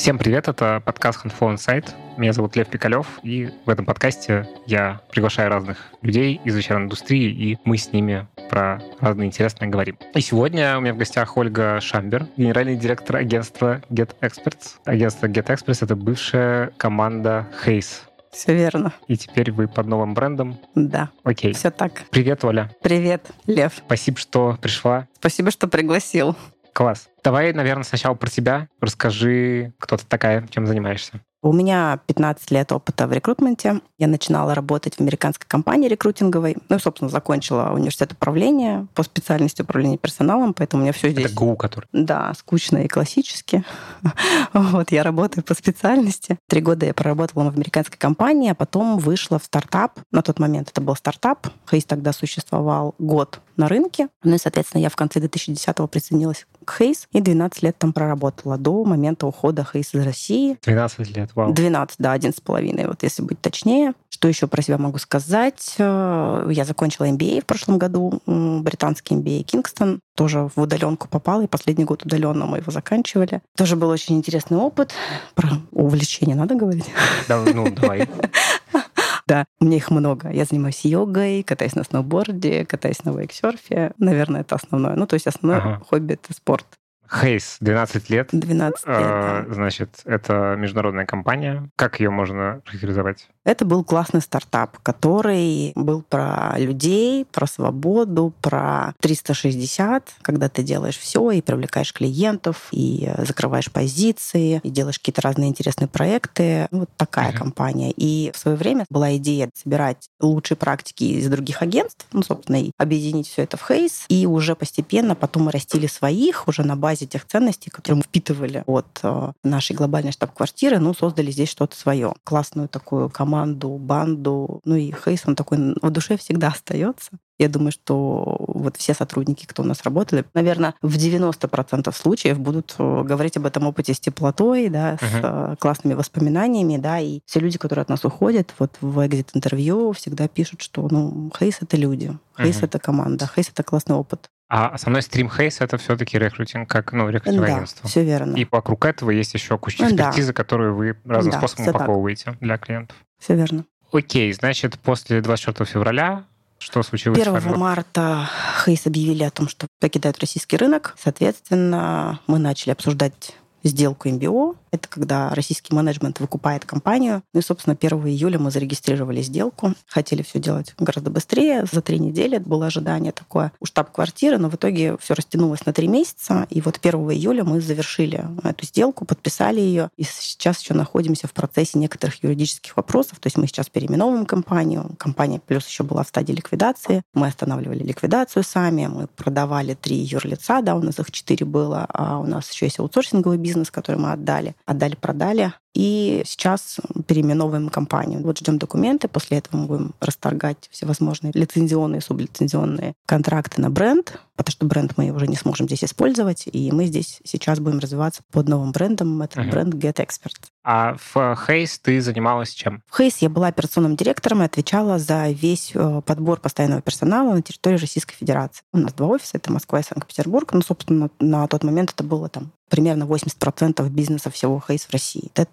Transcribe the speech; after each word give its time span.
Всем 0.00 0.16
привет, 0.16 0.48
это 0.48 0.80
подкаст 0.82 1.26
Handflow 1.26 1.56
Insight. 1.56 1.90
Меня 2.16 2.32
зовут 2.32 2.56
Лев 2.56 2.68
Пикалев, 2.68 3.06
и 3.22 3.50
в 3.66 3.68
этом 3.68 3.84
подкасте 3.84 4.48
я 4.64 5.02
приглашаю 5.10 5.50
разных 5.50 5.76
людей 6.00 6.40
из 6.42 6.56
HR-индустрии, 6.56 7.30
и 7.30 7.58
мы 7.66 7.76
с 7.76 7.92
ними 7.92 8.26
про 8.48 8.80
разные 9.00 9.26
интересные 9.28 9.68
говорим. 9.68 9.98
И 10.14 10.20
сегодня 10.22 10.78
у 10.78 10.80
меня 10.80 10.94
в 10.94 10.96
гостях 10.96 11.36
Ольга 11.36 11.82
Шамбер, 11.82 12.28
генеральный 12.38 12.76
директор 12.76 13.16
агентства 13.16 13.82
Get 13.90 14.16
Experts. 14.22 14.78
Агентство 14.86 15.26
Get 15.26 15.48
Experts— 15.48 15.78
это 15.82 15.94
бывшая 15.96 16.72
команда 16.78 17.46
Haze. 17.62 18.04
Все 18.32 18.54
верно. 18.54 18.94
И 19.06 19.18
теперь 19.18 19.52
вы 19.52 19.68
под 19.68 19.86
новым 19.86 20.14
брендом? 20.14 20.58
Да. 20.74 21.10
Окей. 21.24 21.52
Все 21.52 21.70
так. 21.70 22.04
Привет, 22.10 22.42
Оля. 22.42 22.70
Привет, 22.80 23.26
Лев. 23.46 23.74
Спасибо, 23.84 24.16
что 24.16 24.56
пришла. 24.62 25.08
Спасибо, 25.18 25.50
что 25.50 25.68
пригласил. 25.68 26.36
Класс. 26.80 27.10
Давай, 27.22 27.52
наверное, 27.52 27.84
сначала 27.84 28.14
про 28.14 28.30
тебя. 28.30 28.66
Расскажи, 28.80 29.74
кто 29.78 29.98
ты 29.98 30.04
такая, 30.08 30.48
чем 30.48 30.66
занимаешься. 30.66 31.20
У 31.42 31.52
меня 31.52 32.00
15 32.06 32.50
лет 32.50 32.72
опыта 32.72 33.06
в 33.06 33.12
рекрутменте. 33.12 33.80
Я 33.98 34.08
начинала 34.08 34.54
работать 34.54 34.94
в 34.94 35.00
американской 35.00 35.46
компании 35.48 35.88
рекрутинговой. 35.88 36.56
Ну 36.68 36.76
и, 36.76 36.78
собственно, 36.78 37.10
закончила 37.10 37.70
университет 37.72 38.12
управления 38.12 38.86
по 38.94 39.02
специальности 39.02 39.60
управления 39.60 39.98
персоналом, 39.98 40.54
поэтому 40.54 40.82
у 40.82 40.84
меня 40.84 40.92
все 40.92 41.10
здесь... 41.10 41.26
Это 41.26 41.34
ГУ, 41.34 41.56
который? 41.56 41.86
Да, 41.92 42.32
скучно 42.34 42.78
и 42.78 42.88
классически. 42.88 43.62
вот, 44.54 44.90
я 44.90 45.02
работаю 45.02 45.44
по 45.44 45.54
специальности. 45.54 46.38
Три 46.48 46.62
года 46.62 46.86
я 46.86 46.94
проработала 46.94 47.50
в 47.50 47.54
американской 47.54 47.98
компании, 47.98 48.50
а 48.50 48.54
потом 48.54 48.98
вышла 48.98 49.38
в 49.38 49.44
стартап. 49.44 49.98
На 50.12 50.20
тот 50.22 50.38
момент 50.38 50.70
это 50.70 50.80
был 50.80 50.96
стартап. 50.96 51.48
Хейс 51.70 51.84
тогда 51.84 52.14
существовал 52.14 52.94
год 52.98 53.40
на 53.60 53.68
рынке. 53.68 54.08
Ну 54.24 54.34
и, 54.34 54.38
соответственно, 54.38 54.82
я 54.82 54.88
в 54.88 54.96
конце 54.96 55.20
2010-го 55.20 55.86
присоединилась 55.86 56.46
к 56.64 56.78
Хейс 56.78 57.06
и 57.12 57.20
12 57.20 57.62
лет 57.62 57.78
там 57.78 57.92
проработала 57.92 58.56
до 58.56 58.84
момента 58.84 59.26
ухода 59.26 59.66
Хейс 59.70 59.94
из 59.94 60.04
России. 60.04 60.58
12 60.62 61.16
лет, 61.16 61.30
вау. 61.34 61.52
12, 61.52 61.96
да, 61.98 62.12
один 62.12 62.32
с 62.32 62.40
половиной, 62.40 62.86
вот 62.86 63.02
если 63.02 63.22
быть 63.22 63.40
точнее. 63.40 63.92
Что 64.08 64.28
еще 64.28 64.46
про 64.46 64.62
себя 64.62 64.78
могу 64.78 64.98
сказать? 64.98 65.76
Э, 65.78 66.48
я 66.50 66.64
закончила 66.64 67.08
MBA 67.08 67.42
в 67.42 67.46
прошлом 67.46 67.78
году, 67.78 68.20
британский 68.26 69.14
MBA 69.14 69.42
Кингстон. 69.42 70.00
Тоже 70.14 70.50
в 70.54 70.60
удаленку 70.60 71.08
попала, 71.08 71.42
и 71.42 71.46
последний 71.46 71.84
год 71.84 72.04
удаленно 72.04 72.46
мы 72.46 72.58
его 72.58 72.72
заканчивали. 72.72 73.40
Тоже 73.56 73.76
был 73.76 73.88
очень 73.88 74.16
интересный 74.16 74.58
опыт. 74.58 74.92
Про 75.34 75.50
увлечение 75.72 76.36
надо 76.36 76.54
говорить? 76.54 76.90
Да, 77.28 77.42
ну, 77.42 77.70
давай. 77.70 78.08
Да, 79.30 79.44
у 79.60 79.64
меня 79.64 79.76
их 79.76 79.92
много. 79.92 80.28
Я 80.30 80.44
занимаюсь 80.44 80.84
йогой, 80.84 81.44
катаюсь 81.44 81.76
на 81.76 81.84
сноуборде, 81.84 82.66
катаюсь 82.66 83.04
на 83.04 83.10
вейксерфе. 83.10 83.92
Наверное, 83.96 84.40
это 84.40 84.56
основное. 84.56 84.96
Ну, 84.96 85.06
то 85.06 85.14
есть 85.14 85.28
основное 85.28 85.58
ага. 85.58 85.84
хобби— 85.88 86.14
это 86.14 86.32
спорт. 86.34 86.66
Хейс, 87.08 87.58
12 87.60 88.10
лет. 88.10 88.30
12 88.32 88.86
лет, 88.88 88.96
а, 88.96 89.44
да. 89.46 89.54
Значит, 89.54 90.00
это 90.04 90.56
международная 90.58 91.06
компания. 91.06 91.70
Как 91.76 92.00
ее 92.00 92.10
можно 92.10 92.60
характеризовать? 92.64 93.28
Это 93.44 93.64
был 93.64 93.84
классный 93.84 94.20
стартап, 94.20 94.78
который 94.82 95.72
был 95.74 96.02
про 96.02 96.54
людей, 96.58 97.24
про 97.24 97.46
свободу, 97.46 98.32
про 98.42 98.94
360, 99.00 100.14
когда 100.22 100.48
ты 100.48 100.62
делаешь 100.62 100.98
все 100.98 101.30
и 101.30 101.40
привлекаешь 101.40 101.92
клиентов, 101.92 102.68
и 102.70 103.10
закрываешь 103.18 103.70
позиции, 103.70 104.60
и 104.62 104.70
делаешь 104.70 104.98
какие-то 104.98 105.22
разные 105.22 105.48
интересные 105.48 105.88
проекты. 105.88 106.68
Вот 106.70 106.90
такая 106.96 107.32
uh-huh. 107.32 107.38
компания. 107.38 107.92
И 107.96 108.30
в 108.34 108.38
свое 108.38 108.56
время 108.56 108.84
была 108.90 109.16
идея 109.16 109.50
собирать 109.54 110.08
лучшие 110.20 110.56
практики 110.56 111.04
из 111.04 111.28
других 111.28 111.62
агентств, 111.62 112.06
ну, 112.12 112.22
собственно, 112.22 112.60
и 112.62 112.72
объединить 112.76 113.28
все 113.28 113.42
это 113.42 113.56
в 113.56 113.66
Хейс, 113.66 114.04
и 114.08 114.26
уже 114.26 114.54
постепенно 114.54 115.14
потом 115.14 115.44
мы 115.44 115.52
растили 115.52 115.86
своих 115.86 116.46
уже 116.46 116.62
на 116.62 116.76
базе 116.76 117.06
тех 117.06 117.26
ценностей, 117.26 117.70
которые 117.70 117.98
мы 117.98 118.02
впитывали 118.02 118.64
от 118.66 118.86
э, 119.02 119.32
нашей 119.44 119.74
глобальной 119.74 120.12
штаб-квартиры, 120.12 120.78
ну, 120.78 120.92
создали 120.92 121.30
здесь 121.30 121.48
что-то 121.48 121.76
свое. 121.76 122.14
Классную 122.24 122.68
такую 122.68 123.08
команду, 123.08 123.29
банду. 123.78 124.60
Ну 124.64 124.76
и 124.76 124.92
Хейс, 124.92 125.22
он 125.26 125.36
такой 125.36 125.74
в 125.80 125.90
душе 125.90 126.16
всегда 126.16 126.48
остается. 126.48 127.12
Я 127.38 127.48
думаю, 127.48 127.72
что 127.72 128.36
вот 128.48 128.76
все 128.76 128.92
сотрудники, 128.92 129.46
кто 129.46 129.62
у 129.62 129.66
нас 129.66 129.82
работали, 129.82 130.26
наверное, 130.34 130.74
в 130.82 130.94
90% 130.96 131.90
случаев 131.96 132.38
будут 132.38 132.74
э, 132.78 133.02
говорить 133.02 133.38
об 133.38 133.46
этом 133.46 133.66
опыте 133.66 133.94
с 133.94 134.00
теплотой, 134.00 134.68
да, 134.68 134.98
с 134.98 135.02
uh-huh. 135.02 135.56
классными 135.56 135.94
воспоминаниями, 135.94 136.76
да, 136.76 136.98
и 136.98 137.20
все 137.24 137.40
люди, 137.40 137.56
которые 137.56 137.84
от 137.84 137.88
нас 137.88 138.04
уходят, 138.04 138.52
вот 138.58 138.76
в 138.82 139.06
экзит-интервью 139.06 139.92
всегда 139.92 140.28
пишут, 140.28 140.60
что, 140.60 140.86
ну, 140.90 141.32
Хейс— 141.38 141.58
это 141.62 141.78
люди, 141.78 142.12
Хейс 142.36 142.58
uh-huh.— 142.60 142.64
это 142.66 142.78
команда, 142.78 143.26
Хейс— 143.34 143.48
это 143.52 143.62
классный 143.62 143.96
опыт. 143.96 144.28
А 144.50 144.66
основной 144.66 145.02
стрим 145.02 145.30
Хейс 145.30 145.60
это 145.60 145.78
все-таки 145.78 146.18
рекрутинг, 146.18 146.68
как 146.68 146.92
ну, 146.92 147.08
рекрутинговое 147.08 147.50
да, 147.50 147.54
агентство. 147.54 147.88
все 147.88 148.02
верно. 148.02 148.34
И 148.34 148.44
вокруг 148.50 148.84
этого 148.84 149.10
есть 149.10 149.32
еще 149.32 149.56
куча 149.56 149.84
экспертизы, 149.84 150.32
да. 150.32 150.32
которую 150.32 150.74
вы 150.74 150.96
разным 151.04 151.30
да, 151.30 151.38
способом 151.38 151.68
упаковываете 151.68 152.24
так. 152.24 152.38
для 152.40 152.58
клиентов. 152.58 152.96
Все 153.20 153.36
верно. 153.36 153.64
Окей, 153.92 154.32
значит, 154.32 154.76
после 154.80 155.20
24 155.20 155.64
февраля 155.70 156.24
что 156.58 156.82
случилось? 156.82 157.18
1 157.18 157.58
марта 157.58 158.28
Хейс 158.64 158.86
объявили 158.86 159.22
о 159.22 159.30
том, 159.30 159.48
что 159.48 159.66
покидают 159.80 160.18
российский 160.18 160.58
рынок. 160.58 160.94
Соответственно, 161.00 162.20
мы 162.26 162.38
начали 162.38 162.72
обсуждать 162.72 163.34
сделку 163.62 164.08
МБО. 164.08 164.56
Это 164.72 164.88
когда 164.88 165.30
российский 165.34 165.74
менеджмент 165.74 166.20
выкупает 166.20 166.64
компанию. 166.64 167.22
Ну 167.34 167.40
и, 167.40 167.42
собственно, 167.42 167.76
1 167.78 168.06
июля 168.06 168.38
мы 168.38 168.50
зарегистрировали 168.50 169.20
сделку. 169.22 169.74
Хотели 169.86 170.22
все 170.22 170.38
делать 170.38 170.74
гораздо 170.78 171.10
быстрее. 171.10 171.64
За 171.70 171.82
три 171.82 171.98
недели 171.98 172.38
было 172.38 172.66
ожидание 172.66 173.12
такое 173.12 173.52
у 173.60 173.66
штаб-квартиры, 173.66 174.38
но 174.38 174.48
в 174.48 174.54
итоге 174.54 174.96
все 174.98 175.14
растянулось 175.14 175.66
на 175.66 175.72
три 175.72 175.88
месяца. 175.88 176.46
И 176.50 176.60
вот 176.60 176.78
1 176.80 176.94
июля 177.10 177.44
мы 177.44 177.60
завершили 177.60 178.24
эту 178.44 178.64
сделку, 178.64 179.04
подписали 179.04 179.60
ее. 179.60 179.90
И 179.96 180.04
сейчас 180.04 180.60
еще 180.60 180.74
находимся 180.74 181.26
в 181.26 181.32
процессе 181.32 181.78
некоторых 181.78 182.22
юридических 182.22 182.76
вопросов. 182.76 183.18
То 183.18 183.26
есть 183.26 183.36
мы 183.36 183.46
сейчас 183.46 183.68
переименовываем 183.68 184.26
компанию. 184.26 184.94
Компания 184.98 185.40
плюс 185.44 185.66
еще 185.66 185.82
была 185.82 186.04
в 186.04 186.08
стадии 186.08 186.32
ликвидации. 186.32 187.02
Мы 187.12 187.26
останавливали 187.26 187.82
ликвидацию 187.82 188.44
сами. 188.44 188.86
Мы 188.86 189.08
продавали 189.08 189.74
три 189.74 189.96
юрлица, 189.96 190.62
да, 190.62 190.76
у 190.76 190.80
нас 190.80 190.98
их 190.98 191.10
четыре 191.10 191.44
было. 191.44 191.86
А 191.88 192.18
у 192.18 192.26
нас 192.26 192.50
еще 192.50 192.66
есть 192.66 192.78
аутсорсинговый 192.78 193.36
бизнес 193.38 193.49
бизнес, 193.50 193.70
который 193.70 193.96
мы 193.96 194.12
отдали. 194.12 194.54
Отдали, 194.66 194.94
продали. 194.94 195.52
И 195.74 196.22
сейчас 196.26 196.78
переименовываем 197.06 197.68
компанию. 197.68 198.22
Вот 198.22 198.38
ждем 198.38 198.58
документы, 198.58 199.08
после 199.08 199.38
этого 199.38 199.60
мы 199.60 199.66
будем 199.66 199.94
расторгать 200.00 200.68
всевозможные 200.70 201.32
лицензионные, 201.34 202.00
сублицензионные 202.00 202.94
контракты 203.06 203.60
на 203.60 203.70
бренд, 203.70 204.18
потому 204.36 204.52
что 204.52 204.66
бренд 204.66 204.94
мы 204.96 205.10
уже 205.10 205.28
не 205.28 205.36
сможем 205.36 205.66
здесь 205.66 205.84
использовать, 205.84 206.44
и 206.50 206.72
мы 206.72 206.86
здесь 206.86 207.20
сейчас 207.24 207.60
будем 207.60 207.78
развиваться 207.78 208.22
под 208.32 208.48
новым 208.48 208.72
брендом. 208.72 209.22
Это 209.22 209.40
uh-huh. 209.40 209.50
бренд 209.50 209.74
Get 209.74 209.96
Expert. 209.96 210.36
А 210.64 210.96
в 210.96 211.36
Хейс 211.46 211.78
ты 211.78 212.00
занималась 212.00 212.50
чем? 212.50 212.82
В 212.86 212.96
Хейс 212.96 213.18
я 213.18 213.30
была 213.30 213.48
операционным 213.48 213.96
директором 213.96 214.42
и 214.42 214.46
отвечала 214.46 214.98
за 214.98 215.30
весь 215.30 215.72
э, 215.74 216.02
подбор 216.04 216.40
постоянного 216.40 216.82
персонала 216.82 217.34
на 217.34 217.42
территории 217.42 217.76
Российской 217.76 218.14
Федерации. 218.14 218.62
У 218.72 218.78
нас 218.78 218.92
два 218.92 219.06
офиса, 219.08 219.38
это 219.38 219.52
Москва 219.52 219.80
и 219.80 219.84
Санкт-Петербург. 219.84 220.52
Ну, 220.52 220.62
собственно, 220.62 221.10
на 221.18 221.46
тот 221.46 221.64
момент 221.64 221.92
это 221.92 222.04
было 222.04 222.28
там 222.28 222.52
примерно 222.70 223.04
80% 223.04 223.86
бизнеса 223.90 224.30
всего 224.30 224.62
Хейс 224.66 224.84
в 224.84 224.92
России. 224.92 225.30
Это 225.34 225.46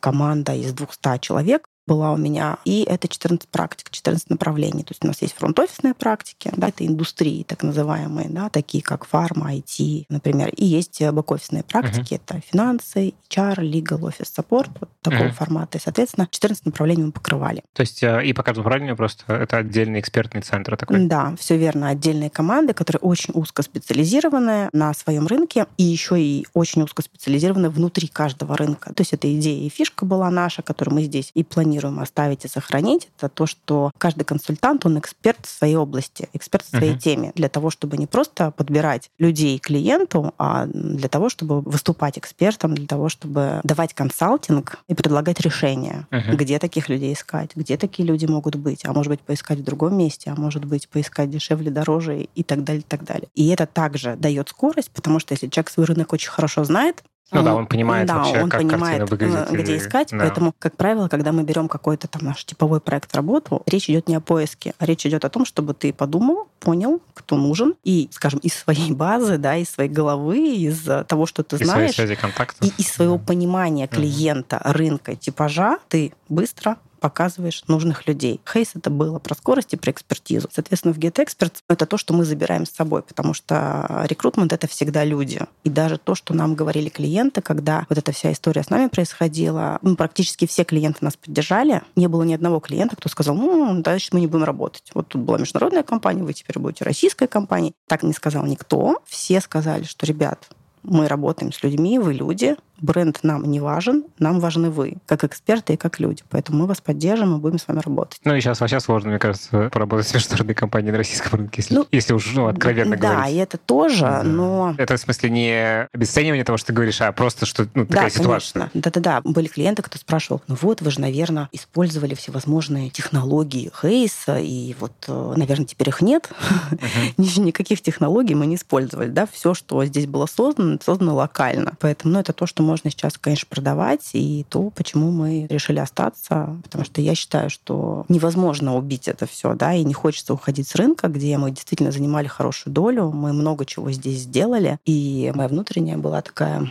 команда 0.00 0.54
из 0.54 0.72
200 0.72 1.20
человек, 1.20 1.68
была 1.88 2.12
у 2.12 2.16
меня. 2.16 2.58
И 2.64 2.82
это 2.82 3.08
14 3.08 3.48
практик, 3.48 3.90
14 3.90 4.30
направлений. 4.30 4.84
То 4.84 4.92
есть 4.92 5.04
у 5.04 5.08
нас 5.08 5.22
есть 5.22 5.34
фронт-офисные 5.34 5.94
практики, 5.94 6.50
да, 6.56 6.68
это 6.68 6.86
индустрии 6.86 7.42
так 7.42 7.62
называемые, 7.62 8.28
да, 8.28 8.48
такие 8.50 8.82
как 8.82 9.06
фарма, 9.06 9.54
IT, 9.54 10.04
например. 10.08 10.50
И 10.50 10.64
есть 10.64 11.00
бэк-офисные 11.00 11.64
практики, 11.64 12.14
uh-huh. 12.14 12.22
это 12.24 12.40
финансы, 12.40 13.14
HR, 13.30 13.56
legal, 13.56 14.00
office 14.00 14.30
support, 14.38 14.68
вот 14.78 14.90
такого 15.02 15.28
uh-huh. 15.28 15.32
формата. 15.32 15.78
И, 15.78 15.80
соответственно, 15.80 16.28
14 16.30 16.66
направлений 16.66 17.04
мы 17.04 17.12
покрывали. 17.12 17.62
То 17.72 17.80
есть 17.80 18.02
э, 18.02 18.24
и 18.24 18.32
по 18.32 18.42
каждому 18.42 18.64
направлению 18.64 18.96
просто 18.96 19.32
это 19.32 19.56
отдельный 19.56 20.00
экспертный 20.00 20.42
центр 20.42 20.76
такой? 20.76 21.06
Да, 21.06 21.34
все 21.38 21.56
верно. 21.56 21.88
Отдельные 21.88 22.30
команды, 22.30 22.74
которые 22.74 23.00
очень 23.00 23.32
узко 23.34 23.62
специализированы 23.62 24.68
на 24.72 24.92
своем 24.94 25.26
рынке 25.26 25.66
и 25.78 25.84
еще 25.84 26.20
и 26.20 26.46
очень 26.52 26.82
узко 26.82 27.02
специализированы 27.02 27.70
внутри 27.70 28.08
каждого 28.08 28.56
рынка. 28.56 28.92
То 28.92 29.00
есть 29.00 29.12
это 29.12 29.32
идея 29.34 29.64
и 29.64 29.68
фишка 29.68 30.04
была 30.04 30.30
наша, 30.30 30.62
которую 30.62 30.96
мы 30.96 31.02
здесь 31.04 31.30
и 31.34 31.44
планируем 31.44 31.77
планируем 31.78 32.00
оставить 32.00 32.44
и 32.44 32.48
сохранить, 32.48 33.08
это 33.16 33.28
то, 33.28 33.46
что 33.46 33.90
каждый 33.98 34.24
консультант, 34.24 34.86
он 34.86 34.98
эксперт 34.98 35.38
в 35.46 35.48
своей 35.48 35.76
области, 35.76 36.28
эксперт 36.32 36.64
в 36.64 36.70
своей 36.70 36.94
uh-huh. 36.94 36.98
теме, 36.98 37.32
для 37.34 37.48
того, 37.48 37.70
чтобы 37.70 37.96
не 37.96 38.06
просто 38.06 38.50
подбирать 38.50 39.10
людей 39.18 39.58
клиенту, 39.58 40.34
а 40.38 40.66
для 40.66 41.08
того, 41.08 41.28
чтобы 41.28 41.60
выступать 41.60 42.18
экспертом, 42.18 42.74
для 42.74 42.86
того, 42.86 43.08
чтобы 43.08 43.60
давать 43.64 43.94
консалтинг 43.94 44.78
и 44.88 44.94
предлагать 44.94 45.40
решения, 45.40 46.06
uh-huh. 46.10 46.36
где 46.36 46.58
таких 46.58 46.88
людей 46.88 47.12
искать, 47.12 47.50
где 47.54 47.76
такие 47.76 48.06
люди 48.06 48.26
могут 48.26 48.56
быть, 48.56 48.84
а 48.84 48.92
может 48.92 49.10
быть 49.10 49.20
поискать 49.20 49.58
в 49.58 49.64
другом 49.64 49.96
месте, 49.96 50.30
а 50.30 50.40
может 50.40 50.64
быть 50.64 50.88
поискать 50.88 51.30
дешевле, 51.30 51.70
дороже 51.70 52.28
и 52.34 52.42
так 52.42 52.64
далее, 52.64 52.80
и 52.80 52.88
так 52.88 53.04
далее. 53.04 53.28
И 53.34 53.48
это 53.48 53.66
также 53.66 54.16
дает 54.16 54.48
скорость, 54.48 54.90
потому 54.90 55.20
что 55.20 55.34
если 55.34 55.48
человек 55.48 55.70
свой 55.70 55.86
рынок 55.86 56.12
очень 56.12 56.30
хорошо 56.30 56.64
знает, 56.64 57.04
Ну 57.30 57.42
да, 57.42 57.54
он 57.54 57.66
понимает 57.66 58.06
да, 58.08 58.16
вообще, 58.18 58.42
он 58.42 58.48
как 58.48 58.60
понимает, 58.62 59.00
картина 59.00 59.06
выглядит. 59.44 59.64
где 59.64 59.74
и- 59.74 59.78
искать. 59.78 60.08
да. 60.12 60.18
Поэтому, 60.20 60.54
как 60.58 60.76
правило, 60.76 61.08
когда 61.08 61.30
мы 61.32 61.42
берем 61.42 61.68
какой-то 61.68 62.08
там 62.08 62.24
наш 62.24 62.44
типовой 62.44 62.80
проект 62.80 63.14
работу, 63.14 63.62
речь 63.66 63.90
идет 63.90 64.08
не 64.08 64.14
о 64.14 64.20
поиске, 64.20 64.72
а 64.78 64.86
речь 64.86 65.04
идет 65.04 65.24
о 65.24 65.28
том, 65.28 65.44
чтобы 65.44 65.74
ты 65.74 65.92
подумал, 65.92 66.48
понял, 66.58 67.02
кто 67.14 67.36
нужен, 67.36 67.74
и, 67.84 68.08
скажем, 68.12 68.40
из 68.40 68.54
своей 68.54 68.92
базы, 68.92 69.36
да, 69.38 69.56
из 69.56 69.68
своей 69.70 69.90
головы, 69.90 70.38
из 70.54 70.88
э, 70.88 71.04
того, 71.04 71.26
что 71.26 71.42
ты 71.42 71.56
И 71.56 71.64
знаешь, 71.64 71.94
связи 71.94 72.14
контактов. 72.14 72.66
и 72.66 72.72
из 72.80 72.90
своего 72.90 73.18
Да. 73.18 73.24
понимания 73.26 73.86
клиента, 73.88 74.60
рынка, 74.64 75.14
типажа, 75.14 75.78
ты 75.88 76.12
быстро 76.28 76.76
показываешь 76.98 77.64
нужных 77.68 78.06
людей. 78.06 78.40
Хейс 78.50 78.72
это 78.74 78.90
было 78.90 79.18
про 79.18 79.34
скорость 79.34 79.74
и 79.74 79.76
про 79.76 79.90
экспертизу. 79.90 80.48
Соответственно, 80.52 80.94
в 80.94 80.98
GetExpert 80.98 81.52
это 81.68 81.86
то, 81.86 81.96
что 81.96 82.14
мы 82.14 82.24
забираем 82.24 82.66
с 82.66 82.70
собой, 82.70 83.02
потому 83.02 83.34
что 83.34 84.04
рекрутмент 84.08 84.52
это 84.52 84.66
всегда 84.66 85.04
люди. 85.04 85.40
И 85.64 85.70
даже 85.70 85.98
то, 85.98 86.14
что 86.14 86.34
нам 86.34 86.54
говорили 86.54 86.88
клиенты, 86.88 87.40
когда 87.40 87.86
вот 87.88 87.98
эта 87.98 88.12
вся 88.12 88.32
история 88.32 88.62
с 88.62 88.70
нами 88.70 88.88
происходила, 88.88 89.78
ну, 89.82 89.96
практически 89.96 90.46
все 90.46 90.64
клиенты 90.64 90.98
нас 91.04 91.16
поддержали. 91.16 91.82
Не 91.96 92.08
было 92.08 92.22
ни 92.22 92.34
одного 92.34 92.60
клиента, 92.60 92.96
кто 92.96 93.08
сказал, 93.08 93.34
ну, 93.34 93.80
дальше 93.82 94.10
мы 94.12 94.20
не 94.20 94.26
будем 94.26 94.44
работать. 94.44 94.90
Вот 94.94 95.08
тут 95.08 95.22
была 95.22 95.38
международная 95.38 95.82
компания, 95.82 96.22
вы 96.22 96.32
теперь 96.32 96.58
будете 96.58 96.84
российской 96.84 97.26
компанией. 97.26 97.74
Так 97.86 98.02
не 98.02 98.12
сказал 98.12 98.44
никто. 98.44 99.02
Все 99.06 99.40
сказали, 99.40 99.84
что, 99.84 100.06
ребят, 100.06 100.48
мы 100.82 101.08
работаем 101.08 101.52
с 101.52 101.62
людьми, 101.62 101.98
вы 101.98 102.14
люди, 102.14 102.56
бренд 102.80 103.18
нам 103.24 103.44
не 103.50 103.58
важен, 103.60 104.04
нам 104.18 104.38
важны 104.38 104.70
вы, 104.70 104.98
как 105.06 105.24
эксперты 105.24 105.72
и 105.74 105.76
как 105.76 105.98
люди. 105.98 106.22
Поэтому 106.30 106.58
мы 106.58 106.66
вас 106.66 106.80
поддержим 106.80 107.34
и 107.36 107.38
будем 107.40 107.58
с 107.58 107.66
вами 107.66 107.80
работать. 107.80 108.20
Ну 108.24 108.34
и 108.36 108.40
сейчас 108.40 108.60
вообще 108.60 108.78
сложно, 108.80 109.10
мне 109.10 109.18
кажется, 109.18 109.68
поработать 109.72 110.06
с 110.06 110.14
международной 110.14 110.54
компанией 110.54 110.92
на 110.92 110.98
российском 110.98 111.38
рынке, 111.38 111.54
если, 111.62 111.74
Ну, 111.74 111.86
если 111.90 112.12
уж 112.14 112.32
ну, 112.34 112.46
откровенно 112.46 112.96
да, 112.96 113.14
говорить. 113.14 113.34
и 113.34 113.38
это 113.38 113.58
тоже, 113.58 114.00
Да. 114.02 114.22
но... 114.22 114.74
Это 114.78 114.96
в 114.96 115.00
смысле 115.00 115.30
не 115.30 115.88
обесценивание 115.92 116.44
того, 116.44 116.56
что 116.56 116.68
ты 116.68 116.72
говоришь, 116.72 117.00
а 117.00 117.10
просто, 117.12 117.46
что 117.46 117.66
ну, 117.74 117.84
Да, 117.84 117.94
такая 117.94 118.10
ситуация. 118.10 118.52
конечно. 118.52 118.70
Да-да-да. 118.74 119.20
Были 119.24 119.48
клиенты, 119.48 119.82
кто 119.82 119.98
спрашивал, 119.98 120.42
ну 120.46 120.56
вот, 120.60 120.80
вы 120.80 120.90
же, 120.92 121.00
наверное, 121.00 121.48
использовали 121.52 122.14
всевозможные 122.14 122.90
технологии 122.90 123.72
Хейса, 123.82 124.38
и 124.38 124.76
вот, 124.78 124.92
э, 125.08 125.34
наверное, 125.36 125.66
теперь 125.66 125.88
их 125.88 126.00
нет. 126.00 126.30
Ни- 127.16 127.38
Никаких 127.40 127.80
технологий 127.82 128.34
мы 128.34 128.46
не 128.46 128.54
использовали. 128.56 129.08
Да? 129.08 129.26
Все, 129.30 129.54
что 129.54 129.84
здесь 129.84 130.06
было 130.06 130.26
создано, 130.26 130.67
это 130.74 130.84
создано 130.84 131.14
локально. 131.14 131.74
Поэтому 131.80 132.14
ну, 132.14 132.20
это 132.20 132.32
то, 132.32 132.46
что 132.46 132.62
можно 132.62 132.90
сейчас, 132.90 133.18
конечно, 133.18 133.46
продавать, 133.48 134.10
и 134.12 134.46
то, 134.48 134.70
почему 134.70 135.10
мы 135.10 135.46
решили 135.48 135.78
остаться. 135.78 136.56
Потому 136.62 136.84
что 136.84 137.00
я 137.00 137.14
считаю, 137.14 137.50
что 137.50 138.04
невозможно 138.08 138.76
убить 138.76 139.08
это 139.08 139.26
все, 139.26 139.54
да, 139.54 139.74
и 139.74 139.84
не 139.84 139.94
хочется 139.94 140.34
уходить 140.34 140.68
с 140.68 140.74
рынка, 140.74 141.08
где 141.08 141.36
мы 141.38 141.50
действительно 141.50 141.92
занимали 141.92 142.26
хорошую 142.26 142.72
долю, 142.72 143.10
мы 143.10 143.32
много 143.32 143.64
чего 143.64 143.90
здесь 143.92 144.20
сделали, 144.20 144.78
и 144.84 145.32
моя 145.34 145.48
внутренняя 145.48 145.96
была 145.96 146.22
такая 146.22 146.70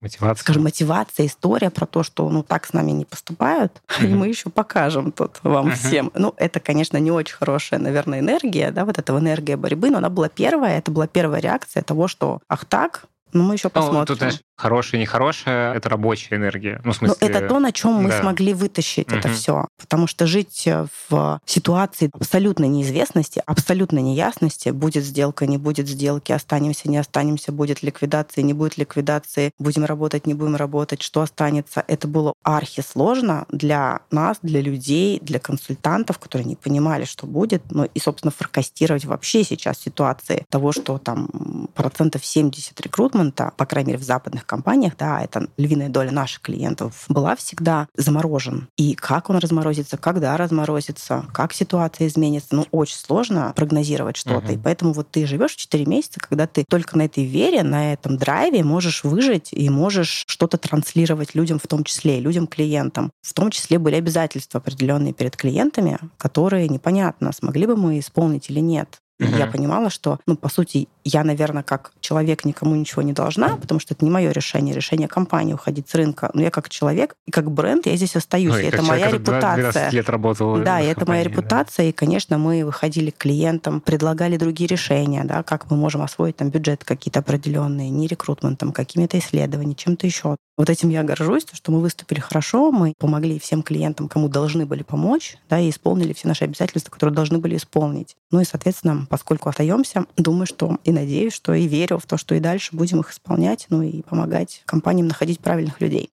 Мотивация. 0.00 0.42
скажем, 0.42 0.62
мотивация, 0.64 1.26
история 1.26 1.70
про 1.70 1.86
то, 1.86 2.02
что 2.02 2.28
ну 2.28 2.42
так 2.42 2.66
с 2.66 2.72
нами 2.72 2.92
не 2.92 3.04
поступают, 3.04 3.82
и 4.00 4.06
мы 4.06 4.28
еще 4.28 4.50
покажем 4.50 5.12
тут 5.12 5.40
вам 5.42 5.72
всем. 5.72 6.10
Ну, 6.14 6.34
это, 6.36 6.60
конечно, 6.60 6.96
не 6.98 7.10
очень 7.10 7.34
хорошая, 7.34 7.80
наверное, 7.80 8.20
энергия, 8.20 8.70
да, 8.70 8.84
вот 8.84 8.98
эта 8.98 9.16
энергия 9.16 9.56
борьбы, 9.56 9.90
но 9.90 9.98
она 9.98 10.08
была 10.08 10.28
первая, 10.28 10.78
это 10.78 10.90
была 10.90 11.06
первая 11.06 11.40
реакция 11.40 11.82
того, 11.82 12.08
что 12.08 12.40
ах 12.48 12.64
так, 12.64 13.04
ну 13.32 13.42
мы 13.44 13.54
еще 13.54 13.68
Ну, 13.68 13.70
посмотрим. 13.70 14.06
тут, 14.06 14.18
знаешь, 14.18 14.40
хорошая 14.56 15.00
и 15.00 15.02
нехорошая— 15.02 15.74
это 15.74 15.88
рабочая 15.88 16.36
энергия. 16.36 16.80
Ну, 16.84 16.92
в 16.92 17.00
Ну, 17.00 17.08
смысле... 17.08 17.28
это 17.28 17.48
то, 17.48 17.58
на 17.58 17.72
чем 17.72 17.92
мы 17.94 18.10
да. 18.10 18.20
смогли 18.20 18.54
вытащить 18.54 19.08
это 19.08 19.28
Мгм. 19.28 19.36
все. 19.36 19.68
Потому 19.80 20.06
что 20.06 20.26
жить 20.26 20.68
в 21.08 21.40
ситуации 21.46 22.10
абсолютной 22.12 22.68
неизвестности, 22.68 23.42
абсолютной 23.46 24.02
неясности, 24.02 24.68
будет 24.70 25.04
сделка, 25.04 25.46
не 25.46 25.58
будет 25.58 25.88
сделки, 25.88 26.32
останемся, 26.32 26.88
не 26.90 26.98
останемся, 26.98 27.52
будет 27.52 27.82
ликвидация, 27.82 28.42
не 28.42 28.52
будет 28.52 28.76
ликвидации, 28.78 29.52
будем 29.58 29.84
работать, 29.84 30.26
не 30.26 30.34
будем 30.34 30.56
работать, 30.56 31.02
что 31.02 31.22
останется. 31.22 31.84
Это 31.86 32.06
было 32.08 32.34
архисложно 32.42 33.46
для 33.50 34.00
нас, 34.10 34.38
для 34.42 34.60
людей, 34.60 35.18
для 35.20 35.38
консультантов, 35.38 36.18
которые 36.18 36.46
не 36.46 36.56
понимали, 36.56 37.04
что 37.04 37.26
будет. 37.26 37.62
Ну 37.70 37.84
и, 37.84 37.98
собственно, 38.00 38.30
форкастировать 38.30 39.04
вообще 39.04 39.44
сейчас 39.44 39.78
ситуации 39.78 40.44
того, 40.48 40.72
что 40.72 40.98
там 40.98 41.68
процентов 41.74 42.24
70 42.24 42.80
рекрутмента, 43.20 43.52
по 43.56 43.66
крайней 43.66 43.92
мере, 43.92 44.02
в 44.02 44.04
западных 44.04 44.46
компаниях, 44.46 44.96
да, 44.98 45.22
это 45.22 45.48
львиная 45.56 45.88
доля 45.88 46.10
наших 46.10 46.42
клиентов, 46.42 47.04
была 47.08 47.36
всегда 47.36 47.88
заморожен. 47.96 48.68
И 48.76 48.94
как 48.94 49.30
он 49.30 49.36
разморозится, 49.36 49.96
когда 49.96 50.36
разморозится, 50.36 51.24
как 51.32 51.52
ситуация 51.52 52.06
изменится, 52.06 52.54
ну, 52.54 52.66
очень 52.70 52.96
сложно 52.96 53.52
прогнозировать 53.54 54.16
что-то. 54.16 54.46
Мгм. 54.46 54.52
И 54.52 54.58
поэтому 54.58 54.92
вот 54.92 55.10
ты 55.10 55.26
живешь 55.26 55.54
4 55.54 55.86
месяца, 55.86 56.20
когда 56.20 56.46
ты 56.46 56.64
только 56.68 56.96
на 56.96 57.02
этой 57.02 57.24
вере, 57.24 57.62
на 57.62 57.92
этом 57.92 58.16
драйве 58.16 58.64
можешь 58.64 59.04
выжить 59.04 59.48
и 59.52 59.68
можешь 59.68 60.24
что-то 60.26 60.56
транслировать 60.56 61.34
людям 61.34 61.58
в 61.58 61.66
том 61.66 61.84
числе, 61.84 62.18
и 62.18 62.20
людям-клиентам. 62.20 63.10
В 63.22 63.34
том 63.34 63.50
числе 63.50 63.78
были 63.78 63.96
обязательства 63.96 64.58
определенные 64.58 65.12
перед 65.12 65.36
клиентами, 65.36 65.98
которые 66.18 66.68
непонятно, 66.68 67.32
смогли 67.32 67.66
бы 67.66 67.76
мы 67.76 67.98
исполнить 67.98 68.50
или 68.50 68.60
нет. 68.60 69.00
Мгм. 69.20 69.38
я 69.38 69.46
понимала, 69.46 69.90
что, 69.90 70.18
ну, 70.26 70.36
по 70.36 70.48
сути, 70.48 70.88
я, 71.04 71.24
наверное, 71.24 71.62
как 71.62 71.92
человек 72.00 72.44
никому 72.44 72.74
ничего 72.74 73.02
не 73.02 73.12
должна, 73.12 73.56
потому 73.56 73.80
что 73.80 73.94
это 73.94 74.04
не 74.04 74.10
мое 74.10 74.30
решение, 74.32 74.74
решение 74.74 75.08
компании 75.08 75.52
уходить 75.52 75.88
с 75.88 75.94
рынка. 75.94 76.30
Но 76.34 76.42
я 76.42 76.50
как 76.50 76.68
человек 76.68 77.14
и 77.26 77.30
как 77.30 77.50
бренд, 77.50 77.86
я 77.86 77.96
здесь 77.96 78.16
остаюсь. 78.16 78.54
Ну, 78.54 78.58
и 78.58 78.64
это 78.64 78.82
моя 78.82 79.08
человек, 79.08 79.20
который 79.20 79.40
12 79.40 79.58
репутация. 79.58 79.90
лет 79.90 80.08
работал 80.08 80.56
Да, 80.62 80.80
и 80.80 80.86
это 80.86 81.06
моя 81.06 81.22
компании, 81.22 81.24
да. 81.24 81.30
репутация, 81.30 81.88
и, 81.88 81.92
конечно, 81.92 82.38
мы 82.38 82.64
выходили 82.64 83.10
к 83.10 83.18
клиентам, 83.18 83.80
предлагали 83.80 84.36
другие 84.36 84.68
решения, 84.68 85.24
да, 85.24 85.42
как 85.42 85.70
мы 85.70 85.76
можем 85.76 86.02
освоить 86.02 86.36
там 86.36 86.50
бюджет 86.50 86.84
какие-то 86.84 87.20
определенные, 87.20 87.90
не 87.90 88.06
рекрутментом, 88.06 88.72
какими-то 88.72 89.18
исследованиями, 89.18 89.74
чем-то 89.74 90.06
еще. 90.06 90.36
Вот 90.60 90.68
этим 90.68 90.90
я 90.90 91.02
горжусь, 91.02 91.46
то, 91.46 91.56
что 91.56 91.72
мы 91.72 91.80
выступили 91.80 92.20
хорошо, 92.20 92.70
мы 92.70 92.92
помогли 92.98 93.38
всем 93.38 93.62
клиентам, 93.62 94.10
кому 94.10 94.28
должны 94.28 94.66
были 94.66 94.82
помочь, 94.82 95.38
да, 95.48 95.58
и 95.58 95.70
исполнили 95.70 96.12
все 96.12 96.28
наши 96.28 96.44
обязательства, 96.44 96.90
которые 96.90 97.14
должны 97.14 97.38
были 97.38 97.56
исполнить. 97.56 98.14
Ну 98.30 98.40
и, 98.40 98.44
соответственно, 98.44 99.06
поскольку 99.08 99.48
остаемся, 99.48 100.04
думаю, 100.18 100.44
что 100.44 100.76
и 100.84 100.92
надеюсь, 100.92 101.32
что 101.32 101.54
и 101.54 101.66
верю 101.66 101.96
в 101.96 102.04
то, 102.04 102.18
что 102.18 102.34
и 102.34 102.40
дальше 102.40 102.76
будем 102.76 103.00
их 103.00 103.10
исполнять, 103.10 103.68
ну 103.70 103.80
и 103.80 104.02
помогать 104.02 104.60
компаниям 104.66 105.08
находить 105.08 105.40
правильных 105.40 105.80
людей. 105.80 106.10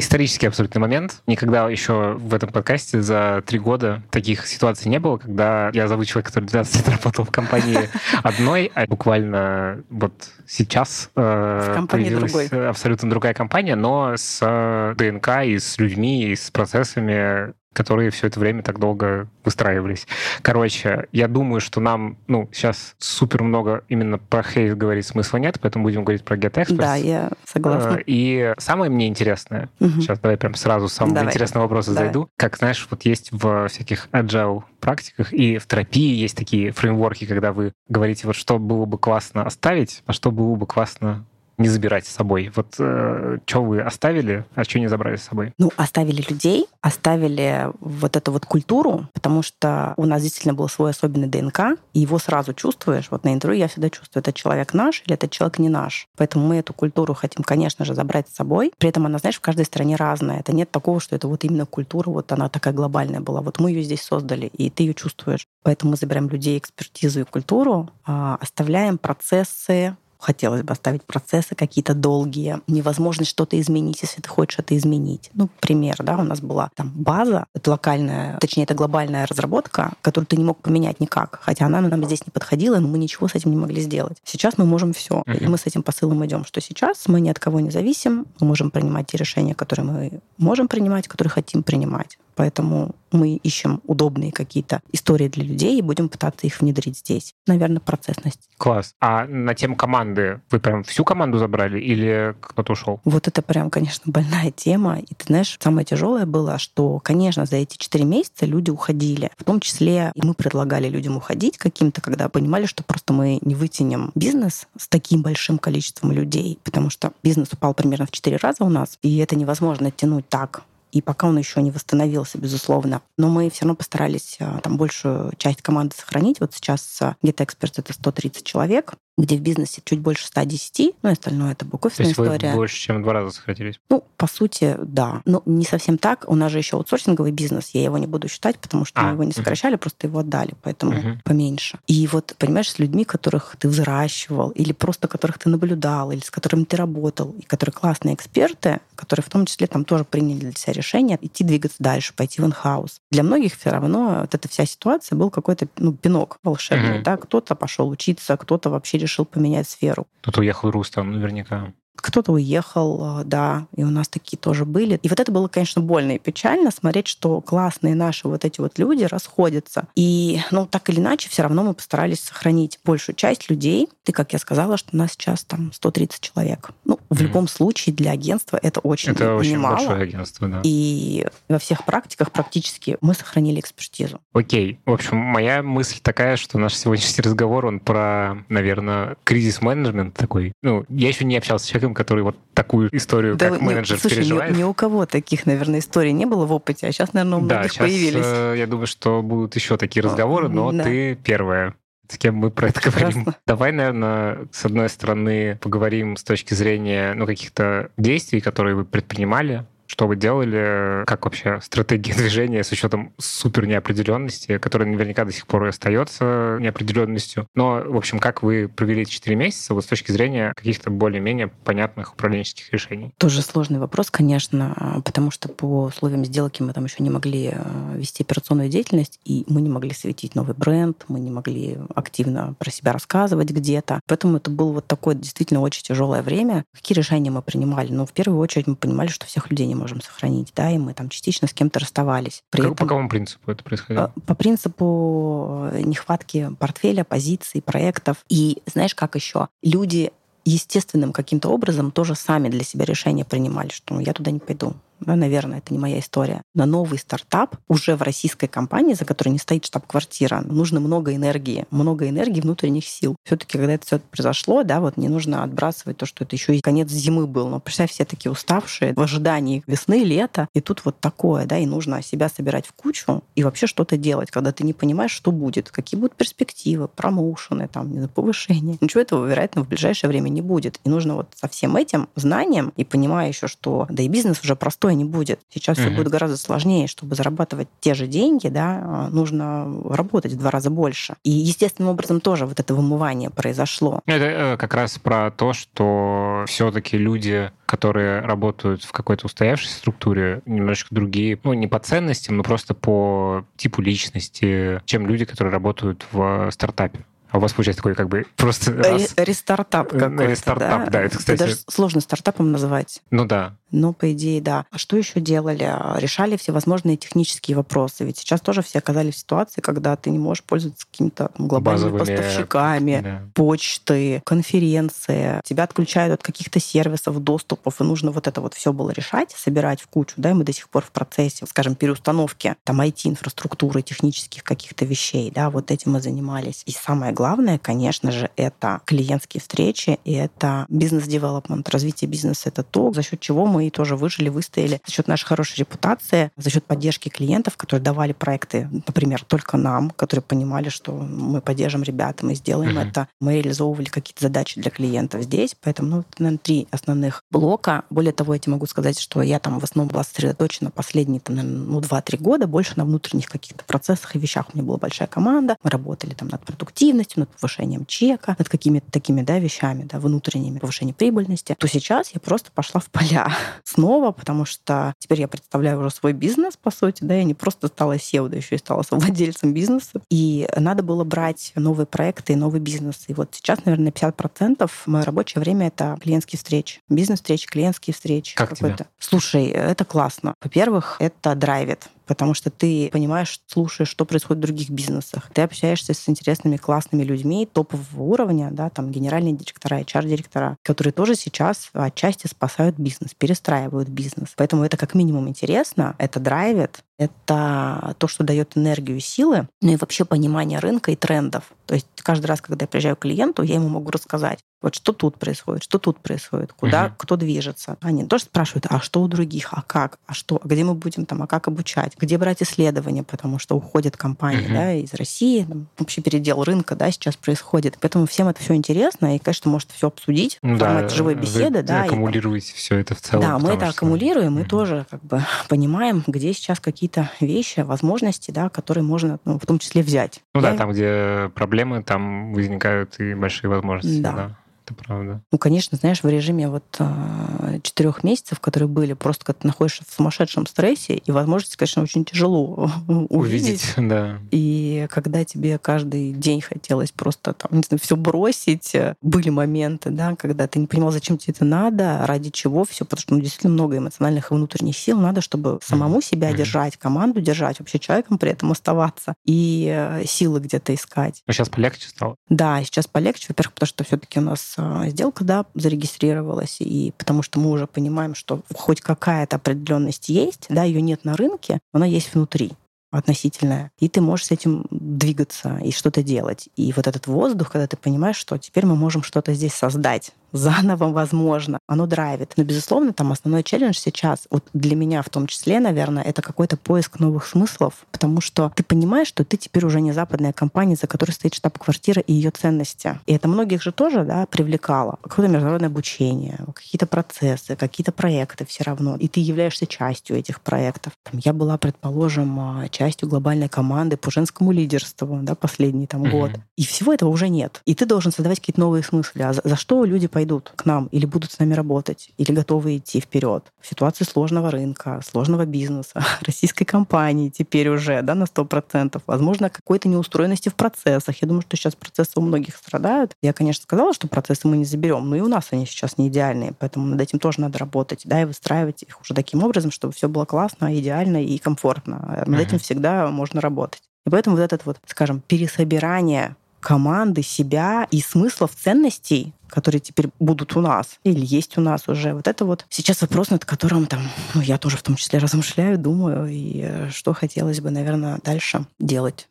Исторический 0.00 0.46
абсолютный 0.46 0.80
момент. 0.80 1.20
Никогда 1.26 1.68
еще 1.68 2.14
в 2.14 2.32
этом 2.32 2.50
подкасте 2.50 3.02
за 3.02 3.42
три 3.44 3.58
года 3.58 4.02
таких 4.10 4.46
ситуаций 4.46 4.88
не 4.88 4.98
было, 4.98 5.18
когда 5.18 5.68
я 5.74 5.88
зову 5.88 6.06
человека, 6.06 6.30
который 6.30 6.46
12 6.46 6.76
лет 6.76 6.88
работал 6.88 7.26
в 7.26 7.30
компании 7.30 7.90
одной, 8.22 8.72
а 8.74 8.86
буквально 8.86 9.82
вот 9.90 10.14
сейчас 10.46 11.10
э, 11.16 11.70
В 11.70 11.74
компании 11.74 12.04
появилась 12.04 12.48
другой. 12.48 12.68
абсолютно 12.70 13.10
другая 13.10 13.34
компания, 13.34 13.76
но 13.76 14.14
с 14.16 14.38
э, 14.40 14.94
ДНК 14.96 15.44
и 15.44 15.58
с 15.58 15.76
людьми, 15.76 16.24
и 16.30 16.34
с 16.34 16.50
процессами, 16.50 17.52
которые 17.72 18.10
все 18.10 18.26
это 18.26 18.40
время 18.40 18.62
так 18.62 18.78
долго 18.80 19.28
выстраивались. 19.44 20.06
Короче, 20.42 21.06
я 21.12 21.28
думаю, 21.28 21.60
что 21.60 21.80
нам, 21.80 22.16
ну, 22.26 22.48
сейчас 22.52 22.96
супер 22.98 23.42
много 23.44 23.84
именно 23.88 24.18
про 24.18 24.42
хейт 24.42 24.76
говорить 24.76 25.06
смысла 25.06 25.36
нет, 25.38 25.58
поэтому 25.60 25.84
будем 25.84 26.04
говорить 26.04 26.24
про 26.24 26.36
GetExperts. 26.36 26.76
Да, 26.76 26.96
я 26.96 27.30
согласна. 27.46 27.98
Э, 27.98 28.02
И 28.06 28.54
самое 28.58 28.90
мне 28.90 29.06
интересное, 29.06 29.68
Мгм. 29.78 30.00
сейчас 30.00 30.18
давай 30.18 30.36
прям 30.36 30.54
сразу 30.54 30.88
с 30.88 30.92
самого 30.94 31.14
Давай. 31.14 31.30
интересного 31.30 31.62
вопроса 31.64 31.92
Давай. 31.94 32.06
зайду. 32.08 32.28
Как, 32.36 32.56
знаешь, 32.56 32.86
вот 32.90 33.02
есть 33.04 33.30
в 33.30 33.68
всяких 33.68 34.08
agile 34.12 34.64
практиках 34.80 35.32
и 35.32 35.58
в 35.58 35.66
терапии 35.66 36.14
есть 36.14 36.36
такие 36.36 36.72
фреймворки, 36.72 37.24
когда 37.26 37.52
вы 37.52 37.72
говорите, 37.88 38.26
вот 38.26 38.34
что 38.34 38.58
было 38.58 38.84
бы 38.84 38.98
классно 38.98 39.44
оставить, 39.44 40.02
а 40.06 40.12
что 40.12 40.30
было 40.32 40.56
бы 40.56 40.66
классно 40.66 41.24
не 41.60 41.68
забирать 41.68 42.06
с 42.06 42.10
собой. 42.10 42.50
Вот 42.56 42.74
что 42.74 43.62
вы 43.62 43.80
оставили, 43.80 44.44
а 44.54 44.64
что 44.64 44.78
не 44.80 44.88
забрали 44.88 45.16
с 45.16 45.22
собой? 45.22 45.52
Ну, 45.58 45.70
оставили 45.76 46.24
людей, 46.28 46.66
оставили 46.80 47.68
вот 47.80 48.16
эту 48.16 48.32
вот 48.32 48.46
культуру, 48.46 49.08
потому 49.12 49.42
что 49.42 49.94
у 49.96 50.06
нас 50.06 50.22
действительно 50.22 50.54
был 50.54 50.68
свой 50.68 50.90
особенный 50.90 51.28
ДНК, 51.28 51.78
и 51.92 52.00
его 52.00 52.18
сразу 52.18 52.54
чувствуешь. 52.54 53.08
Вот 53.10 53.24
на 53.24 53.34
интервью 53.34 53.60
я 53.60 53.68
всегда 53.68 53.90
чувствую, 53.90 54.22
это 54.22 54.32
человек 54.32 54.74
наш 54.74 55.02
или 55.06 55.14
этот 55.14 55.30
человек 55.30 55.58
не 55.58 55.68
наш. 55.68 56.08
Поэтому 56.16 56.46
мы 56.46 56.56
эту 56.56 56.72
культуру 56.72 57.14
хотим, 57.14 57.44
конечно 57.44 57.84
же, 57.84 57.94
забрать 57.94 58.28
с 58.28 58.34
собой. 58.34 58.72
При 58.78 58.88
этом 58.88 59.06
она, 59.06 59.18
знаешь, 59.18 59.36
в 59.36 59.40
каждой 59.40 59.66
стране 59.66 59.96
разная. 59.96 60.40
Это 60.40 60.52
нет 60.52 60.70
такого, 60.70 61.00
что 61.00 61.14
это 61.14 61.28
вот 61.28 61.44
именно 61.44 61.66
культура, 61.66 62.10
вот 62.10 62.32
она 62.32 62.48
такая 62.48 62.72
глобальная 62.72 63.20
была. 63.20 63.42
Вот 63.42 63.58
мы 63.58 63.70
ее 63.70 63.82
здесь 63.82 64.02
создали, 64.02 64.46
и 64.46 64.70
ты 64.70 64.84
ее 64.84 64.94
чувствуешь. 64.94 65.46
Поэтому 65.62 65.90
мы 65.90 65.96
забираем 65.96 66.28
людей, 66.28 66.58
экспертизу 66.58 67.20
и 67.20 67.24
культуру, 67.24 67.90
а 68.06 68.38
оставляем 68.40 68.96
процессы, 68.96 69.96
хотелось 70.20 70.62
бы 70.62 70.72
оставить 70.72 71.02
процессы 71.02 71.54
какие-то 71.54 71.94
долгие, 71.94 72.60
невозможность 72.66 73.30
что-то 73.30 73.58
изменить, 73.60 74.02
если 74.02 74.20
ты 74.20 74.28
хочешь 74.28 74.58
это 74.58 74.76
изменить. 74.76 75.30
Ну, 75.34 75.48
пример, 75.60 75.96
да, 76.00 76.16
у 76.18 76.22
нас 76.22 76.40
была 76.40 76.70
там 76.74 76.92
база, 76.94 77.46
это 77.54 77.70
локальная, 77.70 78.38
точнее, 78.38 78.64
это 78.64 78.74
глобальная 78.74 79.26
разработка, 79.26 79.92
которую 80.02 80.26
ты 80.26 80.36
не 80.36 80.44
мог 80.44 80.58
поменять 80.58 81.00
никак, 81.00 81.40
хотя 81.42 81.66
она 81.66 81.80
нам 81.80 82.04
здесь 82.04 82.26
не 82.26 82.30
подходила, 82.30 82.78
но 82.78 82.88
мы 82.88 82.98
ничего 82.98 83.28
с 83.28 83.34
этим 83.34 83.50
не 83.50 83.56
могли 83.56 83.80
сделать. 83.80 84.18
Сейчас 84.24 84.58
мы 84.58 84.64
можем 84.64 84.92
все, 84.92 85.22
и 85.26 85.46
мы 85.46 85.58
с 85.58 85.66
этим 85.66 85.82
посылом 85.82 86.24
идем, 86.26 86.44
что 86.44 86.60
сейчас 86.60 87.08
мы 87.08 87.20
ни 87.20 87.28
от 87.28 87.38
кого 87.38 87.60
не 87.60 87.70
зависим, 87.70 88.26
мы 88.40 88.46
можем 88.46 88.70
принимать 88.70 89.06
те 89.08 89.16
решения, 89.16 89.54
которые 89.54 89.86
мы 89.86 90.20
можем 90.38 90.68
принимать, 90.68 91.08
которые 91.08 91.30
хотим 91.30 91.62
принимать. 91.62 92.18
Поэтому 92.40 92.92
мы 93.12 93.36
ищем 93.36 93.82
удобные 93.86 94.32
какие-то 94.32 94.80
истории 94.92 95.28
для 95.28 95.44
людей 95.44 95.78
и 95.78 95.82
будем 95.82 96.08
пытаться 96.08 96.46
их 96.46 96.58
внедрить 96.58 96.96
здесь. 96.96 97.34
Наверное, 97.46 97.80
процессность. 97.80 98.48
Класс. 98.56 98.94
А 98.98 99.26
на 99.26 99.54
тему 99.54 99.76
команды 99.76 100.40
вы 100.50 100.58
прям 100.58 100.82
всю 100.84 101.04
команду 101.04 101.36
забрали 101.36 101.78
или 101.78 102.34
кто-то 102.40 102.72
ушел? 102.72 102.98
Вот 103.04 103.28
это 103.28 103.42
прям, 103.42 103.68
конечно, 103.68 104.04
больная 104.10 104.52
тема. 104.52 105.00
И 105.00 105.14
ты 105.14 105.26
знаешь, 105.26 105.58
самое 105.60 105.84
тяжелое 105.84 106.24
было, 106.24 106.58
что, 106.58 106.98
конечно, 107.00 107.44
за 107.44 107.56
эти 107.56 107.76
четыре 107.76 108.06
месяца 108.06 108.46
люди 108.46 108.70
уходили. 108.70 109.30
В 109.36 109.44
том 109.44 109.60
числе 109.60 110.12
и 110.14 110.26
мы 110.26 110.32
предлагали 110.32 110.88
людям 110.88 111.18
уходить 111.18 111.58
каким-то, 111.58 112.00
когда 112.00 112.30
понимали, 112.30 112.64
что 112.64 112.84
просто 112.84 113.12
мы 113.12 113.38
не 113.42 113.54
вытянем 113.54 114.12
бизнес 114.14 114.66
с 114.78 114.88
таким 114.88 115.20
большим 115.20 115.58
количеством 115.58 116.12
людей, 116.12 116.58
потому 116.64 116.88
что 116.88 117.12
бизнес 117.22 117.52
упал 117.52 117.74
примерно 117.74 118.06
в 118.06 118.12
четыре 118.12 118.38
раза 118.38 118.64
у 118.64 118.70
нас, 118.70 118.98
и 119.02 119.18
это 119.18 119.36
невозможно 119.36 119.90
тянуть 119.90 120.26
так 120.30 120.62
и 120.92 121.02
пока 121.02 121.28
он 121.28 121.38
еще 121.38 121.62
не 121.62 121.70
восстановился, 121.70 122.38
безусловно. 122.38 123.02
Но 123.16 123.28
мы 123.28 123.50
все 123.50 123.64
равно 123.64 123.76
постарались 123.76 124.36
э, 124.38 124.60
там 124.62 124.76
большую 124.76 125.32
часть 125.36 125.62
команды 125.62 125.96
сохранить. 125.96 126.40
Вот 126.40 126.54
сейчас 126.54 127.00
где-то 127.22 127.44
эксперт 127.44 127.78
это 127.78 127.92
130 127.92 128.44
человек, 128.44 128.94
где 129.20 129.36
в 129.36 129.40
бизнесе 129.40 129.82
чуть 129.84 130.00
больше 130.00 130.26
110, 130.26 130.94
ну 131.02 131.08
и 131.08 131.12
остальное 131.12 131.52
это 131.52 131.64
буковская 131.64 132.04
То 132.04 132.08
есть 132.08 132.20
история. 132.20 132.50
Вы 132.50 132.56
больше, 132.56 132.76
чем 132.76 133.00
в 133.00 133.02
два 133.02 133.12
раза 133.12 133.30
сократились? 133.30 133.80
Ну, 133.88 134.04
по 134.16 134.26
сути, 134.26 134.76
да. 134.82 135.22
Но 135.24 135.42
не 135.46 135.64
совсем 135.64 135.98
так. 135.98 136.24
У 136.28 136.34
нас 136.34 136.52
же 136.52 136.58
еще 136.58 136.76
аутсорсинговый 136.76 137.32
бизнес. 137.32 137.70
Я 137.72 137.84
его 137.84 137.98
не 137.98 138.06
буду 138.06 138.28
считать, 138.28 138.58
потому 138.58 138.84
что 138.84 139.00
а, 139.00 139.04
мы 139.04 139.12
его 139.12 139.24
не 139.24 139.32
сокращали, 139.32 139.74
угу. 139.74 139.82
просто 139.82 140.06
его 140.06 140.20
отдали, 140.20 140.54
поэтому 140.62 140.98
угу. 140.98 141.20
поменьше. 141.24 141.78
И 141.86 142.06
вот, 142.06 142.34
понимаешь, 142.38 142.70
с 142.70 142.78
людьми, 142.78 143.04
которых 143.04 143.56
ты 143.58 143.68
взращивал, 143.68 144.50
или 144.50 144.72
просто 144.72 145.08
которых 145.08 145.38
ты 145.38 145.48
наблюдал, 145.48 146.12
или 146.12 146.20
с 146.20 146.30
которыми 146.30 146.64
ты 146.64 146.76
работал, 146.76 147.34
и 147.38 147.42
которые 147.42 147.72
классные 147.72 148.14
эксперты, 148.14 148.80
которые 148.96 149.24
в 149.24 149.30
том 149.30 149.46
числе 149.46 149.66
там 149.66 149.84
тоже 149.84 150.04
приняли 150.04 150.40
для 150.40 150.52
себя 150.52 150.72
решение 150.72 151.18
идти 151.20 151.44
двигаться 151.44 151.78
дальше, 151.80 152.12
пойти 152.14 152.42
в 152.42 152.46
инхаус. 152.46 153.00
Для 153.10 153.22
многих 153.22 153.56
все 153.58 153.70
равно 153.70 154.20
вот 154.20 154.34
эта 154.34 154.48
вся 154.48 154.66
ситуация 154.66 155.16
был 155.16 155.30
какой-то 155.30 155.68
ну, 155.76 155.92
пинок 155.92 156.38
волшебный. 156.42 156.96
Угу. 156.96 157.04
Да? 157.04 157.16
Кто-то 157.16 157.54
пошел 157.54 157.88
учиться, 157.88 158.36
кто-то 158.36 158.70
вообще 158.70 158.98
решил 158.98 159.09
поменять 159.24 159.68
сферу. 159.68 160.06
Кто-то 160.22 160.40
уехал 160.40 160.70
Рустам 160.70 161.12
наверняка 161.12 161.72
кто-то 162.00 162.32
уехал, 162.32 163.20
э, 163.20 163.24
да, 163.24 163.66
и 163.76 163.82
у 163.82 163.90
нас 163.90 164.08
такие 164.08 164.38
тоже 164.38 164.64
были. 164.64 164.98
И 165.02 165.08
вот 165.08 165.20
это 165.20 165.30
было, 165.32 165.48
конечно, 165.48 165.82
больно 165.82 166.12
и 166.12 166.18
печально 166.18 166.70
смотреть, 166.70 167.06
что 167.06 167.40
классные 167.40 167.94
наши 167.94 168.28
вот 168.28 168.44
эти 168.44 168.60
вот 168.60 168.78
люди 168.78 169.04
расходятся. 169.04 169.88
И, 169.94 170.40
ну, 170.50 170.66
так 170.66 170.88
или 170.88 171.00
иначе, 171.00 171.28
все 171.28 171.42
равно 171.42 171.64
мы 171.64 171.74
постарались 171.74 172.20
сохранить 172.20 172.78
большую 172.84 173.16
часть 173.16 173.50
людей. 173.50 173.88
Ты, 174.04 174.12
как 174.12 174.32
я 174.32 174.38
сказала, 174.38 174.76
что 174.76 174.90
у 174.92 174.96
нас 174.96 175.12
сейчас 175.12 175.44
там 175.44 175.72
130 175.72 176.20
человек. 176.20 176.70
Ну, 176.84 176.98
в 177.08 177.20
mm. 177.20 177.24
любом 177.24 177.48
случае 177.48 177.94
для 177.94 178.12
агентства 178.12 178.58
это 178.62 178.80
очень 178.80 179.12
Это 179.12 179.34
очень 179.34 179.52
немало. 179.52 179.76
большое 179.76 180.02
агентство, 180.02 180.48
да. 180.48 180.60
И 180.64 181.26
во 181.48 181.58
всех 181.58 181.84
практиках 181.84 182.30
практически 182.32 182.96
мы 183.00 183.14
сохранили 183.14 183.60
экспертизу. 183.60 184.20
Окей. 184.32 184.78
В 184.84 184.92
общем, 184.92 185.16
моя 185.16 185.62
мысль 185.62 185.98
такая, 186.02 186.36
что 186.36 186.58
наш 186.58 186.74
сегодняшний 186.74 187.22
разговор, 187.22 187.66
он 187.66 187.80
про, 187.80 188.44
наверное, 188.48 189.16
кризис-менеджмент 189.24 190.14
такой. 190.14 190.52
Ну, 190.62 190.84
я 190.88 191.08
еще 191.08 191.24
не 191.24 191.36
общался 191.36 191.66
с 191.66 191.68
человеком, 191.68 191.89
человеком, 191.90 191.94
который 191.94 192.22
вот 192.22 192.36
такую 192.54 192.94
историю 192.96 193.36
да, 193.36 193.50
как 193.50 193.60
менеджер 193.60 193.98
слушай, 193.98 194.16
переживает. 194.16 194.54
Ни, 194.54 194.58
ни 194.58 194.62
у 194.62 194.74
кого 194.74 195.06
таких, 195.06 195.46
наверное, 195.46 195.80
историй 195.80 196.12
не 196.12 196.26
было 196.26 196.46
в 196.46 196.52
опыте, 196.52 196.86
а 196.86 196.92
сейчас, 196.92 197.12
наверное, 197.12 197.38
у 197.38 197.42
многих 197.42 197.62
да, 197.62 197.68
сейчас, 197.68 197.86
появились. 197.86 198.24
Э, 198.24 198.54
я 198.56 198.66
думаю, 198.66 198.86
что 198.86 199.22
будут 199.22 199.56
еще 199.56 199.76
такие 199.76 200.02
разговоры, 200.02 200.48
но 200.48 200.72
да. 200.72 200.84
ты 200.84 201.16
первая 201.16 201.74
с 202.08 202.18
кем 202.18 202.34
мы 202.34 202.50
про 202.50 202.68
это 202.68 202.80
Прекрасно. 202.80 203.22
говорим. 203.22 203.34
Давай, 203.46 203.70
наверное, 203.70 204.48
с 204.50 204.64
одной 204.64 204.88
стороны 204.88 205.58
поговорим 205.62 206.16
с 206.16 206.24
точки 206.24 206.54
зрения 206.54 207.14
ну, 207.14 207.24
каких-то 207.24 207.90
действий, 207.96 208.40
которые 208.40 208.74
вы 208.74 208.84
предпринимали 208.84 209.64
что 210.00 210.06
вы 210.06 210.16
делали, 210.16 211.04
как 211.04 211.26
вообще 211.26 211.60
стратегия 211.60 212.14
движения 212.14 212.64
с 212.64 212.72
учетом 212.72 213.12
супер 213.18 213.66
неопределенности, 213.66 214.56
которая 214.56 214.88
наверняка 214.88 215.26
до 215.26 215.32
сих 215.32 215.46
пор 215.46 215.66
и 215.66 215.68
остается 215.68 216.56
неопределенностью. 216.58 217.46
Но, 217.54 217.82
в 217.84 217.98
общем, 217.98 218.18
как 218.18 218.42
вы 218.42 218.66
провели 218.74 219.02
эти 219.02 219.10
4 219.10 219.36
месяца 219.36 219.74
вот 219.74 219.84
с 219.84 219.88
точки 219.88 220.10
зрения 220.10 220.54
каких-то 220.56 220.88
более-менее 220.88 221.48
понятных 221.48 222.14
управленческих 222.14 222.72
решений? 222.72 223.12
Тоже 223.18 223.42
сложный 223.42 223.78
вопрос, 223.78 224.10
конечно, 224.10 225.02
потому 225.04 225.30
что 225.30 225.50
по 225.50 225.84
условиям 225.84 226.24
сделки 226.24 226.62
мы 226.62 226.72
там 226.72 226.86
еще 226.86 227.02
не 227.02 227.10
могли 227.10 227.50
э, 227.52 227.96
вести 227.96 228.22
операционную 228.22 228.70
деятельность, 228.70 229.20
и 229.26 229.44
мы 229.48 229.60
не 229.60 229.68
могли 229.68 229.92
светить 229.92 230.34
новый 230.34 230.54
бренд, 230.54 231.04
мы 231.08 231.20
не 231.20 231.30
могли 231.30 231.76
активно 231.94 232.54
про 232.58 232.70
себя 232.70 232.94
рассказывать 232.94 233.50
где-то. 233.50 234.00
Поэтому 234.06 234.38
это 234.38 234.50
было 234.50 234.72
вот 234.72 234.86
такое 234.86 235.14
действительно 235.14 235.60
очень 235.60 235.82
тяжелое 235.82 236.22
время. 236.22 236.64
Какие 236.74 236.96
решения 236.96 237.30
мы 237.30 237.42
принимали? 237.42 237.92
Ну, 237.92 238.06
в 238.06 238.12
первую 238.12 238.40
очередь 238.40 238.66
мы 238.66 238.76
понимали, 238.76 239.08
что 239.08 239.26
всех 239.26 239.50
людей 239.50 239.66
не 239.66 239.74
можем 239.90 240.00
сохранить, 240.00 240.52
да, 240.54 240.70
и 240.70 240.78
мы 240.78 240.94
там 240.94 241.08
частично 241.08 241.48
с 241.48 241.52
кем-то 241.52 241.80
расставались. 241.80 242.42
При 242.50 242.60
как, 242.60 242.72
этом, 242.72 242.76
по 242.76 242.84
какому 242.86 243.08
принципу 243.08 243.50
это 243.50 243.64
происходило? 243.64 244.12
По 244.26 244.34
принципу 244.34 245.68
э, 245.72 245.82
нехватки 245.82 246.50
портфеля, 246.58 247.04
позиций, 247.04 247.60
проектов. 247.60 248.18
И 248.28 248.62
знаешь, 248.66 248.94
как 248.94 249.16
еще? 249.16 249.48
Люди 249.62 250.12
естественным 250.44 251.12
каким-то 251.12 251.48
образом 251.48 251.90
тоже 251.90 252.14
сами 252.14 252.48
для 252.48 252.64
себя 252.64 252.84
решение 252.84 253.24
принимали, 253.24 253.68
что 253.70 253.94
ну, 253.94 254.00
я 254.00 254.12
туда 254.12 254.30
не 254.30 254.38
пойду, 254.38 254.74
да, 255.00 255.16
наверное, 255.16 255.58
это 255.58 255.72
не 255.72 255.78
моя 255.78 255.98
история, 255.98 256.42
на 256.54 256.66
новый 256.66 256.98
стартап 256.98 257.56
уже 257.68 257.96
в 257.96 258.02
российской 258.02 258.46
компании, 258.46 258.94
за 258.94 259.04
которой 259.04 259.30
не 259.30 259.38
стоит 259.38 259.66
штаб-квартира, 259.66 260.42
нужно 260.44 260.80
много 260.80 261.14
энергии, 261.14 261.66
много 261.70 262.08
энергии 262.08 262.40
внутренних 262.40 262.86
сил. 262.86 263.16
все 263.24 263.36
таки 263.36 263.58
когда 263.58 263.74
это 263.74 263.86
все 263.86 263.98
произошло, 263.98 264.62
да, 264.62 264.80
вот 264.80 264.96
не 264.96 265.08
нужно 265.08 265.42
отбрасывать 265.42 265.96
то, 265.96 266.06
что 266.06 266.24
это 266.24 266.36
еще 266.36 266.56
и 266.56 266.60
конец 266.60 266.90
зимы 266.90 267.26
был. 267.26 267.48
Но 267.48 267.60
представь, 267.60 267.90
все 267.90 268.04
такие 268.04 268.30
уставшие 268.30 268.94
в 268.94 269.00
ожидании 269.00 269.62
весны, 269.66 270.04
лета, 270.04 270.48
и 270.54 270.60
тут 270.60 270.84
вот 270.84 270.98
такое, 271.00 271.46
да, 271.46 271.58
и 271.58 271.66
нужно 271.66 272.02
себя 272.02 272.28
собирать 272.28 272.66
в 272.66 272.72
кучу 272.72 273.22
и 273.34 273.44
вообще 273.44 273.66
что-то 273.66 273.96
делать, 273.96 274.30
когда 274.30 274.52
ты 274.52 274.64
не 274.64 274.72
понимаешь, 274.72 275.10
что 275.10 275.32
будет, 275.32 275.70
какие 275.70 275.98
будут 275.98 276.16
перспективы, 276.16 276.88
промоушены, 276.88 277.68
там, 277.68 277.88
не 277.88 277.94
знаю, 277.94 278.08
повышение. 278.08 278.78
Ничего 278.80 279.00
этого, 279.00 279.26
вероятно, 279.26 279.64
в 279.64 279.68
ближайшее 279.68 280.08
время 280.08 280.28
не 280.28 280.42
будет. 280.42 280.80
И 280.84 280.88
нужно 280.88 281.14
вот 281.16 281.28
со 281.34 281.48
всем 281.48 281.76
этим 281.76 282.08
знанием 282.16 282.72
и 282.76 282.84
понимая 282.84 283.28
еще, 283.28 283.46
что 283.46 283.86
да 283.90 284.02
и 284.02 284.08
бизнес 284.08 284.40
уже 284.42 284.56
простой 284.56 284.89
простой 284.90 284.94
не 284.94 285.04
будет. 285.04 285.40
Сейчас 285.52 285.78
угу. 285.78 285.86
все 285.86 285.96
будет 285.96 286.08
гораздо 286.08 286.36
сложнее. 286.36 286.86
Чтобы 286.86 287.14
зарабатывать 287.14 287.68
те 287.80 287.94
же 287.94 288.06
деньги, 288.06 288.48
да, 288.48 288.82
а, 288.82 289.08
нужно 289.10 289.66
работать 289.88 290.32
в 290.32 290.38
два 290.38 290.50
раза 290.50 290.70
больше. 290.70 291.14
И 291.22 291.30
естественным 291.30 291.92
образом 291.92 292.20
тоже 292.20 292.46
вот 292.46 292.60
это 292.60 292.74
вымывание 292.74 293.30
произошло. 293.30 294.00
Это 294.06 294.24
э, 294.24 294.56
как 294.56 294.74
раз 294.74 294.98
про 294.98 295.30
то, 295.30 295.52
что 295.52 296.44
все-таки 296.46 296.98
люди, 296.98 297.50
которые 297.66 298.20
работают 298.20 298.84
в 298.84 298.92
какой-то 298.92 299.26
устоявшейся 299.26 299.78
структуре, 299.78 300.42
немножечко 300.46 300.94
другие, 300.94 301.38
ну, 301.44 301.52
не 301.52 301.66
по 301.66 301.78
ценностям, 301.78 302.36
но 302.36 302.42
просто 302.42 302.74
по 302.74 303.44
типу 303.56 303.82
личности, 303.82 304.80
чем 304.84 305.06
люди, 305.06 305.24
которые 305.24 305.52
работают 305.52 306.04
в 306.12 306.50
стартапе. 306.50 307.04
А 307.30 307.38
у 307.38 307.40
вас 307.40 307.52
получается 307.52 307.82
такой 307.82 307.94
как 307.94 308.08
бы 308.08 308.26
просто... 308.36 308.72
Раз... 308.72 309.14
Рестартап 309.16 309.90
какой-то, 309.90 310.24
Рестартап, 310.24 310.84
да? 310.86 310.90
да 310.90 311.02
это, 311.02 311.18
кстати... 311.18 311.36
Это 311.36 311.44
даже 311.44 311.56
сложно 311.68 312.00
стартапом 312.00 312.50
называть. 312.50 313.02
Ну 313.10 313.24
да. 313.24 313.56
Ну, 313.70 313.92
по 313.92 314.12
идее, 314.12 314.40
да. 314.40 314.66
А 314.70 314.78
что 314.78 314.96
еще 314.96 315.20
делали? 315.20 315.72
Решали 315.98 316.36
всевозможные 316.36 316.96
технические 316.96 317.56
вопросы. 317.56 318.04
Ведь 318.04 318.18
сейчас 318.18 318.40
тоже 318.40 318.62
все 318.62 318.78
оказались 318.78 319.14
в 319.14 319.18
ситуации, 319.18 319.60
когда 319.60 319.96
ты 319.96 320.10
не 320.10 320.18
можешь 320.18 320.42
пользоваться 320.42 320.86
какими-то 320.90 321.30
глобальными 321.38 321.92
Базовыми... 321.92 322.16
поставщиками, 322.16 323.00
да. 323.02 323.22
почты, 323.34 324.22
конференции. 324.24 325.40
Тебя 325.44 325.64
отключают 325.64 326.14
от 326.14 326.22
каких-то 326.22 326.60
сервисов, 326.60 327.22
доступов, 327.22 327.80
и 327.80 327.84
нужно 327.84 328.10
вот 328.10 328.26
это 328.26 328.40
вот 328.40 328.54
все 328.54 328.72
было 328.72 328.90
решать, 328.90 329.32
собирать 329.32 329.80
в 329.80 329.86
кучу, 329.86 330.14
да, 330.16 330.30
и 330.30 330.34
мы 330.34 330.44
до 330.44 330.52
сих 330.52 330.68
пор 330.68 330.84
в 330.84 330.90
процессе, 330.90 331.46
скажем, 331.46 331.74
переустановки 331.74 332.56
там 332.64 332.80
IT-инфраструктуры, 332.80 333.82
технических 333.82 334.42
каких-то 334.44 334.84
вещей, 334.84 335.30
да, 335.30 335.50
вот 335.50 335.70
этим 335.70 335.92
мы 335.92 336.00
занимались. 336.00 336.62
И 336.66 336.72
самое 336.72 337.12
главное, 337.12 337.58
конечно 337.58 338.10
же, 338.10 338.30
это 338.36 338.80
клиентские 338.84 339.40
встречи, 339.40 339.98
и 340.04 340.12
это 340.12 340.66
бизнес-девелопмент, 340.68 341.68
развитие 341.68 342.08
бизнеса. 342.08 342.48
Это 342.48 342.62
то, 342.62 342.92
за 342.92 343.02
счет 343.02 343.20
чего 343.20 343.46
мы 343.46 343.59
тоже 343.68 343.96
выжили, 343.96 344.30
выстояли, 344.30 344.80
за 344.86 344.92
счет 344.92 345.08
нашей 345.08 345.26
хорошей 345.26 345.58
репутации, 345.58 346.30
за 346.38 346.48
счет 346.48 346.64
поддержки 346.64 347.10
клиентов, 347.10 347.58
которые 347.58 347.84
давали 347.84 348.12
проекты, 348.12 348.68
например, 348.86 349.22
только 349.24 349.58
нам, 349.58 349.90
которые 349.90 350.22
понимали, 350.22 350.70
что 350.70 350.92
мы 350.92 351.42
поддержим 351.42 351.82
ребят, 351.82 352.22
мы 352.22 352.34
сделаем 352.34 352.78
mm-hmm. 352.78 352.88
это. 352.88 353.08
Мы 353.20 353.34
реализовывали 353.34 353.86
какие-то 353.86 354.22
задачи 354.22 354.58
для 354.60 354.70
клиентов 354.70 355.22
здесь. 355.22 355.54
Поэтому, 355.60 355.88
ну, 355.88 356.00
это, 356.00 356.08
наверное, 356.18 356.38
три 356.38 356.68
основных 356.70 357.22
блока. 357.30 357.84
Более 357.90 358.12
того, 358.12 358.34
я 358.34 358.40
тебе 358.40 358.52
могу 358.52 358.66
сказать, 358.66 358.98
что 358.98 359.20
я 359.20 359.38
там 359.38 359.58
в 359.58 359.64
основном 359.64 359.92
была 359.92 360.04
сосредоточена 360.04 360.70
последние, 360.70 361.20
там, 361.20 361.36
наверное, 361.36 361.66
ну, 361.66 361.80
2-3 361.80 362.18
года 362.18 362.46
больше 362.46 362.72
на 362.76 362.84
внутренних 362.84 363.26
каких-то 363.26 363.64
процессах 363.64 364.16
и 364.16 364.18
вещах. 364.18 364.46
У 364.52 364.56
меня 364.56 364.66
была 364.66 364.78
большая 364.78 365.08
команда. 365.08 365.56
Мы 365.62 365.70
работали 365.70 366.14
там 366.14 366.28
над 366.28 366.44
продуктивностью, 366.44 367.20
над 367.20 367.28
повышением 367.30 367.84
чека, 367.86 368.36
над 368.38 368.48
какими-то 368.48 368.90
такими 368.90 369.22
да, 369.22 369.38
вещами, 369.38 369.84
да, 369.84 369.98
внутренними, 369.98 370.58
повышением 370.58 370.94
прибыльности, 370.94 371.56
то 371.58 371.66
сейчас 371.66 372.10
я 372.14 372.20
просто 372.20 372.50
пошла 372.52 372.80
в 372.80 372.90
поля 372.90 373.28
снова, 373.64 374.12
потому 374.12 374.44
что 374.44 374.94
теперь 374.98 375.20
я 375.20 375.28
представляю 375.28 375.78
уже 375.80 375.90
свой 375.90 376.12
бизнес, 376.12 376.56
по 376.56 376.70
сути, 376.70 377.04
да, 377.04 377.14
я 377.14 377.24
не 377.24 377.34
просто 377.34 377.68
стала 377.68 377.96
SEO, 377.96 378.28
да 378.28 378.36
еще 378.36 378.56
и 378.56 378.58
стала 378.58 378.84
владельцем 378.90 379.52
бизнеса. 379.52 380.00
И 380.10 380.48
надо 380.56 380.82
было 380.82 381.04
брать 381.04 381.52
новые 381.54 381.86
проекты 381.86 382.32
и 382.34 382.36
новый 382.36 382.60
бизнес. 382.60 383.04
И 383.08 383.14
вот 383.14 383.34
сейчас, 383.34 383.64
наверное, 383.64 383.92
50% 383.92 384.70
мое 384.86 385.04
рабочее 385.04 385.40
время— 385.40 385.66
это 385.68 385.98
клиентские 386.02 386.38
встречи. 386.38 386.80
Бизнес-встречи, 386.88 387.46
клиентские 387.46 387.94
встречи. 387.94 388.34
Как 388.36 388.56
тебе? 388.56 388.76
Слушай, 388.98 389.46
это 389.46 389.84
классно. 389.84 390.34
Во-первых, 390.42 390.96
это 390.98 391.34
драйвит 391.34 391.88
потому 392.10 392.34
что 392.34 392.50
ты 392.50 392.90
понимаешь, 392.92 393.40
слушаешь, 393.46 393.88
что 393.88 394.04
происходит 394.04 394.42
в 394.42 394.46
других 394.48 394.68
бизнесах. 394.68 395.30
Ты 395.32 395.42
общаешься 395.42 395.94
с 395.94 396.08
интересными, 396.08 396.56
классными 396.56 397.04
людьми 397.04 397.46
топового 397.46 398.02
уровня, 398.02 398.48
да, 398.50 398.68
там 398.68 398.90
генеральные 398.90 399.34
директора, 399.34 399.78
HR-директора, 399.82 400.56
которые 400.64 400.92
тоже 400.92 401.14
сейчас 401.14 401.70
отчасти 401.72 402.26
спасают 402.26 402.76
бизнес, 402.80 403.14
перестраивают 403.14 403.88
бизнес. 403.88 404.32
Поэтому 404.34 404.64
это 404.64 404.76
как 404.76 404.94
минимум 404.94 405.28
интересно, 405.28 405.94
это 405.98 406.18
драйвит, 406.18 406.82
это 407.00 407.94
то, 407.96 408.08
что 408.08 408.24
дает 408.24 408.58
энергию 408.58 408.98
и 408.98 409.00
силы, 409.00 409.48
ну 409.62 409.72
и 409.72 409.76
вообще 409.76 410.04
понимание 410.04 410.58
рынка 410.58 410.90
и 410.90 410.96
трендов. 410.96 411.44
То 411.64 411.74
есть 411.74 411.86
каждый 411.96 412.26
раз, 412.26 412.42
когда 412.42 412.64
я 412.64 412.68
приезжаю 412.68 412.96
к 412.96 413.00
клиенту, 413.00 413.42
я 413.42 413.54
ему 413.54 413.68
могу 413.68 413.90
рассказать, 413.90 414.40
вот 414.62 414.74
что 414.74 414.92
тут 414.92 415.16
происходит, 415.16 415.62
что 415.62 415.78
тут 415.78 416.00
происходит, 416.00 416.52
куда 416.52 416.86
угу. 416.86 416.94
кто 416.98 417.16
движется. 417.16 417.78
Они 417.80 418.04
тоже 418.04 418.24
спрашивают, 418.24 418.66
а 418.68 418.80
что 418.80 419.00
у 419.00 419.08
других, 419.08 419.48
а 419.52 419.62
как, 419.62 419.98
а 420.06 420.12
что, 420.12 420.38
а 420.42 420.46
где 420.46 420.64
мы 420.64 420.74
будем 420.74 421.06
там, 421.06 421.22
а 421.22 421.26
как 421.26 421.48
обучать, 421.48 421.96
где 421.98 422.18
брать 422.18 422.42
исследования, 422.42 423.02
потому 423.02 423.38
что 423.38 423.56
уходят 423.56 423.96
компании 423.96 424.46
угу. 424.46 424.54
да, 424.54 424.74
из 424.74 424.92
России, 424.92 425.44
там, 425.44 425.68
вообще 425.78 426.02
передел 426.02 426.44
рынка 426.44 426.76
да, 426.76 426.90
сейчас 426.90 427.16
происходит. 427.16 427.78
Поэтому 427.80 428.06
всем 428.06 428.28
это 428.28 428.42
все 428.42 428.54
интересно, 428.54 429.16
и, 429.16 429.18
конечно, 429.18 429.50
может 429.50 429.70
все 429.70 429.86
обсудить 429.86 430.38
ну, 430.42 430.56
в 430.56 430.58
формате 430.58 430.88
да, 430.88 430.94
живой 430.94 431.14
беседы. 431.14 431.60
Вы 431.60 431.62
да, 431.62 431.84
аккумулируете 431.84 432.52
все 432.54 432.76
это 432.76 432.94
в 432.94 433.00
целом. 433.00 433.22
Да, 433.22 433.38
мы 433.38 433.54
это 433.54 433.68
аккумулируем, 433.68 434.34
мы 434.34 434.44
тоже 434.44 434.86
как 434.90 435.02
бы 435.02 435.24
понимаем, 435.48 436.04
где 436.06 436.34
сейчас 436.34 436.60
какие-то 436.90 437.10
вещи, 437.20 437.60
возможности, 437.60 438.30
да, 438.30 438.48
которые 438.48 438.84
можно 438.84 439.18
ну, 439.24 439.38
в 439.38 439.46
том 439.46 439.58
числе 439.58 439.82
взять. 439.82 440.20
Ну 440.34 440.40
да, 440.40 440.52
да 440.52 440.58
там, 440.58 440.70
где 440.70 441.30
проблемы, 441.34 441.82
там 441.82 442.32
возникают 442.32 442.98
и 443.00 443.14
большие 443.14 443.50
возможности. 443.50 444.00
Да. 444.00 444.12
да 444.12 444.39
это 444.70 444.84
правда. 444.84 445.22
Ну, 445.30 445.38
конечно, 445.38 445.76
знаешь, 445.76 446.02
в 446.02 446.08
режиме 446.08 446.48
вот 446.48 446.64
а, 446.78 447.58
четырех 447.62 448.04
месяцев, 448.04 448.40
которые 448.40 448.68
были, 448.68 448.92
просто 448.92 449.24
когда 449.24 449.40
ты 449.40 449.46
находишься 449.46 449.84
в 449.86 449.92
сумасшедшем 449.92 450.46
стрессе, 450.46 450.94
и 450.94 451.12
возможности, 451.12 451.56
конечно, 451.56 451.82
очень 451.82 452.04
тяжело 452.04 452.70
увидеть. 452.88 453.74
увидеть 453.76 453.88
да. 453.88 454.18
И 454.30 454.86
когда 454.90 455.24
тебе 455.24 455.58
каждый 455.58 456.12
день 456.12 456.40
хотелось 456.40 456.92
просто 456.92 457.34
там, 457.34 457.50
не 457.52 457.62
знаю, 457.66 457.80
все 457.82 457.96
бросить, 457.96 458.74
были 459.02 459.30
моменты, 459.30 459.90
да, 459.90 460.14
когда 460.16 460.46
ты 460.46 460.58
не 460.58 460.66
понимал, 460.66 460.92
зачем 460.92 461.18
тебе 461.18 461.34
это 461.34 461.44
надо, 461.44 462.00
ради 462.06 462.30
чего 462.30 462.64
все, 462.64 462.84
потому 462.84 463.00
что 463.00 463.14
ну, 463.14 463.20
действительно 463.20 463.52
много 463.52 463.78
эмоциональных 463.78 464.30
и 464.30 464.34
внутренних 464.34 464.76
сил 464.76 464.98
надо, 464.98 465.20
чтобы 465.20 465.58
самому 465.62 466.00
себя 466.00 466.30
mm-hmm. 466.30 466.36
держать, 466.36 466.76
команду 466.76 467.20
держать, 467.20 467.58
вообще 467.58 467.78
человеком 467.78 468.18
при 468.18 468.30
этом 468.30 468.52
оставаться 468.52 469.14
и 469.24 469.68
э, 469.70 470.04
силы 470.06 470.40
где-то 470.40 470.74
искать. 470.74 471.22
А 471.26 471.32
сейчас 471.32 471.48
полегче 471.48 471.88
стало? 471.88 472.16
Да, 472.28 472.62
сейчас 472.64 472.86
полегче, 472.86 473.26
во-первых, 473.28 473.54
потому 473.54 473.66
что 473.66 473.84
все-таки 473.84 474.18
у 474.18 474.22
нас 474.22 474.54
сделка, 474.86 475.24
да, 475.24 475.46
зарегистрировалась, 475.54 476.56
и 476.60 476.92
потому 476.96 477.22
что 477.22 477.38
мы 477.40 477.50
уже 477.50 477.66
понимаем, 477.66 478.14
что 478.14 478.40
хоть 478.54 478.80
какая-то 478.80 479.36
определенность 479.36 480.08
есть, 480.08 480.46
да, 480.48 480.64
ее 480.64 480.80
нет 480.80 481.04
на 481.04 481.16
рынке, 481.16 481.60
она 481.72 481.86
есть 481.86 482.14
внутри 482.14 482.52
относительная, 482.90 483.70
и 483.78 483.88
ты 483.88 484.00
можешь 484.00 484.26
с 484.26 484.30
этим 484.32 484.66
двигаться 484.70 485.58
и 485.62 485.70
что-то 485.70 486.02
делать. 486.02 486.48
И 486.56 486.72
вот 486.72 486.86
этот 486.86 487.06
воздух, 487.06 487.52
когда 487.52 487.66
ты 487.66 487.76
понимаешь, 487.76 488.16
что 488.16 488.36
теперь 488.36 488.66
мы 488.66 488.74
можем 488.74 489.02
что-то 489.02 489.32
здесь 489.32 489.54
создать, 489.54 490.12
заново 490.32 490.92
возможно, 490.92 491.58
оно 491.66 491.86
драйвит. 491.86 492.32
Но, 492.36 492.44
безусловно, 492.44 492.92
там 492.92 493.12
основной 493.12 493.42
челлендж 493.42 493.76
сейчас, 493.78 494.26
вот 494.30 494.44
для 494.52 494.76
меня 494.76 495.02
в 495.02 495.08
том 495.08 495.26
числе, 495.26 495.60
наверное, 495.60 496.02
это 496.02 496.22
какой-то 496.22 496.56
поиск 496.56 496.98
новых 496.98 497.26
смыслов, 497.26 497.74
потому 497.90 498.20
что 498.20 498.52
ты 498.54 498.62
понимаешь, 498.62 499.08
что 499.08 499.24
ты 499.24 499.36
теперь 499.36 499.64
уже 499.64 499.80
не 499.80 499.92
западная 499.92 500.32
компания, 500.32 500.76
за 500.76 500.86
которой 500.86 501.12
стоит 501.12 501.34
штаб-квартира 501.34 502.00
и 502.00 502.12
ее 502.12 502.30
ценности. 502.30 502.98
И 503.06 503.14
это 503.14 503.28
многих 503.28 503.62
же 503.62 503.72
тоже 503.72 504.04
да, 504.04 504.26
привлекало. 504.26 504.98
Какое-то 505.02 505.32
международное 505.32 505.68
обучение, 505.68 506.38
какие-то 506.54 506.86
процессы, 506.86 507.56
какие-то 507.56 507.92
проекты 507.92 508.44
все 508.44 508.64
равно. 508.64 508.96
И 508.96 509.08
ты 509.08 509.20
являешься 509.20 509.66
частью 509.66 510.16
этих 510.16 510.40
проектов. 510.40 510.92
Там, 511.04 511.20
я 511.24 511.32
была, 511.32 511.58
предположим, 511.58 512.38
а, 512.40 512.68
частью 512.68 513.08
глобальной 513.08 513.48
команды 513.48 513.96
по 513.96 514.10
женскому 514.10 514.52
лидерству 514.52 515.20
да, 515.22 515.34
последний 515.34 515.86
там, 515.86 516.04
mm-hmm. 516.04 516.10
год. 516.10 516.30
И 516.56 516.64
всего 516.64 516.92
этого 516.92 517.08
уже 517.10 517.28
нет. 517.28 517.62
И 517.64 517.74
ты 517.74 517.86
должен 517.86 518.12
создавать 518.12 518.40
какие-то 518.40 518.60
новые 518.60 518.82
смыслы. 518.82 519.22
А 519.22 519.32
за, 519.32 519.42
за 519.44 519.56
что 519.56 519.84
люди 519.84 520.06
пойдут 520.20 520.52
к 520.54 520.66
нам 520.66 520.86
или 520.92 521.06
будут 521.06 521.32
с 521.32 521.38
нами 521.38 521.54
работать, 521.54 522.10
или 522.18 522.32
готовы 522.32 522.76
идти 522.76 523.00
вперед. 523.00 523.42
В 523.58 523.66
ситуации 523.66 524.04
сложного 524.04 524.50
рынка, 524.50 525.00
сложного 525.02 525.46
бизнеса, 525.46 526.04
российской 526.20 526.66
компании 526.66 527.30
теперь 527.30 527.70
уже 527.70 528.02
да, 528.02 528.14
на 528.14 528.24
100%. 528.24 529.00
Возможно, 529.06 529.48
какой-то 529.48 529.88
неустроенности 529.88 530.50
в 530.50 530.54
процессах. 530.54 531.22
Я 531.22 531.28
думаю, 531.28 531.40
что 531.40 531.56
сейчас 531.56 531.74
процессы 531.74 532.12
у 532.16 532.20
многих 532.20 532.56
страдают. 532.56 533.12
Я, 533.22 533.32
конечно, 533.32 533.62
сказала, 533.62 533.94
что 533.94 534.08
процессы 534.08 534.46
мы 534.46 534.58
не 534.58 534.66
заберем, 534.66 535.08
но 535.08 535.16
и 535.16 535.20
у 535.20 535.28
нас 535.28 535.48
они 535.52 535.64
сейчас 535.64 535.96
не 535.96 536.08
идеальные, 536.08 536.52
поэтому 536.58 536.86
над 536.86 537.00
этим 537.00 537.18
тоже 537.18 537.40
надо 537.40 537.58
работать, 537.58 538.02
да, 538.04 538.20
и 538.20 538.26
выстраивать 538.26 538.82
их 538.82 539.00
уже 539.00 539.14
таким 539.14 539.42
образом, 539.42 539.70
чтобы 539.70 539.94
все 539.94 540.06
было 540.06 540.26
классно, 540.26 540.78
идеально 540.78 541.24
и 541.24 541.38
комфортно. 541.38 542.24
Над 542.26 542.28
uh-huh. 542.28 542.42
этим 542.42 542.58
всегда 542.58 543.08
можно 543.08 543.40
работать. 543.40 543.82
И 544.06 544.10
поэтому 544.10 544.36
вот 544.36 544.42
этот 544.42 544.66
вот, 544.66 544.76
скажем, 544.86 545.22
пересобирание 545.26 546.36
команды, 546.60 547.22
себя 547.22 547.88
и 547.90 548.00
смыслов 548.02 548.50
ценностей, 548.54 549.32
которые 549.50 549.80
теперь 549.80 550.08
будут 550.18 550.56
у 550.56 550.60
нас 550.60 550.98
или 551.04 551.24
есть 551.24 551.58
у 551.58 551.60
нас 551.60 551.88
уже. 551.88 552.14
Вот 552.14 552.28
это 552.28 552.44
вот 552.44 552.66
сейчас 552.68 553.02
вопрос, 553.02 553.30
над 553.30 553.44
которым 553.44 553.86
там, 553.86 554.00
ну, 554.34 554.40
я 554.40 554.58
тоже 554.58 554.76
в 554.76 554.82
том 554.82 554.96
числе 554.96 555.18
размышляю, 555.18 555.78
думаю, 555.78 556.28
и 556.28 556.62
э, 556.62 556.90
что 556.90 557.12
хотелось 557.12 557.60
бы, 557.60 557.70
наверное, 557.70 558.18
дальше 558.24 558.66
делать. 558.78 559.28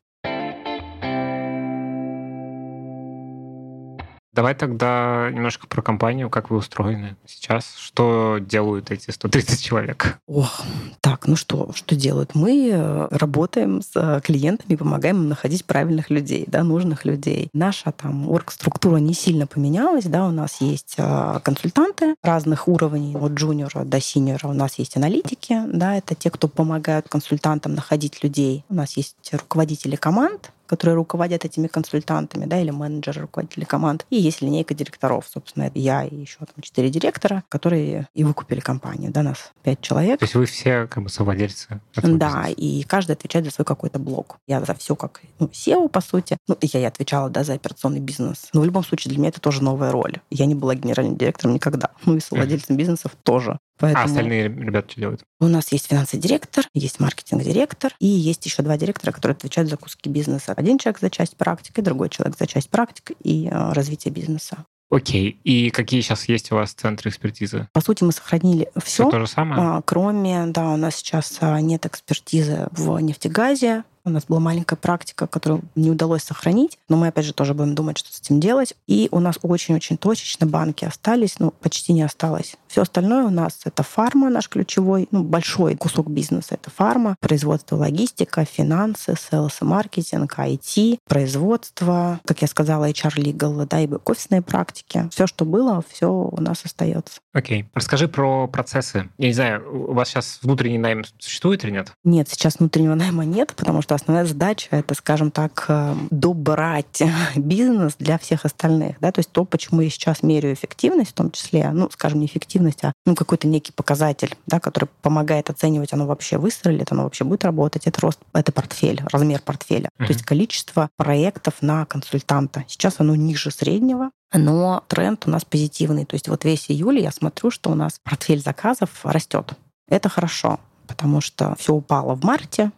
Давай 4.40 4.56
тогда 4.56 5.30
немножко 5.34 5.68
про 5.68 5.82
компанию, 5.82 6.30
как 6.30 6.50
вы 6.50 6.56
устроены 6.56 7.18
сейчас, 7.26 7.76
что 7.76 8.38
делают 8.40 8.90
эти 8.90 9.12
130 9.12 9.62
человек. 9.62 10.18
Ох, 10.28 10.62
так, 11.02 11.28
ну 11.28 11.36
что, 11.36 11.72
что 11.76 11.94
делают? 11.94 12.36
Мы 12.36 12.70
э, 12.72 13.08
работаем 13.12 13.82
с 13.82 13.92
э, 13.96 14.22
клиентами, 14.24 14.78
помогаем 14.78 15.18
им 15.18 15.28
находить 15.28 15.66
правильных 15.66 16.10
людей, 16.10 16.46
да, 16.48 16.64
нужных 16.64 17.04
людей. 17.04 17.50
Наша 17.52 17.92
там 17.92 18.30
орг-структура 18.30 18.96
не 18.96 19.14
сильно 19.14 19.46
поменялась, 19.46 20.06
да, 20.06 20.26
у 20.26 20.32
нас 20.32 20.62
есть 20.62 20.96
э, 20.98 21.40
консультанты 21.44 22.16
разных 22.24 22.70
уровней, 22.70 23.18
от 23.18 23.34
джуниора 23.34 23.84
до 23.84 24.00
синьора, 24.00 24.48
у 24.48 24.54
нас 24.54 24.80
есть 24.80 24.96
аналитики, 24.96 25.64
да, 25.68 25.98
это 25.98 26.16
те, 26.16 26.30
кто 26.30 26.48
помогают 26.48 27.10
консультантам 27.10 27.74
находить 27.74 28.24
людей. 28.24 28.64
У 28.70 28.76
нас 28.76 28.96
есть 28.96 29.18
руководители 29.34 29.98
команд, 29.98 30.54
которые 30.70 30.96
руководят 30.96 31.46
этими 31.46 31.66
консультантами, 31.66 32.46
да, 32.46 32.62
или 32.62 32.70
менеджеры, 32.70 33.22
руководители 33.22 33.64
команд. 33.64 34.06
И 34.12 34.18
есть 34.18 34.42
линейка 34.42 34.76
директоров, 34.76 35.26
собственно, 35.28 35.72
я 35.74 36.04
и 36.04 36.16
еще 36.16 36.38
там 36.38 36.62
четыре 36.62 36.92
директора, 36.92 37.44
которые 37.50 38.08
и 38.14 38.24
выкупили 38.24 38.60
компанию, 38.60 39.12
да, 39.12 39.24
нас 39.24 39.52
пять 39.64 39.82
человек. 39.82 40.20
То 40.20 40.26
есть 40.26 40.36
вы 40.36 40.46
все 40.46 40.86
как 40.88 41.04
бы 41.04 41.10
совладельцы? 41.10 41.82
Да, 41.96 42.46
и 42.50 42.84
каждый 42.84 43.14
отвечает 43.14 43.46
за 43.46 43.52
свой 43.52 43.66
какой-то 43.66 43.98
блок. 43.98 44.38
Я 44.48 44.62
за 44.64 44.76
все 44.76 44.96
как 44.96 45.22
ну, 45.40 45.48
SEO, 45.48 45.90
по 45.90 46.02
сути. 46.02 46.38
Ну, 46.48 46.56
я 46.62 46.80
и 46.80 46.84
отвечала, 46.84 47.30
да, 47.30 47.44
за 47.44 47.54
операционный 47.54 48.00
бизнес. 48.00 48.50
Но 48.54 48.62
в 48.62 48.66
любом 48.66 48.84
случае 48.84 49.10
для 49.10 49.20
меня 49.20 49.30
это 49.30 49.42
тоже 49.42 49.64
новая 49.64 49.92
роль. 49.92 50.18
Я 50.30 50.46
не 50.46 50.56
была 50.56 50.76
генеральным 50.76 51.18
директором 51.18 51.56
никогда. 51.56 51.90
Ну 52.06 52.16
и 52.16 52.20
совладельцем 52.20 52.78
бизнесов 52.78 53.16
тоже. 53.24 53.58
Поэтому... 53.80 54.04
А 54.04 54.06
остальные 54.06 54.44
ребята 54.50 54.92
что 54.92 55.00
делают? 55.00 55.22
У 55.40 55.48
нас 55.48 55.72
есть 55.72 55.88
финансовый 55.88 56.20
директор, 56.20 56.66
есть 56.74 57.00
маркетинг-директор, 57.00 57.94
и 58.00 58.08
есть 58.08 58.46
еще 58.46 58.62
два 58.62 58.78
директора, 58.78 59.12
которые 59.12 59.36
отвечают 59.36 59.70
за 59.70 59.78
куски 59.78 60.10
бизнеса. 60.10 60.54
Один 60.56 60.78
человек 60.78 61.00
за 61.00 61.10
часть 61.10 61.38
практики, 61.38 61.80
другой 61.82 62.10
человек 62.10 62.38
за 62.38 62.46
часть 62.46 62.70
практики 62.70 63.16
и 63.24 63.48
э, 63.48 63.72
развитие 63.72 64.14
бизнеса. 64.14 64.66
Окей. 64.92 65.40
И 65.44 65.70
какие 65.70 66.02
сейчас 66.02 66.28
есть 66.28 66.52
у 66.52 66.56
вас 66.56 66.74
центры 66.74 67.12
экспертизы? 67.12 67.68
По 67.74 67.82
сути, 67.82 68.04
мы 68.04 68.12
сохранили 68.12 68.70
все. 68.76 69.04
Все 69.04 69.12
то 69.12 69.20
же 69.20 69.28
самое? 69.28 69.62
А, 69.62 69.82
кроме, 69.84 70.48
да, 70.48 70.72
у 70.72 70.78
нас 70.78 70.96
сейчас 70.96 71.38
а, 71.42 71.62
нет 71.62 71.86
экспертизы 71.86 72.68
в 72.72 72.98
нефтегазе, 73.00 73.84
у 74.06 74.10
нас 74.10 74.26
была 74.26 74.40
маленькая 74.40 74.76
практика, 74.76 75.28
которую 75.28 75.62
не 75.76 75.90
удалось 75.90 76.24
сохранить, 76.24 76.78
но 76.90 76.98
мы, 76.98 77.08
опять 77.08 77.26
же, 77.26 77.34
тоже 77.34 77.54
будем 77.54 77.76
думать, 77.76 77.98
что 77.98 78.14
с 78.14 78.20
этим 78.20 78.40
делать. 78.40 78.74
И 78.88 79.10
у 79.12 79.20
нас 79.20 79.40
очень-очень 79.42 79.98
точечно 79.98 80.48
банки 80.48 80.86
остались, 80.86 81.40
ну, 81.40 81.52
почти 81.52 81.94
не 81.94 82.02
осталось. 82.02 82.56
Все 82.68 82.82
остальное 82.82 83.26
у 83.26 83.30
нас 83.30 83.60
это 83.66 83.84
фарма, 83.84 84.30
наш 84.30 84.50
ключевой, 84.50 85.08
ну, 85.12 85.24
большой 85.24 85.76
кусок 85.76 86.10
бизнеса. 86.10 86.56
Это 86.56 86.70
фарма, 86.70 87.16
производство, 87.20 87.76
логистика, 87.76 88.46
финансы, 88.46 89.16
селс 89.16 89.62
и 89.62 89.66
маркетинг, 89.66 90.36
IT, 90.38 91.00
производство, 91.08 92.20
как 92.26 92.42
я 92.42 92.48
сказала, 92.48 92.90
HR 92.90 93.16
legal, 93.16 93.66
да, 93.66 93.80
и 93.80 93.90
офисные 94.06 94.42
практики. 94.42 95.08
Все, 95.12 95.28
что 95.28 95.46
было, 95.46 95.84
все 95.90 96.12
у 96.12 96.42
нас 96.42 96.64
остается. 96.66 97.20
Окей. 97.34 97.62
Okay. 97.62 97.66
Расскажи 97.74 98.08
про 98.08 98.48
процессы. 98.48 99.10
Я 99.18 99.28
не 99.28 99.34
знаю, 99.34 99.90
у 99.90 99.94
вас 99.94 100.10
сейчас 100.10 100.40
внутренний 100.42 100.78
найм 100.78 101.04
существует 101.18 101.64
или 101.64 101.72
нет? 101.72 101.92
Нет, 102.04 102.30
сейчас 102.30 102.60
внутреннего 102.60 102.96
найма 102.96 103.26
нет, 103.26 103.54
потому 103.56 103.82
что 103.82 103.89
основная 103.96 104.26
задача— 104.26 104.68
это, 104.72 104.94
скажем 104.94 105.32
так, 105.32 105.66
э, 105.68 105.96
добрать 106.12 107.02
бизнес 107.36 107.96
для 108.00 108.18
всех 108.18 108.46
остальных. 108.46 108.98
Да? 109.00 109.12
То 109.12 109.20
есть 109.20 109.32
то, 109.32 109.46
почему 109.46 109.82
я 109.82 109.90
сейчас 109.90 110.24
меряю 110.24 110.54
эффективность 110.54 111.12
в 111.12 111.14
том 111.14 111.32
числе, 111.32 111.70
ну, 111.72 111.90
скажем, 111.92 112.20
не 112.20 112.26
эффективность, 112.26 112.84
а 112.84 112.94
ну, 113.06 113.16
какой-то 113.16 113.48
некий 113.48 113.72
показатель, 113.72 114.36
да, 114.48 114.60
который 114.60 114.90
помогает 115.02 115.50
оценивать, 115.50 115.94
оно 115.94 116.06
вообще 116.06 116.38
выстрелит, 116.38 116.92
оно 116.92 117.04
вообще 117.04 117.24
будет 117.24 117.44
работать, 117.44 117.88
это 117.88 118.02
рост, 118.02 118.20
это 118.34 118.52
портфель, 118.52 119.02
размер 119.12 119.42
портфеля. 119.42 119.90
Mm-hmm. 119.98 120.06
То 120.06 120.14
есть 120.14 120.24
количество 120.24 120.90
проектов 120.98 121.56
на 121.62 121.86
консультанта. 121.86 122.66
Сейчас 122.68 122.96
оно 123.00 123.16
ниже 123.16 123.52
среднего, 123.52 124.12
но 124.34 124.84
тренд 124.88 125.28
у 125.28 125.30
нас 125.30 125.46
позитивный. 125.46 126.06
То 126.06 126.16
есть 126.16 126.28
вот 126.28 126.46
весь 126.46 126.70
июль 126.70 127.00
я 127.00 127.12
смотрю, 127.12 127.52
что 127.52 127.72
у 127.72 127.76
нас 127.76 128.00
портфель 128.04 128.42
заказов 128.42 128.90
растет. 129.04 129.54
Это 129.88 130.10
хорошо 130.10 130.60
потому 130.90 131.22
что 131.22 131.56
все 131.60 131.74
упало 131.74 132.16
в 132.16 132.24
марте, 132.24 132.72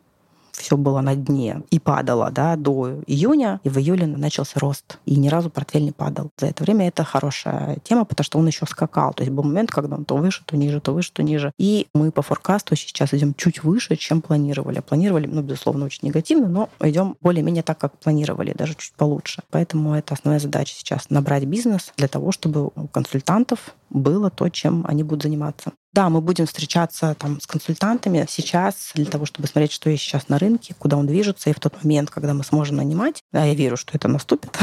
все 0.62 0.78
было 0.78 1.02
на 1.02 1.16
дне 1.16 1.64
и 1.70 1.80
падало 1.80 2.32
да, 2.32 2.56
до 2.56 3.02
июня, 3.08 3.60
и 3.64 3.70
в 3.70 3.78
июле 3.78 4.06
начался 4.06 4.60
рост. 4.60 5.00
И 5.06 5.16
ни 5.16 5.28
разу 5.28 5.50
портфель 5.50 5.84
не 5.84 5.92
падал. 5.92 6.30
За 6.38 6.48
это 6.48 6.64
время 6.64 6.88
это 6.88 7.04
хорошая 7.04 7.78
тема, 7.84 8.06
потому 8.06 8.24
что 8.24 8.40
он 8.40 8.48
еще 8.48 8.66
скакал. 8.66 9.14
То 9.14 9.24
есть 9.24 9.34
был 9.34 9.44
момент, 9.44 9.72
когда 9.72 9.96
он 9.96 10.06
то 10.06 10.16
выше, 10.16 10.44
то 10.46 10.56
ниже, 10.56 10.80
то 10.80 10.94
выше, 10.94 11.12
то 11.12 11.24
ниже. 11.24 11.52
И 11.58 11.88
мы 11.94 12.12
по 12.12 12.22
форкасту 12.22 12.76
сейчас 12.76 13.14
идем 13.14 13.34
чуть 13.34 13.64
выше, 13.64 13.96
чем 13.96 14.22
планировали. 14.22 14.80
Планировали, 14.80 15.28
ну, 15.28 15.42
безусловно, 15.42 15.86
очень 15.86 16.08
негативно, 16.08 16.48
но 16.48 16.70
идем 16.82 17.18
более-менее 17.22 17.64
так, 17.64 17.78
как 17.78 17.98
планировали, 17.98 18.54
даже 18.54 18.76
чуть 18.76 18.94
получше. 18.94 19.44
Поэтому 19.50 19.96
это 19.96 20.14
основная 20.14 20.40
задача 20.40 20.74
сейчас— 20.74 21.08
набрать 21.10 21.46
бизнес 21.46 21.92
для 21.98 22.08
того, 22.08 22.32
чтобы 22.32 22.68
у 22.68 22.88
консультантов 22.88 23.76
было 23.90 24.30
то, 24.30 24.50
чем 24.50 24.86
они 24.88 25.04
будут 25.04 25.24
заниматься. 25.24 25.72
Да, 25.94 26.10
мы 26.10 26.22
будем 26.22 26.46
встречаться 26.46 27.16
там 27.16 27.42
с 27.42 27.48
консультантами 27.48 28.26
сейчас 28.30 28.92
для 28.96 29.06
того, 29.06 29.26
чтобы 29.26 29.48
смотреть, 29.48 29.74
что 29.74 29.90
есть 29.90 30.04
сейчас 30.04 30.30
на 30.30 30.40
рынке, 30.40 30.74
куда 30.78 30.98
он 30.98 31.06
движется, 31.06 31.50
и 31.50 31.54
в 31.54 31.60
тот 31.60 31.84
момент, 31.84 32.10
когда 32.10 32.34
мы 32.34 32.44
сможем 32.44 32.78
нанимать, 32.78 33.22
а 33.34 33.46
я 33.46 33.54
верю, 33.54 33.76
что 33.76 33.92
это 33.96 34.08
наступит, 34.08 34.58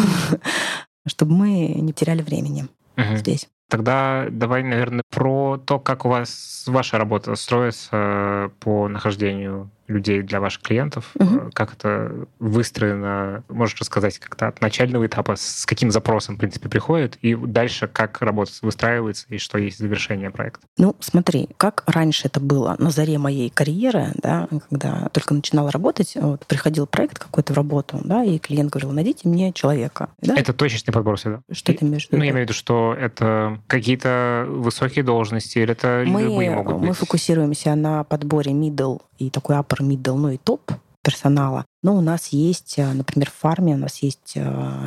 чтобы 1.06 1.34
мы 1.34 1.66
не 1.66 1.92
теряли 1.92 2.22
времени 2.22 2.68
здесь. 3.16 3.48
Тогда 3.68 4.26
давай, 4.30 4.62
наверное, 4.62 5.02
про 5.10 5.58
то, 5.58 5.78
как 5.78 6.06
у 6.06 6.08
вас 6.08 6.64
ваша 6.66 6.96
работа 6.96 7.34
строится 7.34 8.50
по 8.60 8.88
нахождению 8.88 9.70
людей 9.88 10.22
для 10.22 10.40
ваших 10.40 10.62
клиентов, 10.62 11.10
угу. 11.14 11.50
как 11.52 11.72
это 11.72 12.26
выстроено, 12.38 13.42
можешь 13.48 13.80
рассказать 13.80 14.18
как-то 14.18 14.48
от 14.48 14.60
начального 14.60 15.06
этапа, 15.06 15.34
с 15.36 15.66
каким 15.66 15.90
запросом, 15.90 16.36
в 16.36 16.38
принципе, 16.38 16.68
приходит, 16.68 17.16
и 17.22 17.34
дальше 17.34 17.88
как 17.88 18.20
работа 18.22 18.52
выстраивается, 18.62 19.26
и 19.28 19.38
что 19.38 19.58
есть 19.58 19.78
завершение 19.78 20.30
проекта? 20.30 20.66
Ну, 20.76 20.94
смотри, 21.00 21.48
как 21.56 21.84
раньше 21.86 22.28
это 22.28 22.40
было 22.40 22.76
на 22.78 22.90
заре 22.90 23.18
моей 23.18 23.50
карьеры, 23.50 24.12
да, 24.22 24.48
когда 24.68 25.08
только 25.12 25.34
начинала 25.34 25.70
работать, 25.70 26.12
вот, 26.14 26.46
приходил 26.46 26.86
проект 26.86 27.18
какой-то 27.18 27.52
в 27.52 27.56
работу, 27.56 28.00
да, 28.04 28.22
и 28.22 28.38
клиент 28.38 28.70
говорил, 28.70 28.92
найдите 28.92 29.28
мне 29.28 29.52
человека. 29.52 30.10
Да? 30.20 30.34
Это 30.36 30.52
точечный 30.52 30.92
подбор 30.92 31.16
всегда? 31.16 31.40
Что 31.50 31.72
ты 31.72 31.84
имеешь 31.84 32.06
в 32.06 32.12
виду? 32.12 32.18
Ну, 32.18 32.24
я 32.24 32.30
имею 32.30 32.46
в 32.46 32.48
виду, 32.48 32.52
что 32.52 32.94
это 32.98 33.58
какие-то 33.66 34.46
высокие 34.48 35.04
должности, 35.04 35.58
или 35.58 35.72
это 35.72 36.04
мы, 36.06 36.22
любые 36.22 36.50
могут 36.50 36.76
быть? 36.76 36.88
Мы 36.88 36.94
фокусируемся 36.94 37.74
на 37.74 38.04
подборе 38.04 38.52
middle 38.52 39.00
и 39.18 39.30
такой 39.30 39.56
upper 39.56 39.77
middle, 39.82 40.16
ну 40.16 40.30
и 40.30 40.36
топ 40.36 40.72
персонала. 41.02 41.64
Но 41.82 41.96
у 41.96 42.00
нас 42.00 42.28
есть, 42.28 42.74
э, 42.76 42.92
например, 42.92 43.30
в 43.30 43.34
фарме 43.34 43.74
у 43.74 43.78
нас 43.78 44.02
есть 44.02 44.32
э, 44.34 44.40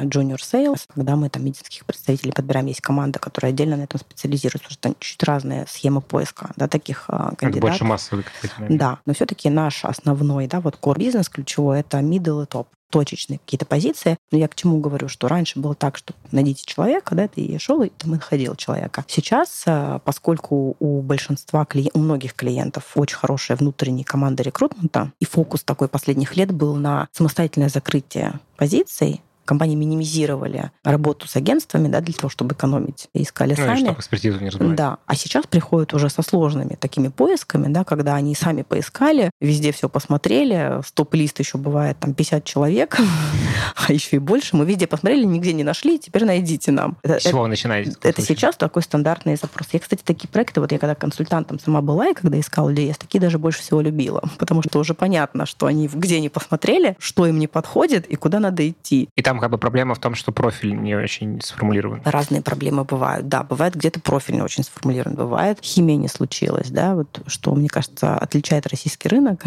junior 0.04 0.38
sales, 0.38 0.82
когда 0.93 1.15
мы 1.15 1.30
там 1.30 1.43
медицинских 1.43 1.86
представителей 1.86 2.32
подбираем, 2.32 2.67
есть 2.67 2.82
команда, 2.82 3.17
которая 3.17 3.51
отдельно 3.51 3.77
на 3.77 3.84
этом 3.84 3.99
специализируется, 3.99 4.69
потому 4.69 4.95
что 4.95 4.95
чуть 4.99 5.23
разные 5.23 5.65
схемы 5.67 6.01
поиска 6.01 6.51
да, 6.58 6.67
таких 6.67 7.06
э, 7.08 7.32
кандидатов. 7.38 7.54
Как 7.54 7.62
больше 7.62 7.84
массовый. 7.86 8.25
Да, 8.69 8.99
но 9.06 9.13
все-таки 9.13 9.49
наш 9.49 9.84
основной, 9.86 10.47
да, 10.47 10.60
вот 10.60 10.77
core 10.80 10.99
бизнес 10.99 11.30
ключевой 11.30 11.80
это 11.80 11.99
middle 11.99 12.43
и 12.43 12.45
топ 12.45 12.67
точечные 12.91 13.39
какие-то 13.39 13.65
позиции. 13.65 14.17
Но 14.32 14.38
я 14.38 14.47
к 14.47 14.56
чему 14.56 14.80
говорю, 14.80 15.08
что 15.08 15.27
раньше 15.27 15.60
было 15.60 15.73
так, 15.73 15.97
что 15.97 16.13
найдите 16.32 16.65
человека, 16.65 17.15
да, 17.15 17.27
ты 17.27 17.58
шел 17.60 17.82
и 17.82 17.89
ты 17.89 18.08
находил 18.08 18.56
человека. 18.56 19.04
Сейчас, 19.08 19.63
э, 19.65 19.99
поскольку 20.04 20.75
у 20.80 21.01
большинства 21.01 21.65
клиентов, 21.65 21.99
у 21.99 22.04
многих 22.04 22.36
клиентов 22.36 22.91
очень 22.95 23.17
хорошая 23.17 23.58
внутренняя 23.58 24.04
команда 24.04 24.43
рекрутмента, 24.43 25.12
и 25.19 25.25
фокус 25.25 25.63
такой 25.63 25.88
последних 25.88 26.36
лет 26.36 26.51
был 26.51 26.75
на 26.75 27.08
самостоятельное 27.12 27.69
закрытие 27.69 28.39
позиций, 28.58 29.21
компании 29.52 29.76
минимизировали 29.76 30.72
работу 30.86 31.28
с 31.28 31.36
агентствами 31.36 31.90
да, 31.90 32.00
для 32.00 32.14
того, 32.14 32.30
чтобы 32.30 32.56
экономить, 32.56 33.10
и 33.14 33.24
искали 33.24 33.54
ну, 33.58 33.66
сами. 33.66 33.80
И 33.80 33.84
чтобы 33.84 34.00
экспертизу 34.00 34.40
не 34.40 34.50
разбивать. 34.50 34.78
Да. 34.78 34.98
А 35.06 35.16
сейчас 35.16 35.46
приходят 35.46 35.94
уже 35.94 36.10
со 36.10 36.22
сложными 36.22 36.76
такими 36.76 37.10
поисками, 37.10 37.68
да, 37.68 37.84
когда 37.84 38.16
они 38.16 38.34
сами 38.34 38.62
поискали, 38.62 39.30
везде 39.42 39.74
все 39.74 39.90
посмотрели, 39.90 40.82
стоп-лист 40.86 41.40
еще 41.40 41.58
бывает 41.58 41.98
там 42.00 42.14
50 42.14 42.46
человек, 42.46 42.98
а 43.76 43.92
еще 43.92 44.16
и 44.16 44.20
больше. 44.20 44.56
Мы 44.56 44.64
везде 44.64 44.88
посмотрели, 44.88 45.26
нигде 45.26 45.52
не 45.52 45.66
нашли, 45.66 46.00
теперь 46.00 46.24
найдите 46.24 46.72
нам. 46.72 46.96
С 47.04 47.24
чего 47.24 47.42
вы 47.42 47.50
начинаете? 47.50 47.92
Это 48.04 48.22
сейчас 48.22 48.56
такой 48.56 48.84
стандартный 48.84 49.36
запрос. 49.36 49.68
Я, 49.74 49.80
кстати, 49.80 50.02
такие 50.02 50.30
проекты, 50.30 50.62
вот 50.62 50.72
я 50.72 50.80
когда 50.80 50.96
консультантом 50.96 51.60
сама 51.60 51.82
была, 51.82 52.08
и 52.08 52.14
когда 52.14 52.40
искала 52.40 52.70
людей, 52.70 52.88
я 52.88 52.94
такие 52.94 53.20
даже 53.20 53.38
больше 53.38 53.62
всего 53.62 53.82
любила, 53.82 54.24
потому 54.38 54.62
что 54.62 54.80
уже 54.80 54.94
понятно, 54.94 55.46
что 55.46 55.66
они 55.66 55.90
где 55.92 56.16
они 56.18 56.30
посмотрели, 56.30 56.96
что 57.00 57.28
им 57.28 57.38
не 57.38 57.48
подходит 57.48 58.08
и 58.08 58.16
куда 58.16 58.40
надо 58.40 58.66
идти. 58.70 59.10
И 59.18 59.22
там 59.22 59.40
как 59.41 59.51
бы 59.51 59.58
проблема 59.58 59.95
в 59.95 59.99
том, 59.99 60.15
что 60.15 60.32
профиль 60.32 60.73
не 60.73 60.95
очень 60.95 61.41
сформулирован. 61.41 62.01
Разные 62.06 62.41
проблемы 62.41 62.84
бывают, 62.84 63.27
да. 63.27 63.43
Бывает 63.43 63.75
где-то 63.75 63.99
профиль 63.99 64.36
не 64.36 64.41
очень 64.41 64.63
сформулирован, 64.63 65.15
бывает 65.15 65.60
химия 65.62 65.97
не 65.97 66.08
случилась, 66.08 66.69
да, 66.69 66.95
вот 66.95 67.21
что, 67.27 67.54
мне 67.54 67.67
кажется, 67.67 68.15
отличает 68.15 68.67
российский 68.67 69.10
рынок. 69.10 69.43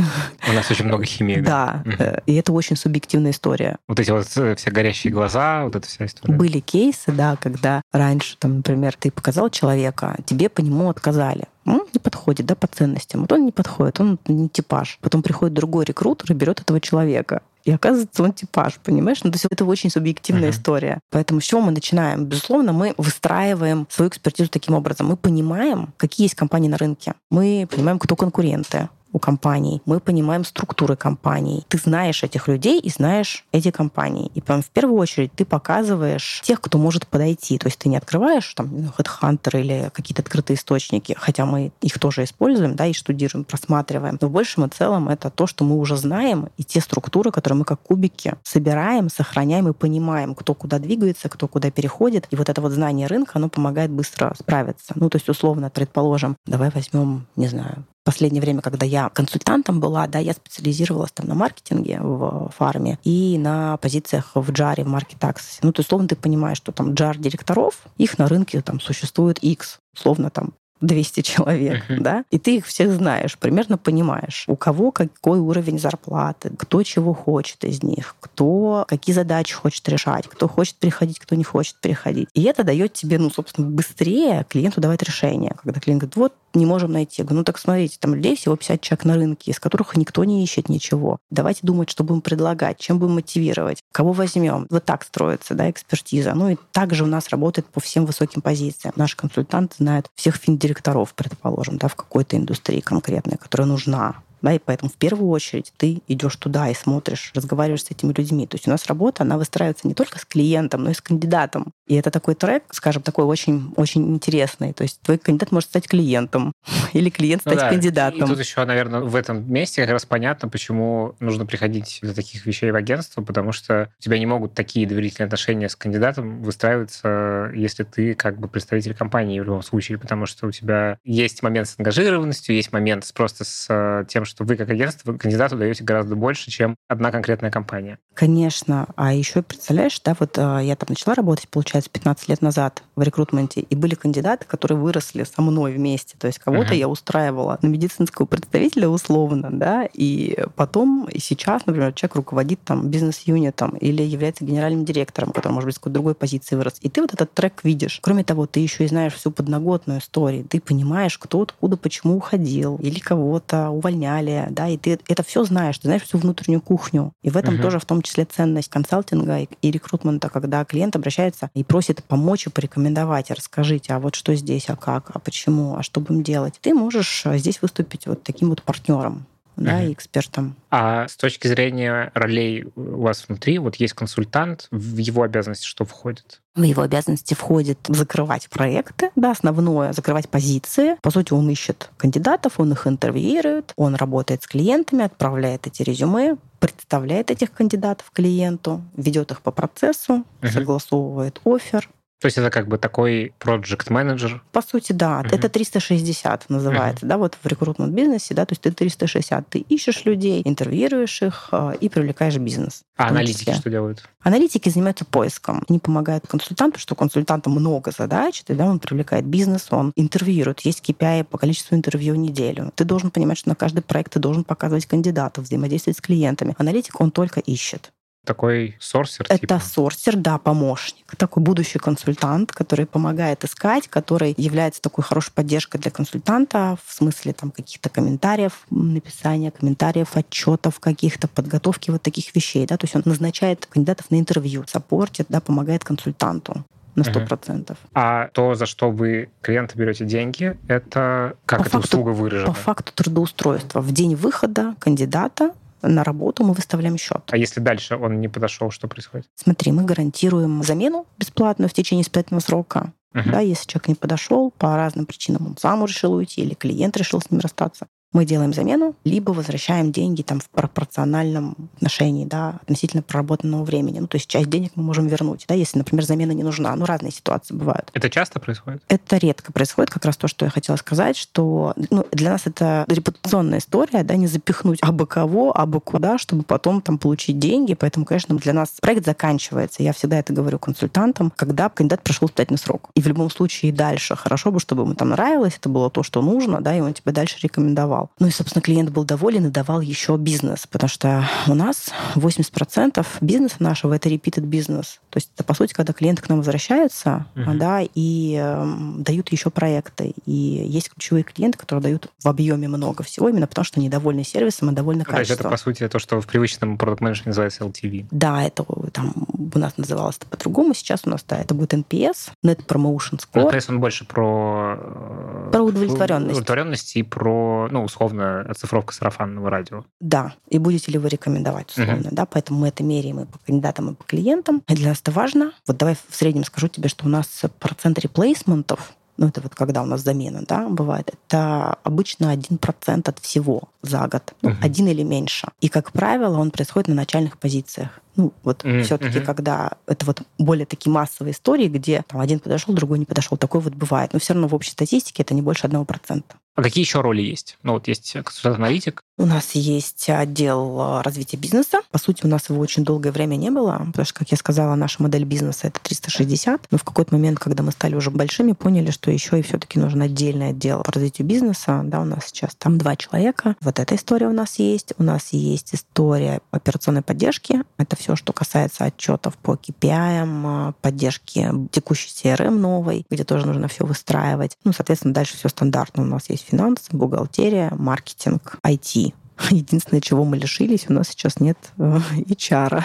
У 0.49 0.53
нас 0.53 0.71
очень 0.71 0.85
много 0.85 1.05
химии. 1.05 1.41
Да, 1.41 1.83
да. 1.99 2.21
и 2.27 2.35
это 2.35 2.53
очень 2.53 2.77
субъективная 2.77 3.31
история. 3.31 3.79
Вот 3.89 3.99
эти 4.01 4.11
вот 4.11 4.27
э, 4.37 4.55
все 4.57 4.71
горящие 4.71 5.13
глаза, 5.13 5.65
вот 5.65 5.77
эта 5.77 5.87
вся 5.87 6.07
история. 6.07 6.35
Были 6.35 6.61
кейсы, 6.61 7.13
да, 7.13 7.37
когда 7.37 7.83
раньше, 7.93 8.37
там, 8.39 8.57
например, 8.57 8.95
ты 8.99 9.11
показал 9.11 9.51
человека, 9.51 10.17
тебе 10.27 10.49
по 10.49 10.61
нему 10.61 10.91
отказали 10.91 11.45
он 11.67 11.87
не 11.93 11.99
подходит, 11.99 12.47
да, 12.47 12.55
по 12.55 12.67
ценностям. 12.67 13.23
Вот 13.23 13.33
он 13.33 13.47
не 13.47 13.53
подходит, 13.53 14.01
он 14.01 14.19
не 14.27 14.49
типаж. 14.49 14.99
Потом 15.01 15.23
приходит 15.23 15.55
другой 15.55 15.85
рекрутер 15.85 16.33
и 16.33 16.35
берет 16.35 16.61
этого 16.61 16.81
человека. 16.81 17.43
И 17.65 17.71
оказывается, 17.71 18.23
он 18.23 18.33
типаж, 18.33 18.79
понимаешь? 18.83 19.25
Ну, 19.25 19.31
то 19.31 19.37
есть 19.37 19.47
это 19.51 19.65
очень 19.65 19.91
субъективная 19.91 20.49
uh-huh. 20.49 20.53
история. 20.53 21.01
Поэтому 21.11 21.41
с 21.41 21.45
чего 21.45 21.63
мы 21.63 21.73
начинаем? 21.73 22.27
Безусловно, 22.27 22.73
мы 22.73 22.95
выстраиваем 22.99 23.87
свою 23.91 24.11
экспертизу 24.11 24.51
таким 24.51 24.75
образом. 24.75 25.07
Мы 25.07 25.17
понимаем, 25.17 25.95
какие 25.97 26.27
есть 26.27 26.35
компании 26.35 26.69
на 26.69 26.77
рынке. 26.77 27.15
Мы 27.31 27.67
понимаем, 27.71 27.99
кто 27.99 28.17
конкуренты 28.17 28.89
у 29.15 29.21
компаний, 29.21 29.81
мы 29.87 30.01
понимаем 30.01 30.45
структуры 30.45 30.97
компаний. 30.97 31.65
Ты 31.69 31.79
знаешь 31.79 32.25
этих 32.25 32.49
людей 32.49 32.81
и 32.81 32.91
знаешь 32.91 33.45
эти 33.53 33.71
компании. 33.71 34.31
И 34.35 34.41
прям 34.41 34.61
в 34.61 34.71
первую 34.71 34.99
очередь 34.99 35.33
ты 35.33 35.45
показываешь 35.45 36.43
тех, 36.45 36.61
кто 36.61 36.79
может 36.79 37.07
подойти. 37.07 37.57
То 37.59 37.69
есть 37.69 37.79
ты 37.79 37.89
не 37.89 37.97
открываешь 37.97 38.53
там 38.55 38.67
HeadHunter 38.99 39.61
или 39.61 39.91
какие-то 39.93 40.23
открытые 40.23 40.57
источники, 40.57 41.15
хотя 41.17 41.47
мы 41.47 41.73
их 41.81 41.99
тоже 42.01 42.25
используем, 42.25 42.75
да, 42.75 42.87
и 42.87 42.93
штудируем, 42.93 43.45
просматриваем. 43.45 44.19
Но 44.21 44.27
в 44.27 44.33
большем 44.33 44.65
и 44.65 44.69
целом 44.69 45.09
это 45.09 45.31
то, 45.31 45.47
что 45.47 45.65
мы 45.65 45.77
уже 45.79 45.97
знаем, 45.97 46.49
и 46.57 46.65
те 46.65 46.81
структуры, 46.81 47.31
которые 47.31 47.59
мы 47.59 47.65
как 47.65 47.81
кубики 47.81 48.35
собираем, 48.43 49.09
сохраняем 49.11 49.69
и 49.69 49.73
понимаем, 49.73 50.35
кто 50.35 50.55
куда 50.55 50.81
двигается, 50.81 51.29
кто 51.29 51.47
куда 51.47 51.71
переходит. 51.71 52.27
И 52.31 52.37
вот 52.37 52.49
это 52.49 52.61
вот 52.61 52.73
знание 52.73 53.07
рынка, 53.07 53.33
оно 53.35 53.49
помогает 53.49 53.93
быстро 53.93 54.35
справиться. 54.37 54.93
Ну, 54.97 55.09
то 55.09 55.17
есть, 55.17 55.29
условно, 55.29 55.71
предположим, 55.71 56.37
давай 56.47 56.71
возьмем, 56.71 57.27
не 57.37 57.47
знаю, 57.47 57.85
последнее 58.05 58.43
время, 58.43 58.61
когда 58.61 58.87
я 58.87 59.09
консультантом 59.09 59.81
была, 59.81 60.07
да, 60.07 60.19
я 60.19 60.35
специализировалась 60.35 61.13
там 61.13 61.27
на 61.27 61.35
маркетинге 61.35 62.01
в 62.01 62.51
фарме 62.57 62.99
и 63.03 63.39
на 63.39 63.79
позициях 63.79 64.33
в 64.35 64.51
джаре, 64.53 64.85
в 64.85 64.89
маркет 64.89 65.19
access. 65.21 65.59
Ну, 65.63 65.73
то 65.73 65.81
есть, 65.81 65.89
условно, 65.89 66.09
ты 66.09 66.17
понимаешь, 66.17 66.59
что 66.59 66.73
там 66.73 66.95
джар 66.95 67.17
директоров, 67.19 67.83
их 67.97 68.19
на 68.19 68.29
рынке 68.29 68.61
там 68.61 68.81
существует 68.81 69.39
X, 69.39 69.79
условно 69.95 70.31
там 70.31 70.53
200 70.81 71.21
человек, 71.23 71.85
uh-huh. 71.89 72.01
да, 72.01 72.25
и 72.31 72.39
ты 72.39 72.57
их 72.57 72.67
всех 72.67 72.93
знаешь, 72.93 73.39
примерно 73.39 73.79
понимаешь, 73.79 74.45
у 74.49 74.57
кого 74.57 74.91
какой 74.91 75.39
уровень 75.39 75.79
зарплаты, 75.79 76.51
кто 76.59 76.83
чего 76.83 77.15
хочет 77.15 77.65
из 77.65 77.83
них, 77.83 78.17
кто 78.21 78.85
какие 78.89 79.15
задачи 79.15 79.55
хочет 79.55 79.89
решать, 79.89 80.29
кто 80.29 80.49
хочет 80.49 80.77
переходить, 80.77 81.19
кто 81.19 81.35
не 81.35 81.45
хочет 81.45 81.77
переходить. 81.81 82.29
И 82.35 82.43
это 82.43 82.65
дает 82.65 82.93
тебе, 82.93 83.19
ну, 83.19 83.31
собственно, 83.31 83.69
быстрее 83.69 84.45
клиенту 84.49 84.81
давать 84.81 85.03
решение. 85.03 85.55
Когда 85.63 85.81
клиент 85.81 86.03
говорит, 86.03 86.17
вот, 86.17 86.33
не 86.55 86.67
можем 86.67 86.93
найти. 86.93 87.17
Я 87.19 87.25
говорю, 87.25 87.39
ну 87.39 87.45
так 87.45 87.59
смотрите, 87.59 87.97
там 88.01 88.15
людей 88.15 88.37
всего 88.37 88.57
50 88.57 88.81
человек 88.81 89.05
на 89.05 89.15
рынке, 89.15 89.51
из 89.51 89.61
которых 89.61 89.97
никто 89.97 90.25
не 90.25 90.43
ищет 90.43 90.69
ничего. 90.69 91.19
Давайте 91.31 91.61
думать, 91.63 91.91
что 91.91 92.05
будем 92.05 92.21
предлагать, 92.21 92.79
чем 92.79 92.99
будем 92.99 93.15
мотивировать, 93.15 93.83
кого 93.93 94.13
возьмем. 94.13 94.67
Вот 94.71 94.85
так 94.85 95.05
строится 95.05 95.55
да, 95.55 95.71
экспертиза. 95.71 96.35
Ну 96.35 96.51
и 96.51 96.57
также 96.73 97.05
у 97.05 97.09
нас 97.09 97.29
работает 97.29 97.67
по 97.67 97.81
всем 97.81 98.07
высоким 98.07 98.43
позициям. 98.43 98.95
Наши 98.97 99.17
консультанты 99.17 99.77
знают 99.79 100.07
всех 100.15 100.37
финдиректоров, 100.37 101.15
предположим, 101.15 101.79
да, 101.79 101.89
в 101.89 101.97
какой-то 101.97 102.37
индустрии 102.37 102.81
конкретной, 102.81 103.37
которая 103.39 103.69
нужна 103.69 104.17
да, 104.45 104.53
и 104.53 104.59
поэтому 104.59 104.91
в 104.91 104.97
первую 104.97 105.31
очередь 105.31 105.73
ты 105.79 106.03
идешь 106.07 106.37
туда 106.37 106.69
и 106.69 106.75
смотришь, 106.75 107.33
разговариваешь 107.35 107.85
с 107.85 107.91
этими 107.91 108.13
людьми. 108.13 108.47
То 108.47 108.57
есть 108.57 108.69
у 108.69 108.71
нас 108.71 108.85
работа, 108.85 109.23
она 109.23 109.39
выстраивается 109.39 109.89
не 109.89 109.95
только 109.95 110.19
с 110.19 110.27
клиентом, 110.27 110.85
но 110.85 110.91
и 110.91 110.95
с 110.95 111.01
кандидатом. 111.01 111.73
И 111.87 111.95
это 111.95 112.11
такой 112.11 112.35
трек, 112.35 112.65
скажем, 112.71 113.03
такой 113.03 113.25
очень, 113.25 113.73
очень 113.77 114.15
интересный. 114.15 114.73
То 114.73 114.83
есть 114.83 115.01
твой 115.01 115.19
кандидат 115.19 115.53
может 115.53 115.71
стать 115.71 115.89
клиентом 115.89 116.53
или 116.93 117.11
клиент 117.11 117.43
ну 117.45 117.53
стать 117.53 117.63
ну, 117.63 117.69
да. 117.69 117.71
кандидатом. 117.71 118.25
И 118.25 118.27
тут 118.27 118.39
еще, 118.39 118.65
наверное, 118.65 119.01
в 119.01 119.17
этом 119.17 119.51
месте 119.51 119.83
как 119.83 119.91
раз 119.91 120.05
понятно, 120.05 120.49
почему 120.49 121.15
нужно 121.21 121.47
приходить 121.47 121.99
для 122.03 122.15
таких 122.15 122.47
вещей 122.47 122.71
в 122.71 122.77
агентство, 122.77 123.23
потому 123.23 123.53
что 123.53 123.91
у 123.99 124.03
тебя 124.03 124.19
не 124.19 124.27
могут 124.27 124.55
такие 124.55 124.87
доверительные 124.87 125.27
отношения 125.27 125.69
с 125.69 125.77
кандидатом 125.77 126.43
выстраиваться, 126.43 127.51
если 127.55 127.85
ты 127.85 128.15
как 128.15 128.39
бы 128.39 128.49
представитель 128.49 128.95
компании 128.95 129.41
в 129.41 129.45
любом 129.45 129.63
случае, 129.63 129.99
потому 129.99 130.27
что 130.27 130.47
у 130.47 130.53
тебя 130.53 130.99
есть 131.05 131.43
момент 131.43 131.69
с 131.69 131.75
ангажированностью, 131.79 132.55
есть 132.55 132.73
момент 132.73 133.11
просто 133.15 133.45
с 133.45 133.67
э, 133.69 134.05
тем, 134.09 134.25
что 134.25 134.35
что 134.35 134.45
вы 134.45 134.57
как 134.57 134.69
агентство 134.69 135.17
кандидату 135.17 135.57
даете 135.57 135.85
гораздо 135.85 136.17
больше, 136.17 136.51
чем 136.51 136.75
одна 136.89 137.13
конкретная 137.13 137.51
компания. 137.51 137.99
Конечно. 138.15 138.87
А 138.97 139.13
еще 139.15 139.43
представляешь, 139.43 140.01
да, 140.05 140.17
вот 140.19 140.37
э, 140.37 140.61
я 140.65 140.75
там 140.77 140.89
начала 140.89 141.15
работать, 141.15 141.49
получается, 141.49 141.74
получается, 141.75 141.91
15 141.91 142.29
лет 142.29 142.43
назад 142.43 142.83
в 142.95 143.03
рекрутменте, 143.03 143.61
и 143.61 143.75
были 143.75 143.95
кандидаты, 143.95 144.45
которые 144.47 144.79
выросли 144.79 145.25
со 145.25 145.43
мной 145.43 145.73
вместе. 145.73 146.15
То 146.19 146.29
есть 146.29 146.39
кого-то 146.39 146.73
uh-huh. 146.73 146.79
я 146.79 146.89
устраивала 146.89 147.59
на 147.63 147.67
медицинского 147.67 148.27
представителя 148.27 148.89
условно, 148.89 149.51
да, 149.51 149.89
и 149.93 150.39
потом, 150.55 151.09
и 151.11 151.19
сейчас, 151.19 151.67
например, 151.67 151.93
человек 151.93 152.17
руководит 152.17 152.61
там 152.65 152.89
бизнес-юнитом 152.89 153.71
или 153.71 154.03
является 154.03 154.45
генеральным 154.45 154.85
директором, 154.85 155.33
который, 155.33 155.53
может 155.53 155.67
быть, 155.67 155.75
с 155.75 155.79
какой-то 155.79 155.95
другой 155.95 156.15
позиции 156.15 156.55
вырос. 156.55 156.75
И 156.81 156.89
ты 156.89 157.01
вот 157.01 157.13
этот 157.13 157.33
трек 157.35 157.65
видишь. 157.65 157.99
Кроме 158.01 158.23
того, 158.23 158.47
ты 158.47 158.61
еще 158.61 158.85
и 158.85 158.89
знаешь 158.89 159.15
всю 159.15 159.33
подноготную 159.33 159.99
историю. 159.99 160.45
Ты 160.45 160.61
понимаешь, 160.61 161.19
кто 161.19 161.43
откуда, 161.43 161.77
почему 161.77 162.17
уходил, 162.17 162.77
или 162.77 163.01
кого-то 163.01 163.71
увольняли, 163.71 164.47
да, 164.51 164.69
и 164.69 164.77
ты 164.77 165.01
это 165.09 165.25
все 165.25 165.43
знаешь, 165.45 165.79
ты 165.79 165.89
знаешь 165.89 166.03
всю 166.03 166.19
внутреннюю 166.19 166.61
кухню. 166.61 167.13
И 167.23 167.31
в 167.31 167.37
этом 167.37 167.57
uh-huh. 167.57 167.63
тоже 167.63 167.79
в 167.81 167.85
том 167.85 168.03
числе 168.03 168.25
ценность 168.25 168.71
консалтинга 168.71 169.39
и 169.39 169.71
рекрутмента, 169.71 170.29
когда 170.29 170.65
клиент 170.65 170.95
обращается 170.95 171.51
и 171.55 171.64
просит 171.65 172.05
помочь 172.05 172.47
и 172.47 172.51
порекомендовать, 172.51 173.31
расскажите, 173.31 173.93
а 173.95 173.99
вот 173.99 174.15
что 174.15 174.35
здесь, 174.35 174.69
а 174.69 174.77
как, 174.77 175.11
а 175.13 175.19
почему, 175.19 175.77
а 175.77 175.83
что 175.83 176.01
будем 176.01 176.23
делать. 176.23 176.55
Ты 176.61 176.75
можешь 176.75 177.27
э, 177.27 177.39
здесь 177.39 177.61
выступить 177.63 178.07
вот 178.07 178.23
таким 178.23 178.51
вот 178.51 178.63
партнером 178.63 179.27
да, 179.57 179.83
и 179.83 179.93
экспертом. 179.93 180.57
А 180.71 181.07
с 181.07 181.17
точки 181.17 181.47
зрения 181.47 182.11
ролей 182.15 182.67
у 182.75 183.03
вас 183.03 183.25
внутри, 183.29 183.59
вот 183.59 183.77
есть 183.77 183.95
консультант, 183.95 184.69
в 184.71 184.99
его 184.99 185.23
обязанности 185.23 185.67
что 185.67 185.85
входит? 185.85 186.41
В 186.55 186.63
его 186.63 186.83
обязанности 186.83 187.35
входит 187.35 187.79
закрывать 187.89 188.49
проекты, 188.49 189.11
да, 189.17 189.33
основное, 189.33 189.93
закрывать 189.93 190.29
позиции. 190.29 190.97
По 191.03 191.11
сути, 191.11 191.33
он 191.33 191.49
ищет 191.51 191.91
кандидатов, 191.97 192.55
он 192.59 192.73
их 192.73 192.87
интервьюирует, 192.87 193.73
он 193.77 193.95
работает 193.95 194.43
с 194.43 194.47
клиентами, 194.47 195.05
отправляет 195.05 195.67
эти 195.67 195.83
резюме, 195.83 196.37
представляет 196.65 197.31
этих 197.31 197.53
кандидатов 197.53 198.11
клиенту, 198.11 198.83
ведет 198.97 199.31
их 199.31 199.43
по 199.43 199.51
процессу, 199.51 200.25
uh-huh. 200.41 200.49
согласовывает 200.49 201.39
офер, 201.45 201.91
то 202.25 202.29
есть 202.29 202.39
это 202.39 202.49
как 202.49 202.69
бы 202.69 202.79
такой 202.79 203.35
project 203.39 203.93
менеджер 203.93 204.43
По 204.51 204.63
сути, 204.63 204.93
да. 204.93 205.21
Uh-huh. 205.21 205.37
Это 205.37 205.51
360 205.51 206.49
называется, 206.49 207.05
uh-huh. 207.05 207.09
да, 207.11 207.19
вот 207.19 207.37
в 207.43 207.47
рекрутмент 207.47 207.93
бизнесе, 207.93 208.33
да, 208.33 208.47
то 208.47 208.53
есть 208.53 208.63
ты 208.63 208.73
360, 208.73 209.47
ты 209.47 209.59
ищешь 209.59 210.07
людей, 210.07 210.41
интервьюируешь 210.43 211.21
их 211.21 211.51
э, 211.53 211.75
и 211.83 211.91
привлекаешь 211.91 212.39
бизнес. 212.39 212.81
А 212.97 213.09
аналитики 213.09 213.41
числе. 213.41 213.55
что 213.57 213.69
делают? 213.69 214.09
Аналитики 214.23 214.71
занимаются 214.71 215.05
поиском. 215.05 215.67
Они 215.69 215.79
помогают 215.79 216.27
консультанту, 216.27 216.79
что 216.79 216.95
у 216.95 216.97
консультанта 216.97 217.51
много 217.51 217.91
задач, 217.91 218.43
тогда 218.43 218.65
он 218.65 218.79
привлекает 218.79 219.27
бизнес, 219.27 219.67
он 219.69 219.93
интервьюирует. 219.95 220.61
Есть 220.61 220.83
KPI 220.89 221.25
по 221.25 221.37
количеству 221.37 221.77
интервью 221.77 222.15
в 222.15 222.17
неделю. 222.17 222.73
Ты 222.75 222.85
должен 222.85 223.11
понимать, 223.11 223.37
что 223.37 223.51
на 223.51 223.55
каждый 223.55 223.83
проект 223.83 224.15
ты 224.15 224.19
должен 224.19 224.45
показывать 224.45 224.87
кандидатов, 224.87 225.45
взаимодействовать 225.45 225.99
с 225.99 226.01
клиентами. 226.01 226.55
Аналитик, 226.57 227.03
он 227.03 227.11
только 227.11 227.41
ищет 227.41 227.93
такой 228.25 228.77
сорсер? 228.81 229.27
Это 229.29 229.39
типа? 229.39 229.61
сорсер, 229.61 230.17
да, 230.17 230.39
помощник. 230.39 231.17
Такой 231.17 231.43
будущий 231.43 231.79
консультант, 231.79 232.53
который 232.53 232.87
помогает 232.87 233.45
искать, 233.45 233.89
который 233.89 234.35
является 234.37 234.83
такой 234.83 235.05
хорошей 235.05 235.33
поддержкой 235.33 235.79
для 235.79 235.91
консультанта 235.91 236.77
в 236.85 236.93
смысле 236.93 237.33
там 237.33 237.51
каких-то 237.51 237.89
комментариев, 237.89 238.67
написания 238.71 239.51
комментариев, 239.51 240.17
отчетов 240.17 240.81
каких-то, 240.81 241.29
подготовки 241.29 241.91
вот 241.91 242.03
таких 242.03 242.35
вещей. 242.35 242.67
Да? 242.67 242.77
То 242.77 242.85
есть 242.85 242.97
он 242.97 243.03
назначает 243.05 243.67
кандидатов 243.67 244.11
на 244.11 244.19
интервью, 244.19 244.65
саппортит, 244.67 245.27
да, 245.29 245.41
помогает 245.41 245.85
консультанту 245.85 246.65
на 246.95 247.03
100%. 247.03 247.29
Uh-huh. 247.29 247.77
А 247.95 248.29
то, 248.29 248.55
за 248.55 248.67
что 248.67 248.91
вы 248.91 249.31
клиента 249.41 249.77
берете 249.77 250.05
деньги, 250.05 250.57
это 250.69 251.37
как 251.47 251.61
по 251.61 251.63
эта 251.63 251.71
факту, 251.71 251.89
услуга 251.89 252.11
выражена? 252.11 252.47
По 252.47 252.53
факту 252.53 252.93
трудоустройства. 252.95 253.81
В 253.81 253.93
день 253.93 254.15
выхода 254.15 254.75
кандидата 254.79 255.53
на 255.89 256.05
работу, 256.05 256.45
мы 256.45 256.53
выставляем 256.53 256.99
счет. 256.99 257.23
А 257.31 257.37
если 257.37 257.61
дальше 257.61 257.97
он 257.97 258.21
не 258.21 258.29
подошел, 258.29 258.71
что 258.71 258.89
происходит? 258.89 259.27
Смотри, 259.35 259.73
мы 259.73 259.85
гарантируем 259.85 260.63
замену 260.63 261.07
бесплатную 261.19 261.69
в 261.69 261.73
течение 261.73 262.03
испытательного 262.03 262.41
срока. 262.41 262.93
Uh-huh. 263.15 263.31
Да, 263.31 263.41
если 263.41 263.69
человек 263.69 263.89
не 263.89 263.95
подошел 263.95 264.51
по 264.51 264.77
разным 264.77 265.07
причинам, 265.07 265.47
он 265.47 265.57
сам 265.57 265.85
решил 265.85 266.15
уйти 266.15 266.43
или 266.43 266.55
клиент 266.55 266.97
решил 266.97 267.21
с 267.21 267.31
ним 267.31 267.41
расстаться, 267.41 267.87
мы 268.15 268.25
делаем 268.25 268.55
замену, 268.55 268.95
либо 269.05 269.33
возвращаем 269.33 269.93
деньги 269.93 270.23
там 270.23 270.41
в 270.41 270.49
пропорциональном 270.49 271.57
отношении, 271.77 272.25
да, 272.25 272.61
относительно 272.63 273.03
проработанного 273.03 273.65
времени. 273.65 273.99
Ну, 273.99 274.07
то 274.07 274.17
есть 274.17 274.29
часть 274.29 274.49
денег 274.49 274.73
мы 274.77 274.85
можем 274.85 275.09
вернуть, 275.09 275.45
да, 275.49 275.55
если, 275.55 275.79
например, 275.79 276.05
замена 276.05 276.33
не 276.33 276.45
нужна. 276.45 276.75
Ну, 276.77 276.87
разные 276.87 277.13
ситуации 277.13 277.55
бывают. 277.55 277.91
Это 277.93 278.09
часто 278.09 278.41
происходит? 278.41 278.83
Это 278.89 279.17
редко 279.19 279.53
происходит, 279.53 279.91
как 279.91 280.05
раз 280.05 280.17
то, 280.17 280.29
что 280.29 280.45
я 280.45 280.51
хотела 280.51 280.77
сказать, 280.77 281.17
что 281.17 281.75
ну, 281.91 282.07
для 282.13 282.31
нас 282.31 282.43
это 282.47 282.85
репутационная 282.89 283.59
история, 283.59 284.05
да, 284.05 284.15
не 284.15 284.29
запихнуть 284.29 284.79
абы 284.81 285.07
кого, 285.07 285.57
абы 285.57 285.81
куда, 285.81 286.17
чтобы 286.17 286.45
потом 286.45 286.81
там 286.81 286.99
получить 286.99 287.39
деньги. 287.39 287.75
Поэтому, 287.75 288.07
конечно, 288.07 288.37
для 288.37 288.53
нас 288.53 288.71
проект 288.81 289.05
заканчивается. 289.05 289.83
Я 289.83 289.93
всегда 289.93 290.21
это 290.21 290.33
говорю 290.33 290.61
консультантам, 290.61 291.33
когда 291.35 291.69
кандидат 291.69 292.03
прошел 292.03 292.29
испытательный 292.29 292.59
срок. 292.59 292.91
И 292.95 293.01
в 293.01 293.09
любом 293.09 293.29
случае 293.29 293.71
и 293.71 293.73
дальше 293.73 294.15
хорошо 294.15 294.53
бы, 294.53 294.61
чтобы 294.61 294.83
ему 294.83 294.95
там 294.95 295.09
нравилось, 295.11 295.57
это 295.59 295.69
было 295.69 295.91
то, 295.91 296.05
что 296.05 296.23
нужно, 296.23 296.61
да, 296.61 296.77
и 296.77 296.81
он 296.81 296.95
тебе 296.95 297.13
дальше 297.13 297.39
рекомендовал 297.43 298.04
давал. 298.05 298.11
Ну 298.19 298.27
и, 298.27 298.31
собственно, 298.31 298.63
клиент 298.63 298.91
был 298.91 299.05
доволен 299.05 299.47
и 299.47 299.51
давал 299.51 299.81
еще 299.81 300.17
бизнес, 300.17 300.67
потому 300.67 300.89
что 300.89 301.29
у 301.47 301.55
нас 301.55 301.91
80% 302.15 303.07
бизнеса 303.21 303.57
нашего— 303.59 303.95
это 303.95 304.09
repeated 304.09 304.43
бизнес. 304.43 305.01
То 305.11 305.19
есть 305.19 305.31
это, 305.35 305.45
по 305.45 305.55
сути, 305.55 305.73
когда 305.73 305.93
клиенты 305.93 306.23
к 306.23 306.29
нам 306.29 306.39
возвращаются, 306.39 307.27
uh-huh. 307.35 307.57
да, 307.57 307.81
и 307.95 308.39
э, 308.41 308.75
дают 308.99 309.31
еще 309.33 309.51
проекты. 309.51 310.15
И 310.27 310.33
есть 310.33 310.91
ключевые 310.91 311.25
клиенты, 311.25 311.59
которые 311.59 311.83
дают 311.83 312.11
в 312.23 312.29
объеме 312.29 312.69
много 312.69 313.03
всего, 313.03 313.29
именно 313.29 313.47
потому 313.47 313.65
что 313.65 313.81
они 313.81 313.89
довольны 313.89 314.25
сервисом 314.25 314.71
и 314.71 314.75
довольны 314.75 315.05
качеством. 315.05 315.27
То 315.27 315.33
есть 315.33 315.41
это, 315.41 315.51
по 315.51 315.57
сути, 315.57 315.89
то, 315.89 315.99
что 315.99 316.21
в 316.21 316.27
привычном 316.27 316.79
продукт 316.79 317.01
менеджменте 317.01 317.31
называется 317.31 317.65
LTV. 317.65 318.07
Да, 318.11 318.43
это 318.43 318.65
там 318.93 319.13
у 319.55 319.59
нас 319.59 319.77
называлось 319.77 320.17
это 320.17 320.27
по-другому. 320.27 320.75
Сейчас 320.75 321.03
у 321.05 321.11
нас, 321.11 321.25
да, 321.29 321.39
это 321.39 321.55
будет 321.55 321.75
NPS, 321.75 322.33
Net 322.45 322.67
Promotion 322.67 323.21
Score. 323.21 323.51
NPS, 323.51 323.67
он 323.69 323.81
больше 323.81 324.05
про... 324.05 324.77
Э, 324.79 325.51
про 325.53 325.63
удовлетворенность. 325.63 326.33
Удовлетворенность 326.33 326.97
и 326.97 327.03
про, 327.03 327.69
ну, 327.71 327.87
условно, 327.95 328.41
оцифровка 328.43 328.93
сарафанного 328.93 329.51
радио. 329.51 329.85
Да, 330.01 330.35
и 330.49 330.59
будете 330.59 330.91
ли 330.93 330.99
вы 330.99 331.09
рекомендовать, 331.09 331.71
условно, 331.71 332.09
угу. 332.09 332.09
да, 332.13 332.27
поэтому 332.27 332.61
мы 332.61 332.69
это 332.69 332.83
меряем 332.83 333.21
и 333.21 333.27
по 333.27 333.39
кандидатам, 333.39 333.91
и 333.91 333.95
по 333.95 334.05
клиентам. 334.05 334.63
И 334.69 334.75
для 334.75 334.89
нас 334.89 335.01
это 335.01 335.13
важно. 335.13 335.53
Вот 335.67 335.77
давай 335.77 335.95
в 335.95 336.15
среднем 336.15 336.45
скажу 336.45 336.69
тебе, 336.69 336.89
что 336.89 337.07
у 337.07 337.09
нас 337.09 337.43
процент 337.61 337.99
реплейсментов 337.99 338.95
ну, 339.17 339.29
это 339.29 339.41
вот 339.41 339.55
когда 339.55 339.83
у 339.83 339.87
нас 339.87 340.03
замена, 340.03 340.43
да, 340.47 340.69
бывает, 340.69 341.13
это 341.13 341.75
обычно 341.85 342.35
1% 342.35 343.09
от 343.09 343.19
всего 343.21 343.69
за 343.83 344.07
год, 344.09 344.35
ну, 344.43 344.51
uh 344.51 344.55
один 344.61 344.89
или 344.89 345.03
меньше. 345.03 345.49
И, 345.61 345.69
как 345.69 345.93
правило, 345.93 346.39
он 346.39 346.51
происходит 346.51 346.89
на 346.89 346.95
начальных 346.95 347.39
позициях. 347.39 348.01
Ну, 348.17 348.33
вот 348.43 348.65
uh 348.65 348.83
все-таки, 348.83 349.21
когда 349.21 349.73
это 349.87 350.07
вот 350.07 350.23
более 350.39 350.67
такие 350.67 350.93
массовые 350.93 351.33
истории, 351.33 351.69
где 351.69 352.03
там 352.09 352.21
один 352.21 352.41
подошел, 352.41 352.75
другой 352.75 352.99
не 352.99 353.05
подошел, 353.05 353.39
такое 353.39 353.61
вот 353.61 353.75
бывает. 353.75 354.13
Но 354.13 354.19
все 354.19 354.33
равно 354.33 354.49
в 354.49 354.55
общей 354.55 354.73
статистике 354.73 355.23
это 355.23 355.35
не 355.35 355.43
больше 355.43 355.67
1%. 355.67 356.25
А 356.55 356.63
какие 356.63 356.85
еще 356.85 357.01
роли 357.01 357.23
есть? 357.23 357.59
Ну, 357.63 357.73
вот 357.73 357.89
есть 357.89 358.13
консультант-аналитик. 358.13 359.03
У 359.17 359.27
нас 359.27 359.53
есть 359.53 360.11
отдел 360.11 360.81
э, 360.81 361.03
развития 361.03 361.37
бизнеса. 361.37 361.83
По 361.93 361.99
сути, 361.99 362.27
у 362.27 362.29
нас 362.29 362.51
его 362.51 362.61
очень 362.61 362.83
долгое 362.83 363.13
время 363.13 363.37
не 363.37 363.51
было, 363.51 363.81
потому 363.87 364.05
что, 364.05 364.19
как 364.19 364.31
я 364.33 364.37
сказала, 364.37 364.75
наша 364.75 365.01
модель 365.05 365.25
бизнеса— 365.25 365.61
это 365.69 365.79
360. 365.81 366.67
Но 366.73 366.79
в 366.79 366.83
какой-то 366.83 367.15
момент, 367.15 367.39
когда 367.39 367.63
мы 367.63 367.71
стали 367.71 367.95
уже 367.95 368.11
большими, 368.11 368.53
поняли, 368.53 368.91
что 368.91 369.13
еще 369.13 369.39
и 369.39 369.43
все 369.43 369.59
таки 369.59 369.79
нужен 369.79 370.03
отдельный 370.03 370.49
отдел 370.49 370.83
по 370.83 370.91
развитию 370.91 371.29
бизнеса. 371.29 371.83
Да, 371.85 372.01
у 372.01 372.05
нас 372.05 372.27
сейчас 372.27 372.57
там 372.57 372.77
два 372.77 372.97
человека. 372.97 373.55
Вот 373.61 373.79
эта 373.79 373.95
история 373.95 374.27
у 374.27 374.33
нас 374.33 374.59
есть. 374.59 374.95
У 374.99 375.05
нас 375.05 375.29
есть 375.31 375.77
история 375.77 376.41
операционной 376.51 377.03
поддержки. 377.03 377.63
Это 377.79 377.95
все, 377.95 378.17
что 378.17 378.33
касается 378.33 378.85
отчетов 378.85 379.37
по 379.37 379.55
KPI, 379.55 380.75
поддержки 380.83 381.53
текущей 381.71 382.09
CRM 382.09 382.51
новой, 382.51 383.07
где 383.09 383.23
тоже 383.23 383.47
нужно 383.47 383.69
все 383.69 383.85
выстраивать. 383.85 384.59
Ну, 384.65 384.73
соответственно, 384.73 385.15
дальше 385.15 385.37
все 385.37 385.49
стандартно. 385.49 386.03
У 386.03 386.07
нас 386.07 386.29
есть 386.31 386.49
финансы, 386.49 386.87
бухгалтерия, 386.91 387.71
маркетинг, 387.77 388.59
IT. 388.65 389.04
Единственное, 389.51 390.01
чего 390.01 390.25
мы 390.25 390.37
лишились, 390.37 390.87
у 390.89 390.93
нас 390.93 391.09
сейчас 391.09 391.41
нет 391.41 391.59
э, 391.79 391.99
HR. 392.29 392.85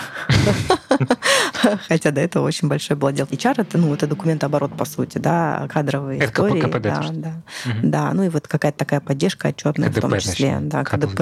Хотя 1.87 2.11
до 2.11 2.21
этого 2.21 2.45
очень 2.45 2.67
большой 2.67 2.97
был 2.97 3.09
отдел. 3.09 3.25
HR 3.25 3.61
это, 3.61 3.77
ну, 3.77 3.93
это 3.93 4.07
документооборот, 4.07 4.73
по 4.75 4.85
сути, 4.85 5.17
да, 5.17 5.67
кадровые 5.69 6.19
это 6.19 6.31
истории. 6.31 6.61
Да, 6.61 7.05
да. 7.11 7.33
Угу. 7.65 7.77
да, 7.83 8.13
ну 8.13 8.23
и 8.23 8.29
вот 8.29 8.47
какая-то 8.47 8.77
такая 8.77 8.99
поддержка 8.99 9.49
отчетная 9.49 9.89
в 9.89 9.99
том 9.99 10.17
числе. 10.17 10.57
Значит, 10.59 10.69
да, 10.69 10.83
КДП. 10.83 11.21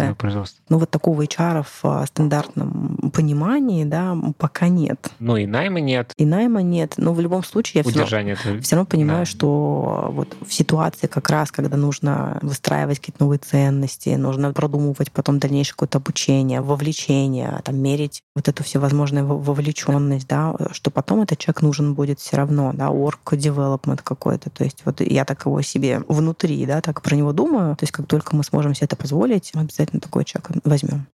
Ну 0.69 0.77
вот 0.77 0.89
такого 0.89 1.21
HR 1.23 1.65
в 1.81 2.05
стандартном 2.07 3.11
понимании, 3.13 3.83
да, 3.83 4.15
пока 4.37 4.69
нет. 4.69 5.09
Ну 5.19 5.35
и 5.37 5.45
найма 5.45 5.79
нет. 5.79 6.13
И 6.17 6.25
найма 6.25 6.61
нет. 6.61 6.93
Но 6.97 7.13
в 7.13 7.19
любом 7.19 7.43
случае 7.43 7.83
я 7.83 7.89
Удержание 7.89 8.35
все 8.35 8.45
равно, 8.45 8.57
это... 8.57 8.65
все 8.65 8.75
равно 8.75 8.87
понимаю, 8.87 9.25
да. 9.25 9.31
что 9.31 10.09
вот 10.11 10.35
в 10.45 10.53
ситуации 10.53 11.07
как 11.07 11.29
раз, 11.29 11.51
когда 11.51 11.75
нужно 11.77 12.39
выстраивать 12.41 12.99
какие-то 12.99 13.23
новые 13.23 13.39
ценности, 13.39 14.09
нужно 14.09 14.53
продумывать 14.53 15.11
потом 15.17 15.39
дальнейшее 15.39 15.73
какое-то 15.73 15.97
обучение, 15.97 16.61
вовлечение, 16.61 17.59
там, 17.63 17.77
мерить 17.77 18.21
вот 18.35 18.47
эту 18.47 18.63
всевозможную 18.63 19.25
вовлеченность, 19.25 20.27
да, 20.27 20.55
что 20.71 20.91
потом 20.91 21.21
этот 21.21 21.39
человек 21.39 21.63
нужен 21.63 21.95
будет 21.95 22.19
все 22.19 22.37
равно, 22.37 22.71
да, 22.73 22.87
work 22.87 23.31
development 23.31 24.01
какой-то. 24.03 24.51
То 24.51 24.63
есть 24.63 24.83
вот 24.85 25.01
я 25.01 25.25
так 25.25 25.45
его 25.45 25.61
себе 25.63 26.03
внутри, 26.07 26.65
да, 26.65 26.81
так 26.81 27.01
про 27.01 27.15
него 27.15 27.33
думаю. 27.33 27.75
То 27.75 27.83
есть 27.83 27.91
как 27.91 28.05
только 28.05 28.35
мы 28.35 28.43
сможем 28.43 28.75
себе 28.75 28.85
это 28.85 28.95
позволить, 28.95 29.51
обязательно 29.55 29.99
такой 29.99 30.23
человек 30.23 30.51
возьмем. 30.63 31.07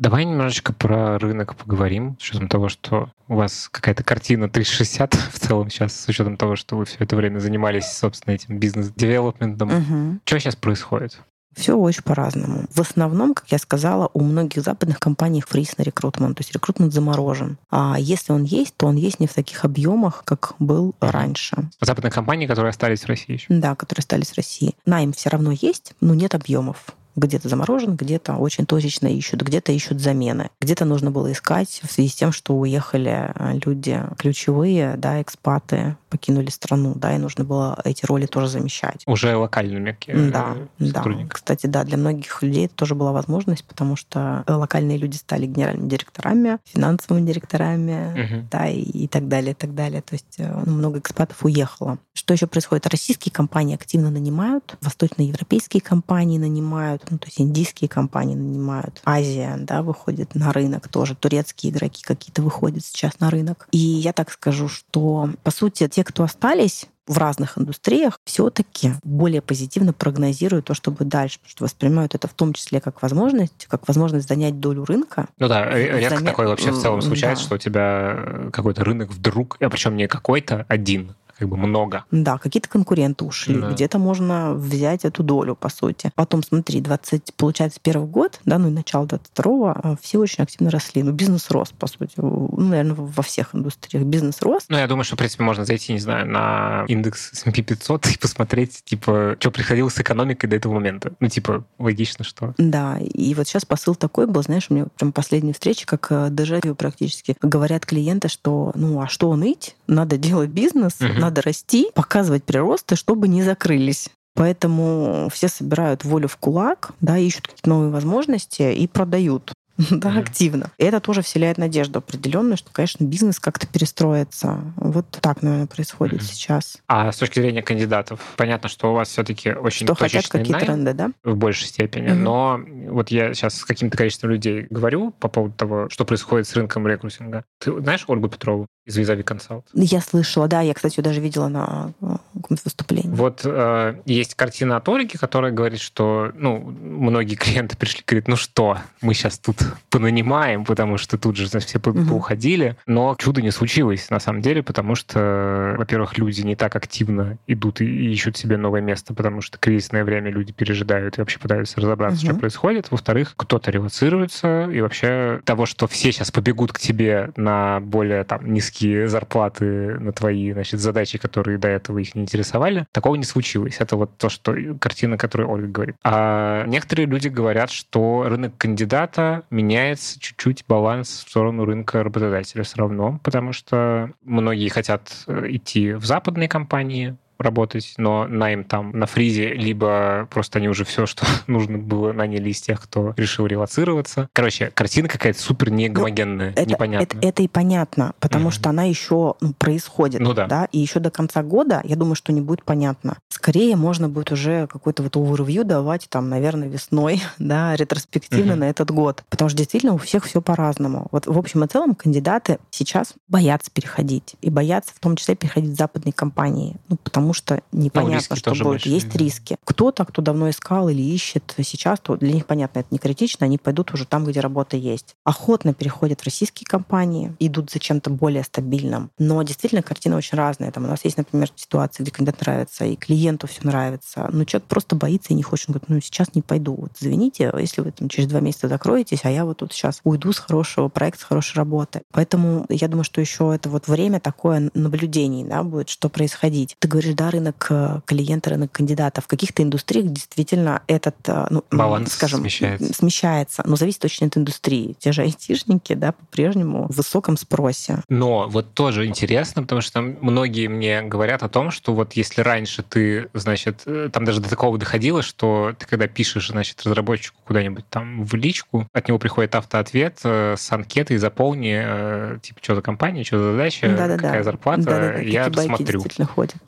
Давай 0.00 0.24
немножечко 0.24 0.72
про 0.72 1.18
рынок 1.18 1.54
поговорим, 1.56 2.16
с 2.18 2.24
учетом 2.24 2.48
того, 2.48 2.70
что 2.70 3.12
у 3.28 3.34
вас 3.34 3.68
какая-то 3.70 4.02
картина 4.02 4.48
360 4.48 5.12
в 5.32 5.38
целом 5.38 5.68
сейчас, 5.68 5.94
с 5.94 6.08
учетом 6.08 6.38
того, 6.38 6.56
что 6.56 6.78
вы 6.78 6.86
все 6.86 6.96
это 7.00 7.16
время 7.16 7.38
занимались, 7.38 7.84
собственно, 7.84 8.32
этим 8.32 8.58
бизнес-девелопментом. 8.58 9.68
Угу. 9.68 10.20
Что 10.24 10.40
сейчас 10.40 10.56
происходит? 10.56 11.20
Все 11.54 11.76
очень 11.76 12.02
по-разному. 12.02 12.64
В 12.70 12.80
основном, 12.80 13.34
как 13.34 13.52
я 13.52 13.58
сказала, 13.58 14.08
у 14.14 14.22
многих 14.22 14.62
западных 14.62 14.98
компаний 15.00 15.42
фриз 15.46 15.76
на 15.76 15.82
рекрутмент, 15.82 16.38
то 16.38 16.40
есть 16.40 16.54
рекрутмент 16.54 16.94
заморожен. 16.94 17.58
А 17.70 17.96
если 17.98 18.32
он 18.32 18.44
есть, 18.44 18.74
то 18.78 18.86
он 18.86 18.96
есть 18.96 19.20
не 19.20 19.26
в 19.26 19.34
таких 19.34 19.66
объемах, 19.66 20.22
как 20.24 20.54
был 20.58 20.94
раньше. 21.00 21.68
Западные 21.78 22.10
компании, 22.10 22.46
которые 22.46 22.70
остались 22.70 23.02
в 23.02 23.08
России 23.08 23.34
еще? 23.34 23.46
Да, 23.50 23.74
которые 23.74 24.00
остались 24.00 24.30
в 24.30 24.36
России. 24.38 24.76
Найм 24.86 25.12
все 25.12 25.28
равно 25.28 25.50
есть, 25.52 25.92
но 26.00 26.14
нет 26.14 26.34
объемов 26.34 26.94
где-то 27.20 27.48
заморожен, 27.48 27.96
где-то 27.96 28.36
очень 28.36 28.66
точечно 28.66 29.06
ищут, 29.06 29.42
где-то 29.42 29.72
ищут 29.72 30.00
замены. 30.00 30.50
Где-то 30.60 30.84
нужно 30.84 31.10
было 31.10 31.30
искать 31.32 31.80
в 31.82 31.92
связи 31.92 32.08
с 32.08 32.14
тем, 32.14 32.32
что 32.32 32.56
уехали 32.56 33.32
э, 33.34 33.58
люди 33.64 34.02
ключевые, 34.18 34.94
да, 34.96 35.20
экспаты, 35.22 35.96
покинули 36.10 36.50
страну, 36.50 36.92
да, 36.94 37.14
и 37.14 37.18
нужно 37.18 37.44
было 37.44 37.80
эти 37.84 38.04
роли 38.04 38.26
тоже 38.26 38.48
замещать. 38.48 39.02
Уже 39.06 39.36
локальными 39.36 39.96
Да, 40.30 40.56
да. 40.78 41.04
Кстати, 41.28 41.66
да, 41.66 41.84
для 41.84 41.96
многих 41.96 42.42
людей 42.42 42.66
это 42.66 42.74
тоже 42.74 42.94
была 42.94 43.12
возможность, 43.12 43.64
потому 43.64 43.96
что 43.96 44.44
локальные 44.46 44.98
люди 44.98 45.16
стали 45.16 45.46
генеральными 45.46 45.88
директорами, 45.88 46.58
финансовыми 46.64 47.26
директорами, 47.26 48.24
угу. 48.24 48.48
да, 48.50 48.68
и, 48.68 48.80
и 48.80 49.08
так 49.08 49.28
далее, 49.28 49.52
и 49.52 49.54
так 49.54 49.74
далее. 49.74 50.02
То 50.02 50.14
есть 50.14 50.34
э, 50.38 50.62
ну, 50.66 50.72
много 50.72 50.98
экспатов 50.98 51.44
уехало. 51.44 51.98
Что 52.12 52.34
еще 52.34 52.46
происходит? 52.46 52.86
Российские 52.86 53.32
компании 53.32 53.74
активно 53.74 54.10
нанимают, 54.10 54.76
восточноевропейские 54.80 55.80
компании 55.80 56.38
нанимают, 56.38 57.02
ну, 57.10 57.18
то 57.18 57.26
есть 57.26 57.40
индийские 57.40 57.88
компании 57.88 58.34
нанимают, 58.34 59.00
Азия, 59.04 59.56
да, 59.58 59.82
выходит 59.82 60.34
на 60.34 60.52
рынок 60.52 60.88
тоже, 60.88 61.14
турецкие 61.14 61.72
игроки 61.72 62.02
какие-то 62.02 62.42
выходят 62.42 62.84
сейчас 62.84 63.20
на 63.20 63.30
рынок. 63.30 63.68
И 63.70 63.78
я 63.78 64.12
так 64.12 64.30
скажу, 64.30 64.68
что, 64.68 65.30
по 65.42 65.50
сути, 65.50 65.88
те, 65.88 65.99
кто 66.04 66.22
остались, 66.22 66.86
в 67.10 67.18
разных 67.18 67.58
индустриях 67.58 68.20
все-таки 68.24 68.92
более 69.02 69.42
позитивно 69.42 69.92
прогнозируют 69.92 70.66
то, 70.66 70.74
что 70.74 70.92
будет 70.92 71.08
дальше, 71.08 71.38
потому 71.40 71.50
что 71.50 71.64
воспринимают 71.64 72.14
это 72.14 72.28
в 72.28 72.34
том 72.34 72.52
числе 72.52 72.80
как 72.80 73.02
возможность, 73.02 73.66
как 73.68 73.88
возможность 73.88 74.28
занять 74.28 74.60
долю 74.60 74.84
рынка. 74.84 75.26
Ну 75.38 75.48
да, 75.48 75.68
редко 75.70 76.14
взамен... 76.14 76.26
такое 76.26 76.46
вообще 76.46 76.70
в 76.70 76.80
целом 76.80 77.02
случается, 77.02 77.42
да. 77.42 77.46
что 77.46 77.54
у 77.56 77.58
тебя 77.58 78.50
какой-то 78.52 78.84
рынок 78.84 79.10
вдруг, 79.10 79.56
а 79.60 79.68
причем 79.68 79.96
не 79.96 80.06
какой-то 80.06 80.66
один, 80.68 81.16
как 81.40 81.48
бы 81.48 81.56
много. 81.56 82.04
Да, 82.10 82.36
какие-то 82.36 82.68
конкуренты 82.68 83.24
ушли, 83.24 83.58
да. 83.58 83.70
где-то 83.70 83.98
можно 83.98 84.52
взять 84.52 85.06
эту 85.06 85.22
долю, 85.22 85.56
по 85.56 85.70
сути. 85.70 86.12
Потом, 86.14 86.42
смотри, 86.42 86.82
20, 86.82 87.32
получается, 87.34 87.80
первый 87.82 88.06
год, 88.06 88.40
да, 88.44 88.58
ну 88.58 88.68
и 88.68 88.70
начало 88.70 89.06
22-го, 89.06 89.68
а, 89.68 89.96
все 90.02 90.18
очень 90.18 90.44
активно 90.44 90.70
росли. 90.70 91.02
Ну, 91.02 91.12
бизнес 91.12 91.50
рос, 91.50 91.72
по 91.72 91.86
сути. 91.86 92.12
Ну, 92.16 92.54
наверное, 92.58 92.94
во 92.94 93.22
всех 93.22 93.54
индустриях 93.54 94.04
бизнес 94.04 94.42
рос. 94.42 94.66
Ну, 94.68 94.76
я 94.76 94.86
думаю, 94.86 95.04
что, 95.04 95.16
в 95.16 95.18
принципе, 95.18 95.42
можно 95.42 95.64
зайти, 95.64 95.94
не 95.94 95.98
знаю, 95.98 96.26
на 96.26 96.84
индекс 96.88 97.32
S&P 97.32 97.62
500 97.62 98.06
и 98.08 98.18
посмотреть, 98.18 98.84
типа, 98.84 99.36
что 99.40 99.50
приходило 99.50 99.88
с 99.88 99.98
экономикой 99.98 100.46
до 100.46 100.56
этого 100.56 100.74
момента. 100.74 101.14
Ну, 101.20 101.28
типа, 101.28 101.64
логично, 101.78 102.22
что... 102.22 102.52
Да, 102.58 102.98
и 103.00 103.32
вот 103.34 103.48
сейчас 103.48 103.64
посыл 103.64 103.94
такой 103.94 104.26
был, 104.26 104.42
знаешь, 104.42 104.66
у 104.68 104.74
меня 104.74 104.86
прям 104.98 105.12
последняя 105.12 105.54
встреча, 105.54 105.86
как 105.86 106.08
э, 106.10 106.28
дежавю 106.30 106.74
практически. 106.74 107.34
Говорят 107.40 107.86
клиенты, 107.86 108.28
что, 108.28 108.72
ну, 108.74 109.00
а 109.00 109.08
что 109.08 109.34
ныть? 109.36 109.76
Надо 109.90 110.16
делать 110.16 110.50
бизнес, 110.50 111.00
угу. 111.00 111.18
надо 111.18 111.42
расти, 111.42 111.90
показывать 111.94 112.44
приросты, 112.44 112.94
чтобы 112.94 113.26
не 113.26 113.42
закрылись. 113.42 114.08
Поэтому 114.34 115.28
все 115.32 115.48
собирают 115.48 116.04
волю 116.04 116.28
в 116.28 116.36
кулак, 116.36 116.92
да, 117.00 117.18
ищут 117.18 117.48
какие-то 117.48 117.68
новые 117.68 117.90
возможности 117.90 118.72
и 118.72 118.86
продают 118.86 119.52
да, 119.90 120.10
mm 120.10 120.20
активно. 120.20 120.70
И 120.78 120.84
это 120.84 121.00
тоже 121.00 121.22
вселяет 121.22 121.56
надежду 121.58 122.00
определенную, 122.00 122.56
что, 122.56 122.70
конечно, 122.70 123.04
бизнес 123.04 123.40
как-то 123.40 123.66
перестроится. 123.66 124.60
Вот 124.76 125.06
так, 125.10 125.42
наверное, 125.42 125.66
происходит 125.66 126.20
mm-hmm. 126.20 126.32
сейчас. 126.32 126.78
А 126.86 127.10
с 127.10 127.16
точки 127.16 127.40
зрения 127.40 127.62
кандидатов, 127.62 128.20
понятно, 128.36 128.68
что 128.68 128.90
у 128.90 128.94
вас 128.94 129.08
все-таки 129.08 129.52
очень 129.52 129.86
что 129.86 129.94
хотят 129.94 130.28
какие 130.28 130.52
найм, 130.52 130.66
тренды, 130.66 130.92
да? 130.92 131.10
В 131.24 131.36
большей 131.36 131.66
степени. 131.66 132.08
Mm-hmm. 132.08 132.14
Но 132.14 132.60
вот 132.90 133.10
я 133.10 133.32
сейчас 133.32 133.56
с 133.56 133.64
каким-то 133.64 133.96
количеством 133.96 134.30
людей 134.30 134.66
говорю 134.68 135.12
по 135.12 135.28
поводу 135.28 135.54
того, 135.54 135.88
что 135.88 136.04
происходит 136.04 136.46
с 136.46 136.54
рынком 136.54 136.86
рекрутинга. 136.86 137.44
Ты 137.58 137.80
знаешь 137.80 138.04
Ольгу 138.06 138.28
Петрову? 138.28 138.66
Из 138.86 138.96
Визави 138.96 139.22
Консалт. 139.22 139.66
Я 139.74 140.00
слышала, 140.00 140.48
да, 140.48 140.62
я, 140.62 140.74
кстати, 140.74 140.98
ее 140.98 141.04
даже 141.04 141.20
видела 141.20 141.48
на 141.48 141.92
э, 142.00 142.16
каком-то 142.34 142.62
выступлении. 142.64 143.14
Вот 143.14 143.42
э, 143.44 144.00
есть 144.06 144.34
картина 144.34 144.76
от 144.76 144.88
Ольги, 144.88 145.16
которая 145.18 145.52
говорит, 145.52 145.80
что 145.80 146.32
ну, 146.34 146.58
многие 146.58 147.34
клиенты 147.34 147.76
пришли, 147.76 148.02
говорят, 148.06 148.28
ну 148.28 148.36
что, 148.36 148.78
мы 149.02 149.14
сейчас 149.14 149.38
тут 149.38 149.58
понанимаем, 149.90 150.64
потому 150.64 150.96
что 150.96 151.18
тут 151.18 151.36
же 151.36 151.46
значит, 151.46 151.68
все 151.68 151.78
угу. 151.78 152.04
поуходили, 152.08 152.76
но 152.86 153.14
чудо 153.18 153.42
не 153.42 153.50
случилось 153.50 154.08
на 154.10 154.18
самом 154.18 154.40
деле, 154.40 154.62
потому 154.62 154.94
что, 154.94 155.74
во-первых, 155.78 156.18
люди 156.18 156.40
не 156.40 156.56
так 156.56 156.74
активно 156.74 157.38
идут 157.46 157.80
и 157.80 158.12
ищут 158.12 158.36
себе 158.36 158.56
новое 158.56 158.80
место, 158.80 159.14
потому 159.14 159.40
что 159.40 159.58
кризисное 159.58 160.04
время 160.04 160.30
люди 160.30 160.52
пережидают 160.52 161.18
и 161.18 161.20
вообще 161.20 161.38
пытаются 161.38 161.80
разобраться, 161.80 162.24
угу. 162.24 162.32
что 162.32 162.40
происходит. 162.40 162.90
Во-вторых, 162.90 163.34
кто-то 163.36 163.70
релацируется, 163.70 164.68
и 164.70 164.80
вообще 164.80 165.42
того, 165.44 165.66
что 165.66 165.86
все 165.86 166.12
сейчас 166.12 166.30
побегут 166.30 166.72
к 166.72 166.78
тебе 166.78 167.30
на 167.36 167.80
более 167.80 168.24
там 168.24 168.52
низкие 168.52 168.69
низкие 168.70 169.08
зарплаты 169.08 169.98
на 169.98 170.12
твои 170.12 170.52
значит, 170.52 170.80
задачи, 170.80 171.18
которые 171.18 171.58
до 171.58 171.68
этого 171.68 171.98
их 171.98 172.14
не 172.14 172.22
интересовали. 172.22 172.86
Такого 172.92 173.16
не 173.16 173.24
случилось. 173.24 173.76
Это 173.80 173.96
вот 173.96 174.16
то, 174.16 174.28
что 174.28 174.54
картина, 174.78 175.16
которую 175.16 175.50
Ольга 175.50 175.68
говорит. 175.68 175.96
А 176.04 176.64
некоторые 176.66 177.06
люди 177.06 177.28
говорят, 177.28 177.70
что 177.70 178.24
рынок 178.28 178.56
кандидата 178.56 179.42
меняется 179.50 180.18
чуть-чуть 180.20 180.64
баланс 180.68 181.24
в 181.26 181.30
сторону 181.30 181.64
рынка 181.64 182.02
работодателя 182.02 182.62
все 182.62 182.76
равно, 182.78 183.20
потому 183.22 183.52
что 183.52 184.10
многие 184.22 184.68
хотят 184.68 185.10
э, 185.26 185.46
идти 185.48 185.92
в 185.92 186.04
западные 186.04 186.48
компании, 186.48 187.16
работать, 187.40 187.94
но 187.96 188.26
найм 188.26 188.64
там 188.64 188.92
на 188.92 189.06
фризе, 189.06 189.54
либо 189.54 190.28
просто 190.30 190.58
они 190.58 190.68
уже 190.68 190.84
все, 190.84 191.06
что 191.06 191.26
нужно 191.46 191.78
было, 191.78 192.12
наняли 192.12 192.50
из 192.50 192.60
тех, 192.60 192.80
кто 192.80 193.14
решил 193.16 193.46
релацироваться. 193.46 194.28
Короче, 194.32 194.70
картина 194.74 195.08
какая-то 195.08 195.40
супер 195.40 195.70
негомогенная, 195.70 196.54
ну, 196.56 196.64
непонятная. 196.64 197.18
Это, 197.20 197.26
это 197.26 197.42
и 197.42 197.48
понятно, 197.48 198.12
потому 198.20 198.48
mm-hmm. 198.48 198.52
что 198.52 198.70
она 198.70 198.84
еще 198.84 199.34
ну, 199.40 199.52
происходит. 199.54 200.20
Ну 200.20 200.34
да. 200.34 200.46
да. 200.46 200.68
И 200.72 200.78
еще 200.78 201.00
до 201.00 201.10
конца 201.10 201.42
года, 201.42 201.80
я 201.84 201.96
думаю, 201.96 202.14
что 202.14 202.32
не 202.32 202.40
будет 202.40 202.64
понятно. 202.64 203.18
Скорее 203.28 203.76
можно 203.76 204.08
будет 204.08 204.32
уже 204.32 204.66
какой-то 204.66 205.02
вот 205.02 205.16
овервью 205.16 205.64
давать 205.64 206.06
там, 206.08 206.28
наверное, 206.28 206.68
весной, 206.68 207.22
да, 207.38 207.74
ретроспективно 207.76 208.52
mm-hmm. 208.52 208.56
на 208.56 208.70
этот 208.70 208.90
год. 208.90 209.24
Потому 209.28 209.48
что 209.48 209.58
действительно 209.58 209.94
у 209.94 209.98
всех 209.98 210.24
все 210.24 210.40
по-разному. 210.40 211.08
Вот 211.10 211.26
в 211.26 211.38
общем 211.38 211.64
и 211.64 211.68
целом 211.68 211.94
кандидаты 211.94 212.58
сейчас 212.70 213.14
боятся 213.28 213.70
переходить. 213.70 214.36
И 214.40 214.50
боятся 214.50 214.92
в 214.94 215.00
том 215.00 215.16
числе 215.16 215.34
переходить 215.34 215.70
в 215.70 215.76
западные 215.76 216.12
компании. 216.12 216.76
Ну, 216.88 216.96
потому 216.96 217.29
потому 217.30 217.34
что 217.34 217.62
непонятно, 217.72 218.26
ну, 218.30 218.36
что 218.36 218.50
будет. 218.50 218.64
Большие, 218.64 218.94
есть 218.94 219.12
да. 219.12 219.18
риски. 219.18 219.56
Кто-то, 219.64 220.04
кто 220.04 220.22
давно 220.22 220.50
искал 220.50 220.88
или 220.88 221.02
ищет 221.02 221.54
сейчас, 221.62 222.00
то 222.00 222.16
для 222.16 222.32
них, 222.32 222.46
понятно, 222.46 222.80
это 222.80 222.88
не 222.90 222.98
критично, 222.98 223.46
они 223.46 223.58
пойдут 223.58 223.92
уже 223.92 224.04
там, 224.04 224.24
где 224.24 224.40
работа 224.40 224.76
есть. 224.76 225.14
Охотно 225.24 225.74
переходят 225.74 226.20
в 226.20 226.24
российские 226.24 226.66
компании, 226.66 227.34
идут 227.38 227.70
за 227.70 227.78
чем-то 227.78 228.10
более 228.10 228.42
стабильным. 228.42 229.10
Но 229.18 229.42
действительно 229.42 229.82
картина 229.82 230.16
очень 230.16 230.36
разная. 230.36 230.72
Там 230.72 230.84
у 230.84 230.88
нас 230.88 231.04
есть, 231.04 231.16
например, 231.16 231.48
ситуация, 231.54 232.02
где 232.04 232.12
кандидат 232.12 232.40
нравится, 232.40 232.84
и 232.84 232.96
клиенту 232.96 233.46
все 233.46 233.60
нравится. 233.62 234.28
Но 234.32 234.44
человек 234.44 234.68
просто 234.68 234.96
боится 234.96 235.32
и 235.32 235.34
не 235.34 235.42
хочет. 235.42 235.68
Он 235.68 235.74
говорит, 235.74 235.88
ну 235.88 236.00
сейчас 236.00 236.34
не 236.34 236.42
пойду. 236.42 236.74
Вот 236.74 236.92
извините, 237.00 237.52
если 237.58 237.82
вы 237.82 237.92
там 237.92 238.08
через 238.08 238.28
два 238.28 238.40
месяца 238.40 238.68
закроетесь, 238.68 239.20
а 239.24 239.30
я 239.30 239.44
вот 239.44 239.58
тут 239.58 239.72
сейчас 239.72 240.00
уйду 240.04 240.32
с 240.32 240.38
хорошего 240.38 240.88
проекта, 240.88 241.20
с 241.20 241.24
хорошей 241.24 241.56
работы. 241.56 242.02
Поэтому 242.12 242.66
я 242.68 242.88
думаю, 242.88 243.04
что 243.04 243.20
еще 243.20 243.52
это 243.54 243.68
вот 243.68 243.88
время 243.88 244.20
такое 244.20 244.70
наблюдений, 244.74 245.44
да, 245.44 245.62
будет, 245.62 245.88
что 245.88 246.08
происходить. 246.08 246.76
Ты 246.78 246.88
говоришь, 246.88 247.14
да, 247.20 247.30
рынок 247.30 247.66
э, 247.68 248.00
клиента, 248.06 248.48
рынок 248.48 248.72
кандидата. 248.72 249.20
В 249.20 249.26
каких-то 249.26 249.62
индустриях 249.62 250.06
действительно 250.06 250.80
этот, 250.86 251.16
э, 251.26 251.48
ну, 251.50 251.62
Баланс 251.70 252.14
скажем, 252.14 252.40
смещается. 252.40 252.94
смещается. 252.94 253.62
Но 253.66 253.76
зависит 253.76 254.02
очень 254.06 254.28
от 254.28 254.38
индустрии. 254.38 254.96
Те 254.98 255.12
же 255.12 255.20
айтишники, 255.20 255.92
да, 255.92 256.12
по-прежнему 256.12 256.86
в 256.88 256.96
высоком 256.96 257.36
спросе. 257.36 257.98
Но 258.08 258.48
вот 258.48 258.72
тоже 258.72 259.04
интересно, 259.04 259.60
потому 259.60 259.82
что 259.82 259.92
там 259.92 260.16
многие 260.22 260.68
мне 260.68 261.02
говорят 261.02 261.42
о 261.42 261.50
том, 261.50 261.70
что 261.70 261.92
вот 261.92 262.14
если 262.14 262.40
раньше 262.40 262.82
ты, 262.82 263.28
значит, 263.34 263.82
э, 263.84 264.08
там 264.10 264.24
даже 264.24 264.40
до 264.40 264.48
такого 264.48 264.78
доходило, 264.78 265.20
что 265.20 265.74
ты 265.78 265.84
когда 265.86 266.06
пишешь, 266.06 266.48
значит, 266.48 266.80
разработчику 266.86 267.36
куда-нибудь 267.44 267.84
там 267.90 268.24
в 268.24 268.34
личку, 268.34 268.88
от 268.94 269.08
него 269.08 269.18
приходит 269.18 269.54
автоответ 269.54 270.20
с 270.22 270.72
анкетой, 270.72 271.18
заполни, 271.18 272.38
типа, 272.40 272.60
что 272.62 272.76
за 272.76 272.80
компания, 272.80 273.24
что 273.24 273.38
за 273.38 273.52
задача, 273.52 273.94
да, 273.94 274.08
да, 274.08 274.16
какая 274.16 274.38
да. 274.38 274.42
зарплата, 274.42 274.82
да, 274.82 274.98
да. 274.98 275.18
я 275.18 275.50
посмотрю. 275.50 276.02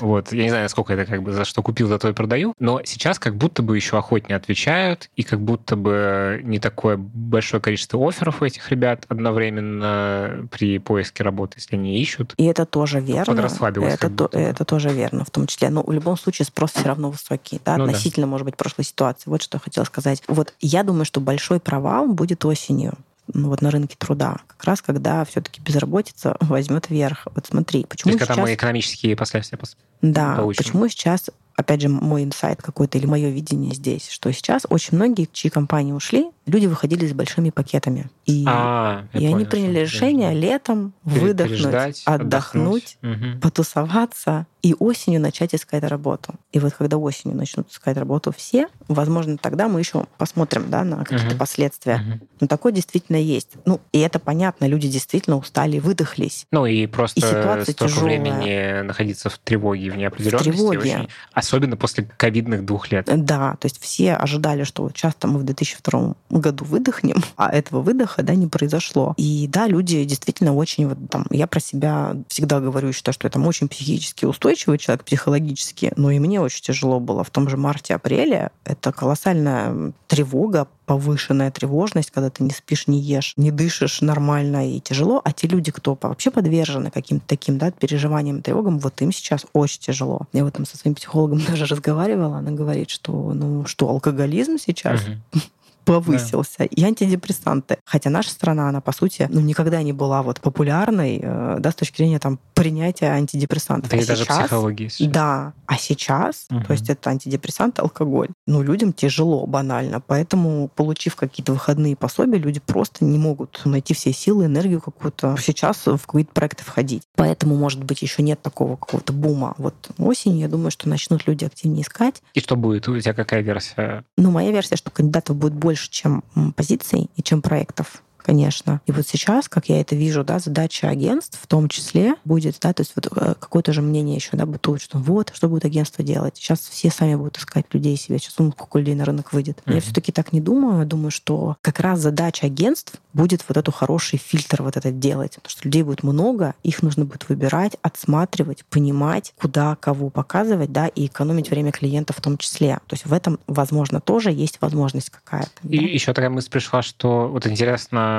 Вот. 0.01 0.33
Я 0.43 0.47
не 0.47 0.51
знаю, 0.51 0.65
насколько 0.65 0.93
это 0.93 1.05
как 1.05 1.23
бы 1.23 1.33
за 1.33 1.45
что 1.45 1.63
купил, 1.63 1.89
за 1.89 1.99
то 1.99 2.09
и 2.09 2.13
продаю, 2.13 2.55
но 2.59 2.81
сейчас 2.85 3.19
как 3.19 3.37
будто 3.37 3.63
бы 3.63 3.77
еще 3.77 3.97
охотнее 3.97 4.37
отвечают, 4.37 5.09
и 5.15 5.23
как 5.23 5.41
будто 5.41 5.77
бы 5.77 6.41
не 6.43 6.59
такое 6.59 6.97
большое 6.97 7.63
количество 7.63 8.01
офферов 8.09 8.43
у 8.43 8.45
этих 8.45 8.69
ребят 8.71 9.05
одновременно 9.09 10.49
при 10.51 10.79
поиске 10.79 11.23
работы, 11.23 11.59
если 11.59 11.77
они 11.77 12.01
ищут. 12.01 12.35
И 12.37 12.45
это 12.45 12.67
тоже 12.67 13.01
верно. 13.01 13.25
Подрасслабилось. 13.25 13.95
Это, 13.95 14.11
то, 14.11 14.29
это 14.33 14.65
тоже 14.65 14.89
верно, 14.89 15.25
в 15.25 15.31
том 15.31 15.47
числе. 15.47 15.71
Но 15.71 15.85
в 15.85 15.93
любом 15.93 16.19
случае 16.19 16.47
спрос 16.47 16.73
все 16.73 16.89
равно 16.89 17.11
высокий, 17.11 17.61
да, 17.65 17.77
ну, 17.77 17.85
относительно, 17.85 18.27
да. 18.27 18.31
может 18.31 18.45
быть, 18.45 18.57
прошлой 18.57 18.85
ситуации. 18.85 19.31
Вот 19.31 19.43
что 19.43 19.57
я 19.57 19.61
хотела 19.61 19.85
сказать. 19.85 20.23
Вот 20.27 20.55
я 20.61 20.83
думаю, 20.83 21.05
что 21.05 21.21
большой 21.21 21.61
провал 21.61 22.09
будет 22.09 22.45
осенью 22.45 22.95
ну, 23.35 23.49
вот 23.49 23.63
на 23.63 23.71
рынке 23.71 23.97
труда? 23.99 24.39
Как 24.47 24.65
раз 24.65 24.83
когда 24.83 25.25
все-таки 25.25 25.61
безработица 25.61 26.37
возьмет 26.41 26.91
вверх. 26.91 27.27
Вот 27.35 27.47
смотри, 27.47 27.85
почему 27.85 28.11
То 28.13 28.15
есть, 28.15 28.21
сейчас... 28.21 28.29
когда 28.29 28.43
мы 28.43 28.55
экономические 28.55 29.17
последствия 29.17 29.59
Да, 30.03 30.37
получим. 30.37 30.65
почему 30.65 30.89
сейчас 30.89 31.31
опять 31.55 31.83
же, 31.83 31.89
мой 31.89 32.25
инсайт 32.25 32.63
какой-то 32.63 32.99
или 32.99 33.07
мое 33.07 33.29
видение 33.29 33.75
здесь, 33.75 34.09
что 34.09 34.33
сейчас 34.33 34.67
очень 34.69 34.97
многие, 34.97 35.29
чьи 35.33 35.51
компании 35.51 35.93
ушли, 35.93 36.31
люди 36.47 36.67
выходили 36.67 37.07
с 37.07 37.13
большими 37.13 37.51
пакетами. 37.51 38.11
И, 38.27 38.45
а, 38.49 39.05
и 39.13 39.27
они 39.27 39.45
приняли 39.45 39.81
решение 39.81 40.33
летом 40.35 40.93
выдохнуть, 41.05 42.03
отдохнуть, 42.07 42.99
отдохнуть. 43.03 43.41
потусоваться 43.41 44.47
и 44.63 44.75
осенью 44.79 45.21
начать 45.21 45.55
искать 45.57 45.83
работу. 45.85 46.35
И 46.53 46.61
вот 46.61 46.73
когда 46.75 46.97
осенью 46.97 47.37
начнут 47.37 47.69
искать 47.71 47.97
работу 47.97 48.33
все, 48.37 48.69
возможно, 48.87 49.37
тогда 49.37 49.67
мы 49.67 49.81
еще 49.81 50.07
посмотрим 50.19 50.71
да, 50.71 50.85
на 50.85 50.99
какие-то 51.05 51.27
Мгм. 51.31 51.39
последствия. 51.39 51.97
Мгм. 51.99 52.21
Но 52.41 52.47
такое 52.47 52.73
действительно 52.73 53.17
есть. 53.17 53.51
Ну, 53.65 53.81
и 53.93 53.99
это 53.99 54.21
понятно, 54.21 54.67
люди 54.67 54.89
действительно 54.89 55.37
устали, 55.37 55.81
выдохлись. 55.81 56.47
Ну 56.53 56.67
и 56.67 56.87
просто 56.87 57.19
И 57.19 57.23
ситуация 57.25 57.73
столько 57.73 57.93
тяжелая. 57.93 58.21
времени 58.21 58.83
находиться 58.87 59.31
в 59.31 59.39
тревоге 59.39 59.91
в 59.91 59.97
неопределенности. 59.97 60.51
тревоге. 60.51 60.79
очень- 60.79 61.09
особенно 61.33 61.77
после 61.77 62.05
ковидных 62.05 62.65
двух 62.65 62.93
лет. 62.93 63.09
Да, 63.13 63.57
то 63.57 63.67
есть 63.67 63.81
все 63.83 64.15
ожидали, 64.15 64.63
что 64.63 64.85
вот 64.85 64.95
часто 64.95 65.27
мы 65.27 65.41
в 65.41 65.43
2002 65.45 66.15
году 66.39 66.65
выдохнем, 66.65 67.23
а 67.37 67.51
этого 67.51 67.83
выдоха 67.83 68.23
да, 68.23 68.35
не 68.35 68.47
произошло. 68.47 69.15
И 69.17 69.47
да, 69.49 69.67
люди 69.67 70.05
действительно 70.05 70.55
очень, 70.55 70.89
вот, 70.89 70.99
там, 71.11 71.27
я 71.31 71.47
про 71.47 71.61
себя 71.61 72.17
всегда 72.29 72.61
говорю, 72.61 72.93
считаю, 72.93 73.15
что 73.15 73.27
я 73.27 73.31
там 73.31 73.47
очень 73.47 73.69
психически 73.69 74.25
устойчивый 74.25 74.79
человек, 74.79 75.05
психологически, 75.05 75.93
но 75.97 76.11
и 76.11 76.19
мне 76.19 76.41
очень 76.41 76.63
тяжело 76.63 77.01
было 77.01 77.25
в 77.25 77.31
том 77.31 77.49
же 77.49 77.57
марте-апреле. 77.57 78.51
Это 78.65 78.93
колоссальная 78.93 79.93
тревога, 80.07 80.69
повышенная 80.87 81.51
тревожность, 81.51 82.11
когда 82.11 82.31
ты 82.31 82.43
не 82.43 82.51
спишь, 82.51 82.87
не 82.87 83.01
ешь, 83.01 83.35
не 83.37 83.51
дышишь 83.51 84.01
нормально 84.01 84.77
и 84.77 84.81
тяжело, 84.81 85.21
а 85.25 85.33
те 85.33 85.47
люди, 85.47 85.71
кто 85.71 85.97
вообще 86.01 86.31
подвержены 86.31 86.91
каким-то 86.91 87.27
таким 87.27 87.59
да, 87.59 87.71
переживаниям, 87.71 88.43
тревогам, 88.43 88.79
вот 88.79 89.01
им 89.01 89.13
сейчас 89.13 89.47
очень 89.53 89.81
тяжело. 89.81 90.27
Я 90.33 90.45
вот 90.45 90.55
там 90.55 90.67
со 90.67 90.77
своим 90.77 90.95
психологом 90.95 91.41
даже 91.49 91.67
разговаривала, 91.67 92.39
она 92.39 92.51
говорит, 92.51 92.91
что 92.91 93.33
ну 93.35 93.65
что, 93.67 93.89
алкоголизм 93.89 94.59
сейчас 94.59 95.03
Мгм. 95.03 95.43
Повысился, 95.85 96.65
и 96.65 96.83
антидепрессанты. 96.85 97.79
Хотя 97.85 98.11
наша 98.11 98.31
страна, 98.31 98.69
она, 98.69 98.81
по 98.81 98.93
сути, 98.93 99.29
ну, 99.31 99.41
никогда 99.41 99.83
не 99.83 99.93
была 99.93 100.23
вот 100.23 100.41
популярной, 100.41 101.21
э, 101.23 101.57
да, 101.61 101.71
с 101.71 101.75
точки 101.75 101.99
зрения 101.99 102.19
там 102.19 102.39
принятия 102.55 103.07
антидепрессантов. 103.07 103.91
Да 103.91 103.97
А 103.97 104.01
и 104.01 104.05
даже 104.05 104.25
сейчас- 104.25 104.39
психологии. 104.41 104.89
сейчас. 104.89 105.13
Да, 105.13 105.53
а 105.67 105.77
сейчас, 105.79 106.47
Мгм. 106.51 106.65
то 106.65 106.73
есть 106.73 106.89
это 106.91 107.11
антидепрессант, 107.11 107.79
алкоголь. 107.79 108.29
Ну, 108.47 108.63
людям 108.63 108.93
тяжело, 108.93 109.47
банально. 109.47 110.01
Поэтому, 110.01 110.69
получив 110.75 111.17
какие-то 111.17 111.53
выходные 111.53 111.97
пособия, 111.97 112.39
люди 112.39 112.61
просто 112.65 113.05
не 113.05 113.19
могут 113.19 113.61
найти 113.65 113.95
все 113.95 114.13
силы, 114.13 114.47
энергию 114.47 114.81
какую-то 114.81 115.37
сейчас 115.41 115.87
в 115.87 116.07
какие-то 116.07 116.33
проекты 116.33 116.65
входить. 116.65 117.03
Поэтому, 117.17 117.57
может 117.57 117.83
быть, 117.85 118.03
еще 118.03 118.23
нет 118.23 118.41
такого 118.43 118.77
какого-то 118.77 119.13
бума. 119.13 119.55
Вот 119.59 119.75
осенью, 119.99 120.41
я 120.41 120.49
думаю, 120.49 120.71
что 120.71 120.89
начнут 120.89 121.27
люди 121.27 121.45
активнее 121.45 121.83
искать. 121.83 122.23
И 122.35 122.41
что 122.41 122.57
будет? 122.57 122.89
У 122.89 122.99
тебя 123.01 123.15
какая 123.15 123.41
версия? 123.43 124.05
Ну, 124.17 124.31
моя 124.31 124.51
версия, 124.51 124.77
что 124.77 124.91
кандидатов 124.91 125.37
будет 125.37 125.55
больше, 125.55 125.72
чем 125.81 126.23
м, 126.37 126.53
позиций 126.53 127.11
и 127.17 127.23
чем 127.23 127.43
проектов 127.43 128.02
конечно. 128.23 128.81
И 128.87 128.93
вот 128.93 129.07
сейчас, 129.07 129.49
как 129.49 129.69
я 129.69 129.81
это 129.81 129.95
вижу, 129.95 130.25
да, 130.25 130.39
задача 130.39 130.89
агентств 130.89 131.39
в 131.41 131.47
том 131.47 131.69
числе 131.69 132.15
будет, 132.25 132.57
да, 132.61 132.73
то 132.73 132.81
есть 132.81 132.93
вот 132.95 133.09
э, 133.15 133.35
какое-то 133.39 133.73
же 133.73 133.83
мнение 133.83 134.17
еще, 134.17 134.31
да, 134.37 134.47
бытует, 134.47 134.81
что 134.81 134.99
вот, 134.99 135.33
что 135.35 135.49
будет 135.49 135.65
агентство 135.65 136.05
делать. 136.05 136.37
Сейчас 136.37 136.61
все 136.61 136.91
сами 136.91 137.15
будут 137.15 137.39
искать 137.39 137.67
людей 137.73 137.97
себе. 137.97 138.19
Сейчас 138.19 138.35
ну, 138.39 138.53
сколько 138.53 138.79
людей 138.79 138.95
на 138.95 139.05
рынок 139.05 139.33
выйдет. 139.33 139.59
Я 139.67 139.75
Мгм. 139.75 139.83
все-таки 139.83 140.13
так 140.13 140.33
не 140.33 140.41
думаю. 140.41 140.81
Я 140.81 140.85
думаю, 140.85 141.11
что 141.11 141.57
как 141.63 141.81
раз 141.81 142.01
задача 142.01 142.47
агентств 142.47 142.95
будет 143.13 143.45
вот 143.49 143.57
эту 143.57 143.73
хороший 143.73 144.19
фильтр 144.19 144.63
вот 144.63 144.77
этот 144.77 144.99
делать. 144.99 145.35
Потому 145.37 145.51
что 145.51 145.65
людей 145.65 145.83
будет 145.83 146.03
много, 146.03 146.55
их 146.63 146.83
нужно 146.83 147.05
будет 147.05 147.29
выбирать, 147.29 147.77
отсматривать, 147.83 148.65
понимать, 148.65 149.35
куда 149.37 149.77
кого 149.77 150.11
показывать, 150.11 150.73
да, 150.73 150.87
и 150.87 151.07
экономить 151.07 151.51
время 151.51 151.73
клиента 151.73 152.13
в 152.13 152.21
том 152.21 152.39
числе. 152.39 152.79
То 152.87 152.95
есть 152.95 153.07
в 153.07 153.13
этом, 153.13 153.39
возможно, 153.47 154.01
тоже 154.01 154.31
есть 154.31 154.59
возможность 154.61 155.11
какая-то. 155.11 155.51
И 155.69 155.79
да. 155.79 155.85
еще 155.85 156.13
такая 156.13 156.31
мысль 156.31 156.51
пришла, 156.51 156.83
что 156.83 157.29
вот 157.29 157.47
интересно, 157.47 158.12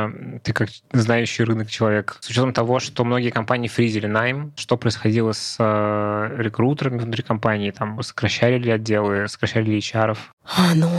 ты 0.43 0.53
как 0.53 0.69
знающий 0.91 1.43
рынок 1.43 1.69
человек, 1.69 2.17
с 2.19 2.29
учетом 2.29 2.53
того, 2.53 2.79
что 2.79 3.03
многие 3.03 3.29
компании 3.29 3.67
фризили 3.67 4.07
найм, 4.07 4.53
что 4.55 4.77
происходило 4.77 5.31
с 5.31 5.57
э, 5.59 6.35
рекрутерами 6.37 6.99
внутри 6.99 7.23
компании, 7.23 7.71
там 7.71 8.01
сокращали 8.01 8.57
ли 8.57 8.71
отделы, 8.71 9.27
сокращали 9.27 9.65
ли 9.65 9.79
HR? 9.79 10.17
А, 10.45 10.75
ну, 10.75 10.89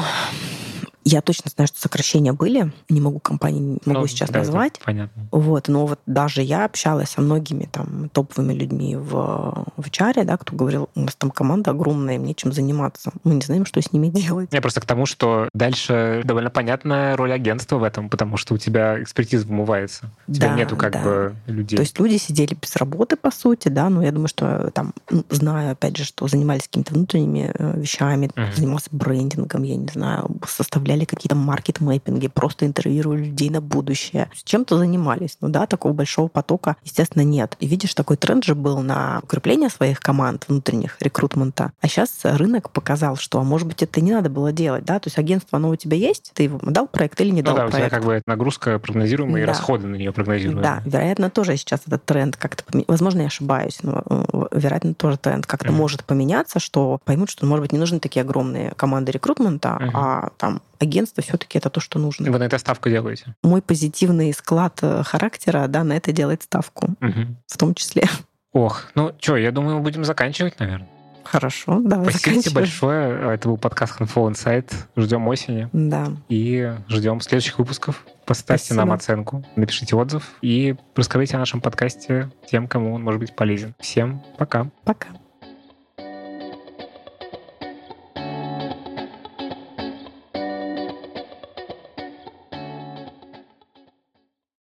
я 1.04 1.20
точно 1.20 1.50
знаю, 1.54 1.68
что 1.68 1.78
сокращения 1.80 2.32
были. 2.32 2.72
Не 2.88 3.00
могу 3.00 3.18
компании 3.18 3.60
не 3.60 3.78
могу 3.84 4.00
Ну, 4.00 4.06
сейчас 4.06 4.30
да, 4.30 4.40
назвать. 4.40 4.80
Понятно. 4.84 5.26
Вот, 5.30 5.68
но 5.68 5.86
вот 5.86 6.00
даже 6.06 6.42
я 6.42 6.64
общалась 6.64 7.10
со 7.10 7.20
многими 7.20 7.68
там 7.70 8.08
топовыми 8.10 8.52
людьми 8.54 8.96
в, 8.96 9.66
в 9.76 9.90
чаре, 9.90 10.24
да, 10.24 10.36
кто 10.36 10.54
говорил, 10.56 10.88
у 10.94 11.00
нас 11.00 11.14
там 11.16 11.30
команда 11.30 11.70
огромная, 11.72 12.16
им 12.16 12.24
нечем 12.24 12.52
заниматься. 12.52 13.12
Мы 13.24 13.34
не 13.34 13.40
знаем, 13.42 13.66
что 13.66 13.80
с 13.82 13.92
ними 13.92 14.08
делать. 14.08 14.48
Я 14.52 14.60
просто 14.60 14.80
к 14.80 14.86
тому, 14.86 15.06
что 15.06 15.48
дальше 15.54 16.22
довольно 16.24 16.50
понятная 16.50 17.16
роль 17.16 17.32
агентства 17.32 17.76
в 17.78 17.82
этом, 17.82 18.08
потому 18.08 18.36
что 18.36 18.54
у 18.54 18.58
тебя 18.58 19.02
экспертиза 19.02 19.46
вымывается. 19.46 20.10
У 20.28 20.32
тебя 20.32 20.48
Да, 20.48 20.54
нету 20.56 20.76
как 20.76 20.92
да. 20.92 21.02
бы 21.02 21.34
людей. 21.46 21.76
То 21.76 21.82
есть 21.82 21.98
люди 21.98 22.16
сидели 22.16 22.54
без 22.54 22.76
работы, 22.76 23.16
по 23.16 23.30
сути, 23.30 23.68
да, 23.68 23.88
но 23.90 24.02
я 24.02 24.12
думаю, 24.12 24.28
что 24.28 24.70
там, 24.72 24.94
ну, 25.10 25.24
знаю, 25.30 25.72
опять 25.72 25.96
же, 25.96 26.04
что 26.04 26.26
занимались 26.28 26.62
какими-то 26.62 26.94
внутренними 26.94 27.50
э, 27.54 27.80
вещами, 27.80 28.30
Мгм. 28.36 28.52
занимался 28.54 28.88
брендингом, 28.90 29.62
я 29.64 29.76
не 29.76 29.88
знаю, 29.88 30.30
составляли 30.46 30.93
какие-то 31.04 31.34
маркет-мэппинги, 31.34 32.28
просто 32.28 32.66
интервьюировали 32.66 33.24
людей 33.24 33.50
на 33.50 33.60
будущее. 33.60 34.30
Чем-то 34.44 34.78
занимались. 34.78 35.36
Ну 35.40 35.48
да, 35.48 35.66
такого 35.66 35.92
большого 35.92 36.28
потока, 36.28 36.76
естественно, 36.84 37.22
нет. 37.22 37.56
И 37.58 37.66
видишь, 37.66 37.92
такой 37.94 38.16
тренд 38.16 38.44
же 38.44 38.54
был 38.54 38.78
на 38.80 39.18
укрепление 39.24 39.68
своих 39.70 39.98
команд 39.98 40.44
внутренних, 40.46 40.96
рекрутмента. 41.00 41.72
А 41.80 41.88
сейчас 41.88 42.20
рынок 42.22 42.70
показал, 42.70 43.16
что, 43.16 43.40
а 43.40 43.42
может 43.42 43.66
быть, 43.66 43.82
это 43.82 44.00
не 44.00 44.12
надо 44.12 44.30
было 44.30 44.52
делать, 44.52 44.84
да? 44.84 45.00
То 45.00 45.08
есть 45.08 45.18
агентство, 45.18 45.56
оно 45.56 45.70
у 45.70 45.76
тебя 45.76 45.96
есть, 45.96 46.30
ты 46.34 46.44
его 46.44 46.60
дал 46.62 46.86
проект 46.86 47.20
или 47.20 47.30
не 47.30 47.42
ну 47.42 47.46
дал 47.46 47.56
да, 47.56 47.64
у 47.64 47.68
тебя 47.70 47.78
проект. 47.78 47.94
как 47.94 48.04
бы 48.04 48.22
нагрузка 48.26 48.78
прогнозируемая 48.78 49.42
и 49.42 49.46
Да. 49.46 49.52
расходы 49.52 49.86
на 49.88 49.96
нее 49.96 50.12
прогнозируемые. 50.12 50.62
Да, 50.62 50.82
вероятно, 50.84 51.30
тоже 51.30 51.56
сейчас 51.56 51.80
этот 51.86 52.04
тренд 52.04 52.36
как-то 52.36 52.62
поменяется. 52.62 52.92
Возможно, 52.92 53.20
я 53.22 53.26
ошибаюсь, 53.26 53.78
но, 53.82 54.02
э, 54.08 54.24
вероятно, 54.52 54.94
тоже 54.94 55.16
тренд 55.16 55.46
как-то 55.46 55.68
Мгм. 55.70 55.76
может 55.78 56.04
поменяться, 56.04 56.60
что 56.60 56.98
поймут, 57.04 57.30
что, 57.30 57.46
может 57.46 57.62
быть, 57.62 57.72
не 57.72 57.78
нужны 57.78 57.98
такие 58.00 58.20
огромные 58.22 58.72
команды 58.76 59.12
рекрутмента, 59.12 59.78
Мгм. 59.80 59.90
а 59.96 60.28
там 60.36 60.60
агентство 60.80 61.22
все-таки 61.22 61.58
это 61.58 61.70
то, 61.70 61.80
что 61.80 61.98
нужно. 61.98 62.30
Вы 62.30 62.38
на 62.38 62.44
это 62.44 62.58
ставку 62.58 62.88
делаете? 62.88 63.34
Мой 63.42 63.62
позитивный 63.62 64.32
склад 64.32 64.78
э, 64.82 65.02
характера, 65.04 65.66
да, 65.68 65.84
на 65.84 65.94
это 65.94 66.12
делает 66.12 66.42
ставку, 66.42 66.90
Мгм. 67.00 67.36
в 67.46 67.56
том 67.58 67.74
числе. 67.74 68.04
Ох, 68.52 68.84
ну 68.94 69.12
что, 69.20 69.36
я 69.36 69.50
думаю, 69.50 69.76
мы 69.78 69.82
будем 69.82 70.04
заканчивать, 70.04 70.58
наверное. 70.60 70.88
Хорошо, 71.24 71.80
давай 71.80 72.12
Спасибо 72.12 72.56
большое. 72.56 73.32
Это 73.34 73.48
был 73.48 73.56
подкаст 73.56 73.98
Handful 73.98 74.30
Insight. 74.30 74.70
Ждем 74.94 75.26
осени 75.26 75.70
Да, 75.72 76.08
и 76.28 76.74
ждем 76.88 77.20
следующих 77.22 77.58
выпусков. 77.58 78.04
Поставьте 78.26 78.66
Спасибо. 78.66 78.80
нам 78.84 78.92
оценку, 78.92 79.44
напишите 79.56 79.96
отзыв 79.96 80.34
и 80.42 80.76
расскажите 80.94 81.36
о 81.36 81.38
нашем 81.38 81.62
подкасте 81.62 82.30
тем, 82.48 82.68
кому 82.68 82.92
он 82.94 83.02
может 83.02 83.20
быть 83.20 83.34
полезен. 83.34 83.74
Всем 83.80 84.22
пока. 84.38 84.70
пока. 84.84 85.08